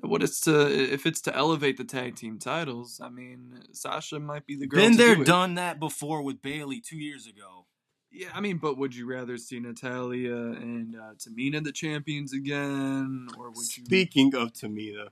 [0.00, 4.44] What it's to if it's to elevate the tag team titles, I mean Sasha might
[4.44, 4.80] be the girl.
[4.80, 7.66] Been to there, do done that before with Bayley two years ago.
[8.10, 13.28] Yeah, I mean, but would you rather see Natalya and uh, Tamina the champions again,
[13.38, 13.84] or would you?
[13.84, 15.10] Speaking of Tamina,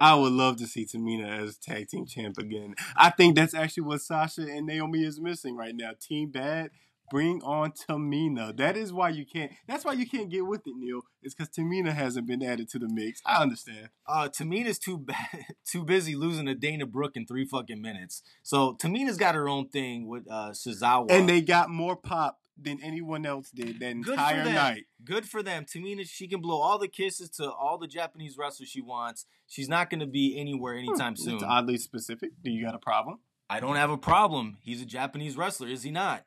[0.00, 2.74] I would love to see Tamina as tag team champ again.
[2.96, 5.92] I think that's actually what Sasha and Naomi is missing right now.
[6.00, 6.70] Team Bad,
[7.10, 8.56] bring on Tamina.
[8.56, 9.52] That is why you can't.
[9.68, 11.02] That's why you can't get with it, Neal.
[11.22, 13.20] It's because Tamina hasn't been added to the mix.
[13.26, 13.90] I understand.
[14.06, 18.22] Uh, Tamina's too bad, too busy losing to Dana Brooke in three fucking minutes.
[18.42, 21.10] So Tamina's got her own thing with uh, Tozawa.
[21.10, 24.84] And they got more pop than anyone else did that Good entire night.
[25.04, 25.64] Good for them.
[25.64, 29.26] Tamina, she can blow all the kisses to all the Japanese wrestlers she wants.
[29.48, 31.34] She's not going to be anywhere anytime soon.
[31.34, 32.30] It's oddly specific.
[32.42, 33.20] Do you got a problem?
[33.48, 34.58] I don't have a problem.
[34.62, 36.24] He's a Japanese wrestler, is he not?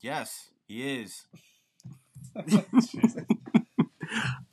[0.00, 1.26] Yes, he is.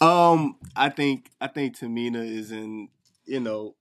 [0.04, 2.90] Um, I think I think Tamina is in
[3.26, 3.76] you know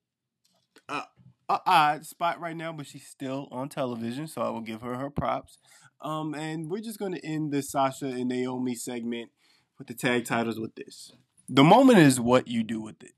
[0.89, 1.03] a,
[1.49, 4.95] a odd spot right now, but she's still on television, so I will give her
[4.97, 5.59] her props.
[6.03, 9.31] Um, and we're just going to end the Sasha and Naomi segment
[9.79, 11.13] with the tag titles with this.
[11.49, 13.13] The moment is what you do with it.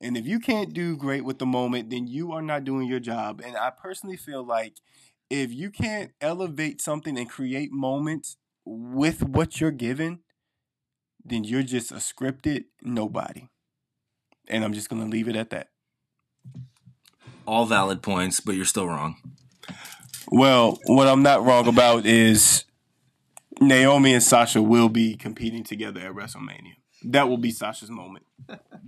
[0.00, 3.00] And if you can't do great with the moment, then you are not doing your
[3.00, 3.40] job.
[3.44, 4.74] And I personally feel like
[5.30, 10.20] if you can't elevate something and create moments with what you're given,
[11.24, 13.48] then you're just a scripted nobody.
[14.48, 15.68] And I'm just going to leave it at that.
[17.46, 19.16] All valid points, but you're still wrong.
[20.30, 22.64] Well, what I'm not wrong about is
[23.60, 26.74] Naomi and Sasha will be competing together at WrestleMania.
[27.04, 28.24] That will be Sasha's moment.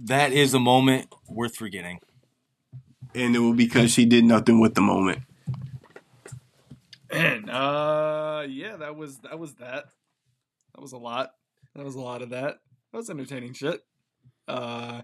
[0.04, 2.00] That is a moment worth forgetting.
[3.14, 5.22] And it will be because she did nothing with the moment.
[7.10, 9.86] And uh, yeah, that was that was that.
[10.74, 11.30] That was a lot.
[11.74, 12.58] That was a lot of that.
[12.92, 13.82] That was entertaining shit.
[14.48, 15.02] Uh,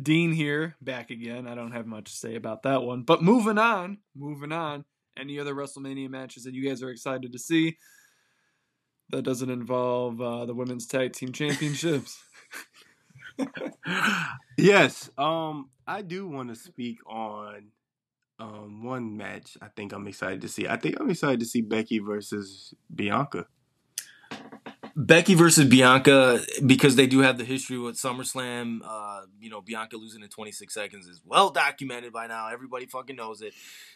[0.00, 1.46] Dean here, back again.
[1.46, 3.02] I don't have much to say about that one.
[3.02, 4.84] But moving on, moving on.
[5.18, 7.78] Any other WrestleMania matches that you guys are excited to see?
[9.10, 12.22] That doesn't involve uh, the women's tag team championships.
[14.58, 17.68] yes, um, I do want to speak on
[18.40, 19.56] um one match.
[19.62, 20.66] I think I'm excited to see.
[20.66, 23.46] I think I'm excited to see Becky versus Bianca.
[24.96, 29.96] Becky versus Bianca, because they do have the history with SummerSlam, uh, you know, Bianca
[29.96, 32.48] losing in 26 seconds is well documented by now.
[32.48, 33.54] Everybody fucking knows it.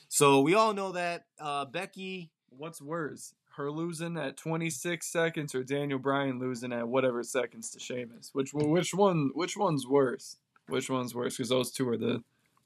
[0.09, 1.27] So we all know that.
[1.39, 7.23] Uh, Becky, What's worse, her losing at 26 seconds or Daniel Bryan losing at whatever
[7.23, 8.31] seconds to Sheamus?
[8.33, 10.37] Which which one which one's worse?
[10.67, 11.37] Which one's worse?
[11.37, 12.23] Because those two are the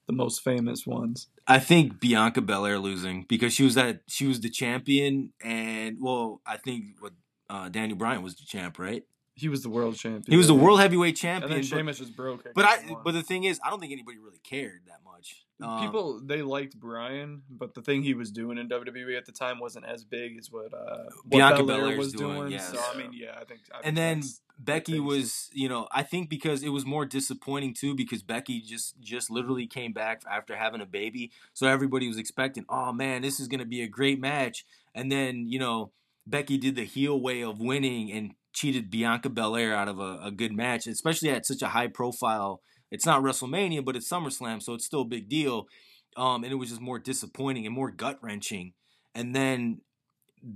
[0.07, 1.27] the most famous ones.
[1.47, 6.41] I think Bianca Belair losing because she was that she was the champion, and well,
[6.45, 7.13] I think what
[7.49, 9.03] uh, Daniel Bryan was the champ, right?
[9.35, 10.23] He was the world champion.
[10.27, 11.49] He was the world heavyweight And champion.
[11.51, 12.45] then but- Sheamus just broke.
[12.53, 13.01] But I, won.
[13.03, 15.43] but the thing is, I don't think anybody really cared that much.
[15.61, 19.31] Um, people they liked Bryan, but the thing he was doing in WWE at the
[19.31, 22.51] time wasn't as big as what uh what Bianca Belair was doing, doing.
[22.51, 22.69] yes.
[22.71, 23.61] So I mean, yeah, I think.
[23.71, 24.23] I think and then
[24.59, 28.99] Becky was, you know, I think because it was more disappointing too, because Becky just
[28.99, 33.39] just literally came back after having a baby, so everybody was expecting, oh man, this
[33.39, 35.91] is gonna be a great match, and then you know
[36.25, 40.31] Becky did the heel way of winning and cheated Bianca Belair out of a, a
[40.31, 42.61] good match, especially at such a high profile.
[42.91, 45.67] It's not WrestleMania, but it's SummerSlam, so it's still a big deal.
[46.15, 48.73] Um, and it was just more disappointing and more gut wrenching.
[49.15, 49.81] And then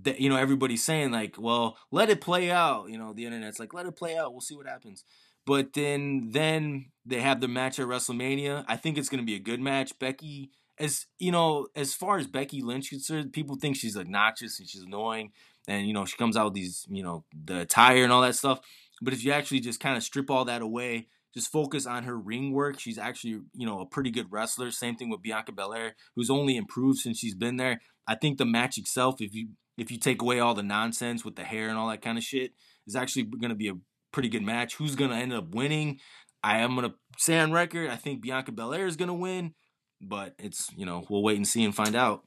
[0.03, 3.59] that you know everybody's saying like well let it play out you know the internet's
[3.59, 5.03] like let it play out we'll see what happens
[5.45, 9.35] but then then they have the match at wrestlemania i think it's going to be
[9.35, 13.77] a good match becky as you know as far as becky lynch concerned people think
[13.77, 15.31] she's obnoxious and she's annoying
[15.67, 18.35] and you know she comes out with these you know the attire and all that
[18.35, 18.59] stuff
[19.01, 22.17] but if you actually just kind of strip all that away just focus on her
[22.17, 25.95] ring work she's actually you know a pretty good wrestler same thing with bianca belair
[26.15, 29.91] who's only improved since she's been there i think the match itself if you if
[29.91, 32.51] you take away all the nonsense with the hair and all that kind of shit,
[32.87, 33.75] is actually going to be a
[34.11, 34.75] pretty good match.
[34.75, 35.99] Who's going to end up winning?
[36.43, 39.53] I am going to say on record, I think Bianca Belair is going to win,
[40.01, 42.23] but it's, you know, we'll wait and see and find out.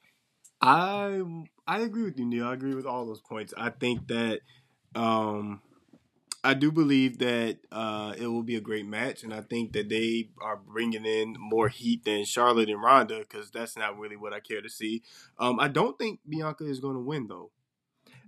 [0.63, 1.23] I
[1.71, 2.49] I agree with you, Neal.
[2.49, 3.55] I agree with all those points.
[3.57, 4.41] I think that
[4.97, 5.63] um,
[6.43, 9.89] I do believe that uh, it will be a great match, and I think that
[9.89, 14.33] they are bringing in more heat than Charlotte and Ronda because that's not really what
[14.33, 15.05] I care to see.
[15.39, 17.53] Um, I don't think Bianca is going to win though.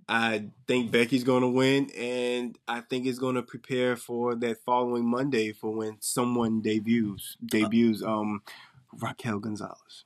[0.08, 4.62] I think Becky's going to win, and I think it's going to prepare for that
[4.64, 7.36] following Monday for when someone debuts.
[7.44, 8.42] Debuts, um,
[8.92, 10.04] Raquel Gonzalez.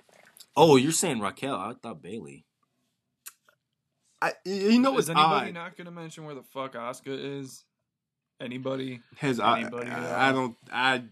[0.57, 1.55] Oh, you're saying Raquel.
[1.55, 2.46] I thought Bayley.
[4.23, 5.55] I, you know is what's anybody odd?
[5.55, 7.65] not going to mention where the fuck Asuka is?
[8.41, 9.01] Anybody?
[9.17, 11.03] Has I, Anybody at I, I don't I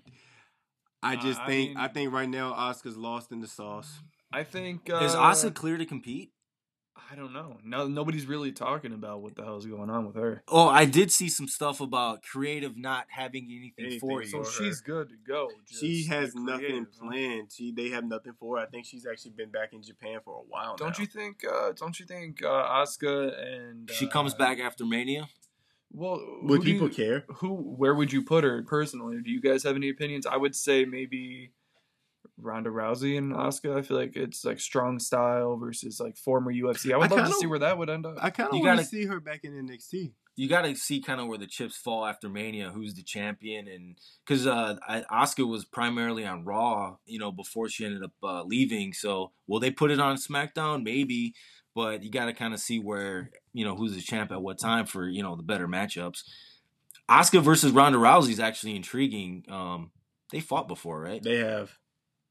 [1.03, 4.01] I Uh, just I think mean- I think right now Asuka's lost in the sauce.
[4.33, 6.33] I think uh, Is Asuka clear to compete?
[7.11, 7.59] I don't know.
[7.65, 10.43] No, nobody's really talking about what the hell's going on with her.
[10.49, 14.29] Oh, I did see some stuff about creative not having anything, Anything for you.
[14.29, 15.51] So she's good to go.
[15.67, 17.51] she has nothing planned.
[17.53, 18.63] She they have nothing for her.
[18.63, 21.03] I think she's actually been back in Japan for a while Don't now.
[21.03, 21.43] you think?
[21.45, 22.49] Uh, don't you think uh,
[22.83, 25.29] Asuka and She uh, comes back after Mania.
[25.93, 27.25] Well, Would people you- care?
[27.37, 27.55] Who?
[27.55, 29.21] Where would you put her personally?
[29.23, 30.27] Do you guys have any opinions?
[30.27, 31.51] I would say maybe
[32.39, 33.77] Ronda Rousey and Asuka.
[33.79, 36.93] I feel like it's like strong style versus like former UFC.
[36.93, 38.17] I would I love to kinda- see where that would end up.
[38.21, 40.13] I kind of You want to gotta- see her back in NXT.
[40.37, 43.69] you got to see kind of where the chips fall after Mania, who's the champion,
[43.69, 44.77] and because uh,
[45.13, 48.93] Asuka was primarily on Raw, you know, before she ended up uh, leaving.
[48.93, 50.83] So will they put it on SmackDown?
[50.83, 51.35] Maybe,
[51.73, 54.59] but you got to kind of see where you know who's the champ at what
[54.59, 56.25] time for you know the better matchups.
[57.09, 59.45] Asuka versus Ronda Rousey is actually intriguing.
[59.49, 59.91] Um,
[60.33, 61.23] they fought before, right?
[61.23, 61.79] They have,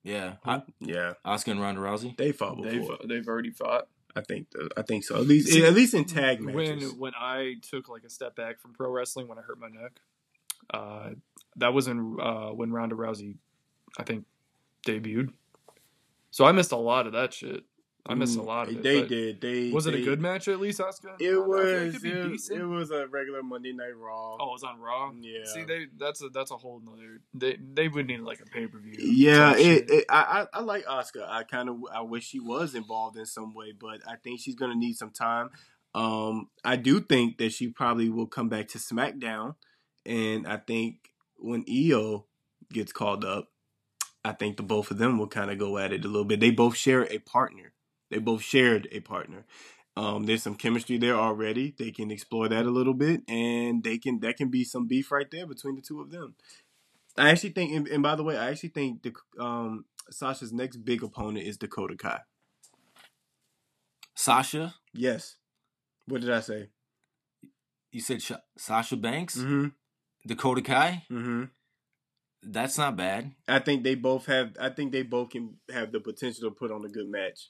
[0.04, 0.36] yeah,
[0.80, 2.16] yeah, Asuka and Ronda Rousey.
[2.18, 2.98] they fought They've before.
[3.08, 3.88] they've already fought.
[4.16, 5.16] I think th- I think so.
[5.16, 6.94] At least See, at least in tag when matches.
[6.94, 10.00] when I took like a step back from pro wrestling when I hurt my neck,
[10.74, 11.10] uh,
[11.56, 13.38] that was in uh, when Ronda Rousey,
[13.98, 14.26] I think,
[14.86, 15.30] debuted.
[16.32, 17.64] So I missed a lot of that shit.
[18.06, 18.80] I missed a lot of it.
[18.80, 19.42] Mm, They did.
[19.42, 21.16] They Was it a good match at least, Asuka?
[21.22, 22.02] It was.
[22.02, 24.36] be It, it was a regular Monday Night Raw.
[24.40, 25.12] Oh, it was on Raw.
[25.22, 25.46] Yeah.
[25.46, 27.22] See, they that's a that's a whole nother.
[27.34, 28.96] They they would need like a pay per view.
[29.00, 31.26] Yeah, it, it, I, I I like Asuka.
[31.28, 34.56] I kind of I wish she was involved in some way, but I think she's
[34.56, 35.50] gonna need some time.
[35.96, 39.56] Um, I do think that she probably will come back to SmackDown,
[40.06, 42.26] and I think when Io
[42.72, 43.50] gets called up,
[44.26, 46.40] I think the both of them will kind of go at it a little bit.
[46.40, 47.73] They both share a partner.
[48.10, 49.46] They both shared a partner.
[49.96, 51.76] Um, there's some chemistry there already.
[51.78, 55.12] They can explore that a little bit, and they can that can be some beef
[55.12, 56.36] right there between the two of them.
[57.18, 60.78] I actually think, and, and by the way, I actually think the um, Sasha's next
[60.78, 62.22] big opponent is Dakota Kai.
[64.16, 65.38] Sasha, Yes.
[66.06, 66.70] What did I say?
[67.92, 69.68] you said Sh- Sasha Banks, Mm-hmm.
[70.28, 71.04] Dakota Kai.
[71.12, 71.44] Mm-hmm.
[72.44, 73.32] That's not bad.
[73.48, 74.58] I think they both have.
[74.60, 77.50] I think they both can have the potential to put on a good match.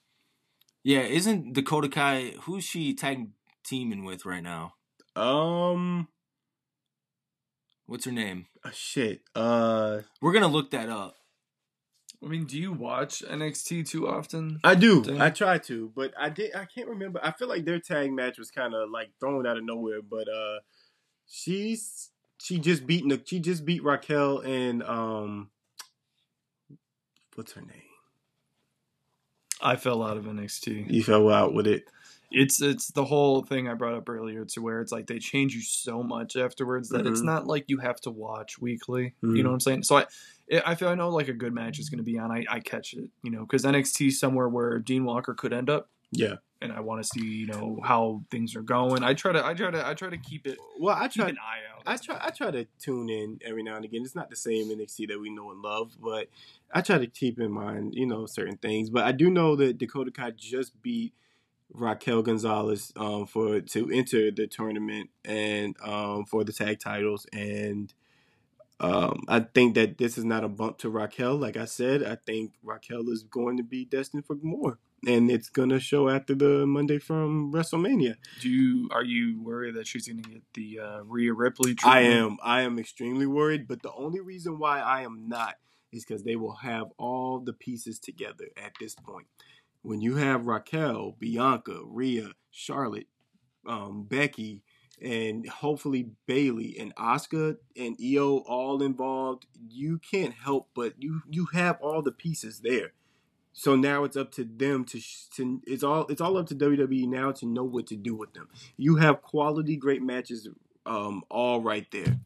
[0.84, 3.30] Yeah, isn't Dakota Kai who's she tag
[3.66, 4.74] teaming with right now?
[5.16, 6.08] Um.
[7.86, 8.48] What's her name?
[8.64, 9.22] uh, Shit.
[9.36, 10.00] Uh.
[10.22, 11.16] We're gonna look that up.
[12.24, 14.60] I mean, do you watch NXT too often?
[14.64, 15.04] I do.
[15.04, 15.22] Damn.
[15.22, 16.56] I try to, but I did.
[16.56, 17.20] I can't remember.
[17.22, 20.02] I feel like their tag match was kind of like thrown out of nowhere.
[20.02, 20.60] But uh,
[21.28, 22.10] she's
[22.42, 25.50] she just beat Nic- she just beat Raquel and um
[27.36, 27.82] what's her name?
[29.64, 30.92] I fell out of NXT.
[30.92, 31.86] You fell out with it.
[32.36, 35.54] It's it's the whole thing I brought up earlier to where it's like they change
[35.56, 37.26] you so much afterwards that it's Mhm.
[37.26, 39.14] not like you have to watch weekly.
[39.24, 39.38] Mhm.
[39.38, 39.84] You know what I'm saying?
[39.84, 40.06] So I
[40.66, 42.32] I feel I know like a good match is going to be on.
[42.32, 45.90] I, I catch it, you know, because NXT somewhere where Dean Walker could end up,
[46.14, 46.36] Yeah.
[46.62, 49.04] and I want to see you know how things are going.
[49.04, 51.30] I try to I try to I try to keep it Well, I keep try.
[51.30, 51.84] an eye out.
[51.86, 52.18] I try.
[52.22, 54.02] I try to tune in every now and again.
[54.04, 56.28] It's not the same NXT that we know and love, but
[56.74, 58.90] I try to keep in mind, you know, certain things.
[58.90, 61.14] But I do know that Dakota Kai just beat
[61.74, 67.26] Raquel Gonzalez um, for to enter the tournament and um, for the tag titles.
[67.34, 67.94] And
[68.80, 71.36] um, I think that this is not a bump to Raquel.
[71.36, 74.78] Like I said, I think Raquel is going to be destined for more,
[75.08, 78.16] and it's gonna show after the Monday from WrestleMania.
[78.42, 81.76] Do you are you worried that she's going to get the uh, Rhea Ripley?
[81.84, 82.38] I am.
[82.44, 85.56] I am extremely worried, but the only reason why I am not
[85.92, 89.28] is because they will have all the pieces together at this point.
[89.82, 93.08] When you have Raquel, Bianca, Rhea, Charlotte,
[93.68, 94.64] um, Becky,
[95.02, 101.48] and hopefully Bayley and Asuka and Io all involved, you can't help but you you
[101.54, 102.94] have all the pieces there.
[103.56, 106.56] So now it's up to them to, sh- to it's all it's all up to
[106.56, 108.50] WWE now to know what to do with them.
[108.78, 110.48] You have quality great matches
[110.86, 112.20] um all right there.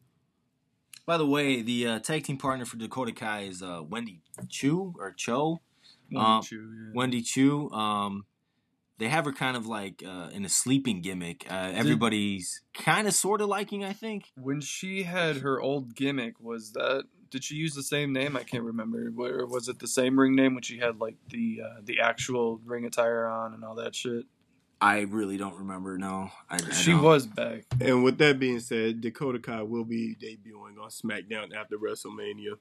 [1.06, 4.94] By the way, the uh, tag team partner for Dakota Kai is uh, Wendy Choo
[4.98, 5.60] or Cho.
[6.10, 6.90] One Um, two, yeah.
[6.94, 7.70] Wendy Choo.
[7.70, 8.26] Um,
[8.98, 11.46] they have her kind of like uh, in a sleeping gimmick.
[11.50, 14.32] Uh, everybody's kind of sort of liking, I think.
[14.36, 18.36] when she had her old gimmick, was that did she use the same name?
[18.36, 19.12] I can't remember.
[19.18, 22.60] Or was it the same ring name when she had like the uh, the actual
[22.64, 24.24] ring attire on and all that shit?
[24.80, 25.98] I really don't remember.
[25.98, 27.02] No, I, I She don't.
[27.02, 27.64] was back.
[27.80, 32.52] And with that being said, Dakota Kai will be debuting on SmackDown after WrestleMania.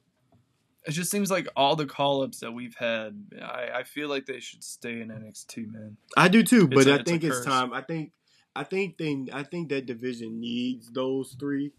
[0.85, 4.25] It just seems like all the call ups that we've had, I, I feel like
[4.25, 5.97] they should stay in NXT, man.
[6.15, 7.45] I do too, but It's a- I it's think it's curse.
[7.45, 7.71] time.
[7.73, 8.13] I think
[8.55, 11.71] I think they I think that division needs those three,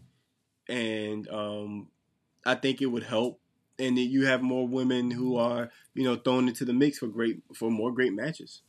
[0.69, 1.87] and um,
[2.45, 3.39] I think it would help.
[3.77, 7.07] And that you have more women who are you know thrown into the mix for
[7.07, 8.61] great for more great matches.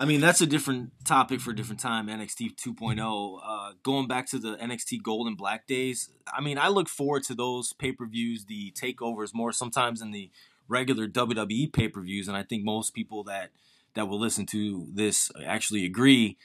[0.00, 2.06] I mean, that's a different topic for a different time.
[2.06, 3.40] NXT 2.0.
[3.44, 6.10] Uh, going back to the NXT Gold and Black days.
[6.32, 10.12] I mean, I look forward to those pay per views, the takeovers more sometimes than
[10.12, 10.30] the
[10.68, 13.50] regular WWE pay per views, and I think most people that
[13.94, 16.36] that will listen to this actually agree.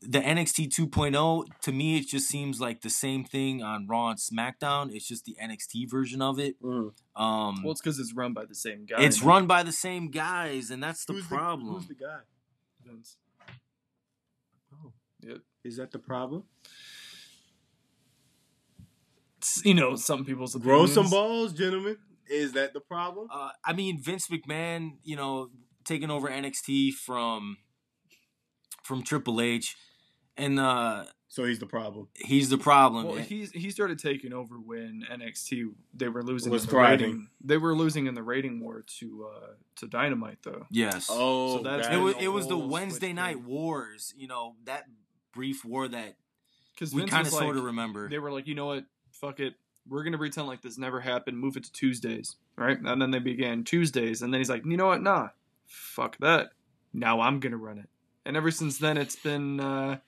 [0.00, 4.18] The NXT 2.0 to me, it just seems like the same thing on Raw and
[4.18, 4.94] SmackDown.
[4.94, 6.54] It's just the NXT version of it.
[6.62, 9.02] Um, Well, it's because it's run by the same guy.
[9.02, 9.28] it's man.
[9.28, 11.74] run by the same guys, and that's the Who's problem.
[11.74, 12.20] who's the guy?
[12.86, 13.16] Vince.
[14.72, 14.92] Oh,
[15.22, 15.38] Yep.
[15.64, 16.44] Is that the problem?
[19.38, 21.96] It's, you know, some people's Grow some balls, gentlemen.
[22.28, 23.28] Is that the problem?
[23.32, 25.50] Uh, I mean, Vince McMahon, you know,
[25.84, 27.56] taking over NXT from
[28.84, 29.76] from Triple H,
[30.38, 32.08] and uh, So he's the problem.
[32.14, 33.06] he's the problem.
[33.06, 37.06] Well, he's he started taking over when NXT they were losing Was in the thriving.
[37.06, 37.28] rating.
[37.44, 39.46] They were losing in the rating war to uh
[39.76, 40.66] to Dynamite though.
[40.70, 41.08] yes.
[41.10, 43.46] Oh, So that's- it was it was the Wednesday night thing.
[43.46, 44.14] wars.
[44.16, 44.84] You know that
[45.32, 46.16] brief war that
[46.74, 48.08] Because we kind of like, sort of remember.
[48.08, 49.54] they were like, you know what, fuck it,
[49.86, 51.38] we're gonna pretend like this never happened.
[51.38, 52.78] Move it to Tuesdays, right?
[52.80, 55.28] And then they began Tuesdays, and then he's like, you know what, nah,
[55.66, 56.50] fuck that.
[56.92, 57.88] Now I'm gonna run it.
[58.24, 59.98] And ever since then, it's been uh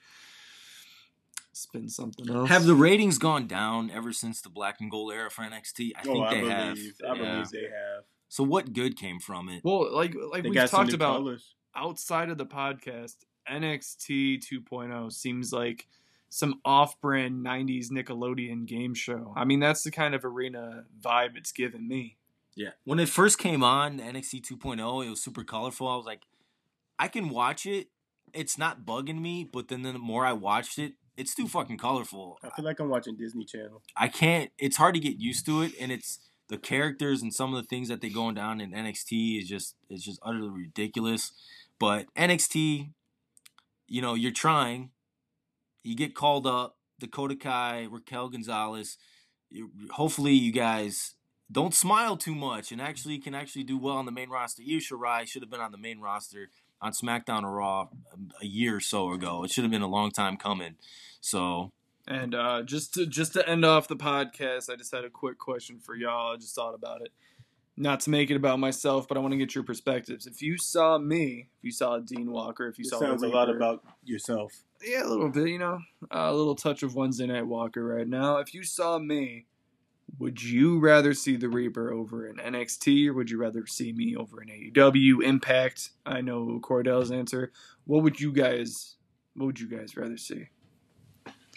[1.64, 2.48] it's been something else.
[2.48, 5.92] Have the ratings gone down ever since the Black and Gold era for NXT?
[5.96, 6.50] I oh, think oh, I they believe.
[6.50, 6.78] have.
[6.78, 7.32] I Yeah.
[7.32, 8.04] believe they have.
[8.28, 9.62] So what good came from it?
[9.64, 11.54] well, like like we've talked about colors.
[11.74, 13.16] outside of the podcast,
[13.50, 15.86] NXT 2.0 seems like
[16.28, 19.32] some off-brand 90s Nickelodeon game show.
[19.36, 22.16] I mean, that's the kind of arena vibe it's given me.
[22.54, 22.70] Yeah.
[22.84, 25.88] When it first came on, NXT 2.0, it was super colorful.
[25.88, 26.22] I was like,
[27.00, 27.88] I can watch it.
[28.32, 32.38] It's not bugging me, but then the more I watched it, it's too fucking colorful.
[32.42, 33.82] I feel like I'm watching Disney Channel.
[33.96, 34.50] I can't.
[34.58, 36.18] It's hard to get used to it, and it's
[36.48, 39.76] the characters and some of the things that they're going down in NXT is just
[39.88, 41.32] it's just utterly ridiculous.
[41.78, 42.90] But NXT,
[43.86, 44.90] you know, you're trying.
[45.82, 46.76] You get called up.
[46.98, 48.98] Dakota Kai, Raquel Gonzalez.
[49.92, 51.14] Hopefully, you guys
[51.50, 54.62] don't smile too much and actually can actually do well on the main roster.
[54.62, 56.50] Io Shirai should have been on the main roster
[56.82, 57.88] on SmackDown or Raw
[58.40, 59.44] a year or so ago.
[59.44, 60.76] It should have been a long time coming.
[61.20, 61.70] So
[62.06, 65.38] And uh, just to just to end off the podcast, I just had a quick
[65.38, 66.34] question for y'all.
[66.34, 67.12] I just thought about it.
[67.76, 70.26] Not to make it about myself, but I want to get your perspectives.
[70.26, 73.28] If you saw me, if you saw Dean Walker, if you It saw sounds the
[73.28, 74.52] a lot about yourself.
[74.84, 75.78] yeah, a little bit, you know,
[76.10, 78.36] a little touch of Wednesday Night Walker right now.
[78.38, 79.46] If you saw me
[80.18, 84.16] would you rather see the Reaper over in NXT or would you rather see me
[84.16, 85.90] over in AEW Impact?
[86.04, 87.52] I know Cordell's answer.
[87.84, 88.96] What would you guys
[89.34, 90.48] what would you guys rather see?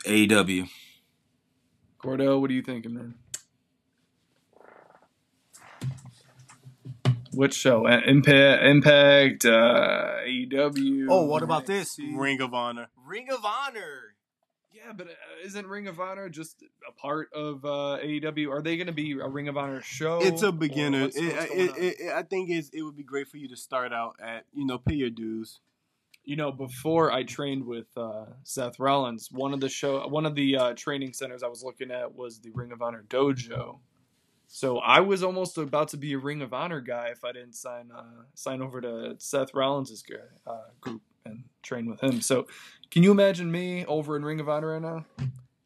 [0.05, 0.69] AEW.
[2.01, 3.15] Cordell, what are you thinking, man?
[7.33, 7.87] Which show?
[7.87, 11.07] Uh, Impact, Impact, uh, AEW.
[11.09, 11.97] Oh, what about this?
[11.99, 12.89] Ring of Honor.
[13.05, 14.13] Ring of Honor.
[14.85, 15.11] Yeah, but uh,
[15.45, 18.49] isn't Ring of Honor just a part of uh, AEW?
[18.51, 20.19] Are they going to be a Ring of Honor show?
[20.21, 21.03] It's a beginner.
[21.03, 23.55] what's- what's it, it, it- I think it's, it would be great for you to
[23.55, 25.59] start out at you know pay your dues.
[26.25, 30.35] you know, before I trained with uh, Seth Rollins, one of the show, one of
[30.35, 33.79] the uh, training centers I was looking at was the Ring of Honor dojo.
[34.47, 37.55] So I was almost about to be a Ring of Honor guy if I didn't
[37.55, 40.03] sign uh, sign over to Seth Rollins'
[40.45, 42.21] uh, group and train with him.
[42.21, 42.47] So
[42.91, 45.05] can you imagine me over in Ring of Honor right now?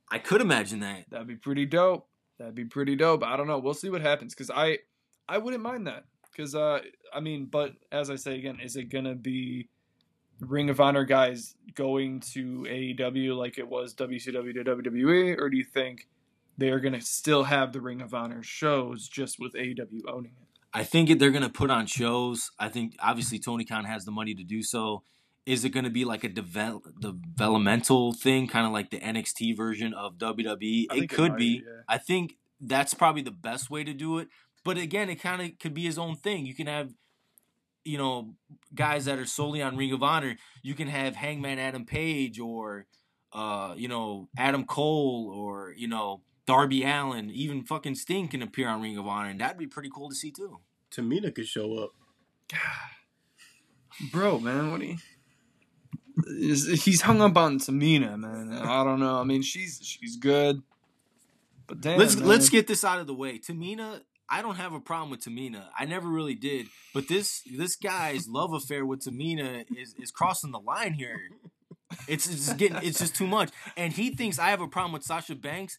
[0.10, 1.06] I could imagine that.
[1.10, 2.08] That'd be pretty dope.
[2.40, 3.24] That'd be pretty dope.
[3.24, 3.60] I don't know.
[3.60, 4.80] We'll see what happens because I
[5.28, 6.80] I wouldn't mind that because uh
[7.14, 9.70] I mean, but as I say again, is it gonna be
[10.40, 15.58] Ring of Honor guys going to AEW like it was WCW to WWE, or do
[15.58, 16.08] you think
[16.58, 20.48] they are gonna still have the Ring of Honor shows just with AEW owning it?
[20.74, 22.52] I think they're gonna put on shows.
[22.60, 25.04] I think obviously Tony Khan has the money to do so.
[25.48, 29.94] Is it gonna be like a devel- developmental thing, kind of like the NXT version
[29.94, 30.84] of WWE?
[30.84, 31.64] It think could might, be.
[31.66, 31.82] yeah.
[31.88, 34.28] I think that's probably the best way to do it.
[34.66, 36.46] But again, it kind of could be his own thing.
[36.46, 36.92] You can have,
[37.86, 38.34] you know,
[38.76, 40.36] guys that are solely on Ring of Honor.
[40.64, 42.86] You can have Hangman Adam Page or,
[43.32, 47.30] uh, you know, Adam Cole or you know Darby Allin.
[47.30, 50.16] Even fucking Sting can appear on Ring of Honor, and that'd be pretty cool to
[50.16, 50.60] see too.
[50.92, 51.92] Tamina could show up.
[54.12, 54.98] Bro, man, what do you?
[56.26, 58.52] Is- He's hung up on Tamina, man.
[58.54, 59.20] I don't know.
[59.20, 60.62] I mean, she's she's good,
[61.68, 62.28] but damn, let's man.
[62.28, 63.38] let's get this out of the way.
[63.38, 65.66] Tamina, I don't have a problem with Tamina.
[65.78, 70.52] I never really did, but this this guy's love affair with Tamina is is crossing
[70.52, 71.20] the line here.
[72.08, 73.52] It's it's just getting it's just too much.
[73.76, 75.78] And he thinks I have a problem with Sasha Banks.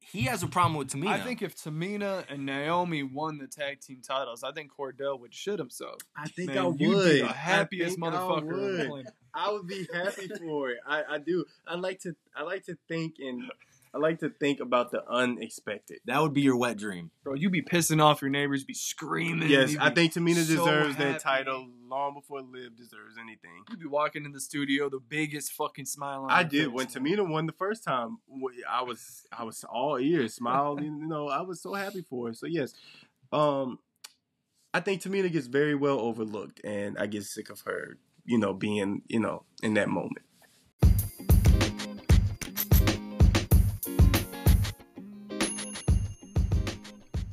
[0.00, 1.08] He has a problem with Tamina.
[1.08, 5.32] I think if Tamina and Naomi won the tag team titles, I think Cordell would
[5.32, 5.98] shit himself.
[6.16, 6.80] I think Man, I would.
[6.80, 9.04] you'd be the I happiest think I motherfucker
[9.34, 9.88] on the would.
[9.88, 10.14] planet.
[10.14, 10.78] I would be happy for it.
[10.86, 11.44] I, I do.
[11.66, 12.14] I like to.
[12.34, 13.44] I like to think and
[13.92, 15.98] I like to think about the unexpected.
[16.06, 17.10] that would be your wet dream.
[17.24, 19.48] Bro, you'd be pissing off your neighbors, be screaming.
[19.50, 21.12] Yes, I think Tamina so deserves happy.
[21.12, 23.64] that title long before Liv deserves anything.
[23.68, 26.86] You'd be walking in the studio, the biggest fucking smile on I did face, when
[27.02, 27.16] man.
[27.16, 28.18] Tamina won the first time.
[28.70, 30.82] I was I was all ears, smiled.
[30.82, 32.34] you know, I was so happy for her.
[32.34, 32.74] So yes,
[33.32, 33.80] um,
[34.72, 37.98] I think Tamina gets very well overlooked, and I get sick of her,
[38.30, 40.24] you know, being you know in that moment.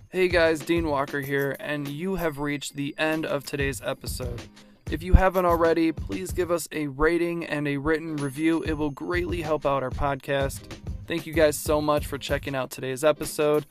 [0.09, 4.41] Hey guys, Dean Walker here, and you have reached the end of today's episode.
[4.89, 8.63] If you haven't already, please give us a rating and a written review.
[8.63, 10.61] It will greatly help out our podcast.
[11.05, 13.67] Thank you guys so much for checking out today's episode.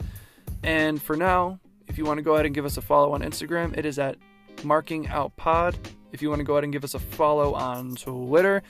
[0.62, 1.59] And for now,
[1.89, 3.98] if you want to go ahead and give us a follow on Instagram, it is
[3.98, 4.16] at
[4.62, 5.77] Marking Out Pod.
[6.17, 8.63] If you want to go ahead and give us a follow on Twitter,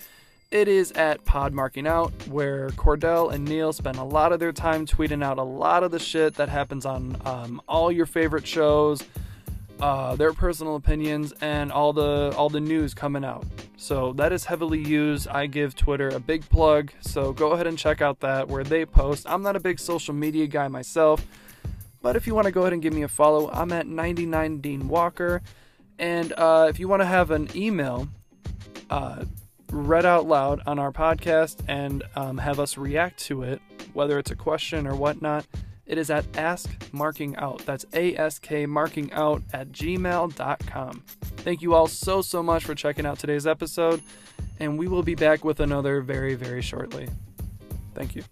[0.51, 4.51] it is at Pod Marking Out, where Cordell and Neal spend a lot of their
[4.51, 8.49] time tweeting out a lot of the shit that happens on um, all your favorite
[8.49, 9.01] shows,
[9.79, 13.47] uh, their personal opinions, and all the all the news coming out.
[13.77, 15.29] So that is heavily used.
[15.29, 18.85] I give Twitter a big plug, so go ahead and check out that where they
[18.85, 19.25] post.
[19.29, 21.25] I'm not a big social media guy myself,
[22.03, 24.59] but if you want to go ahead and give me a follow, I'm at 99
[24.59, 25.43] Dean Walker.
[25.99, 28.09] And uh, if you want to have an email,
[28.91, 29.25] uh,
[29.71, 33.61] read out loud on our podcast and um, have us react to it,
[33.93, 35.47] whether it's a question or whatnot,
[35.87, 37.65] it is at Ask Marking Out.
[37.65, 41.05] That's A S K Marking Out at gmail.com.
[41.21, 44.03] Thank you all so, so much for checking out today's episode,
[44.59, 47.09] and we will be back with another very, very shortly.
[47.95, 48.25] Thank you.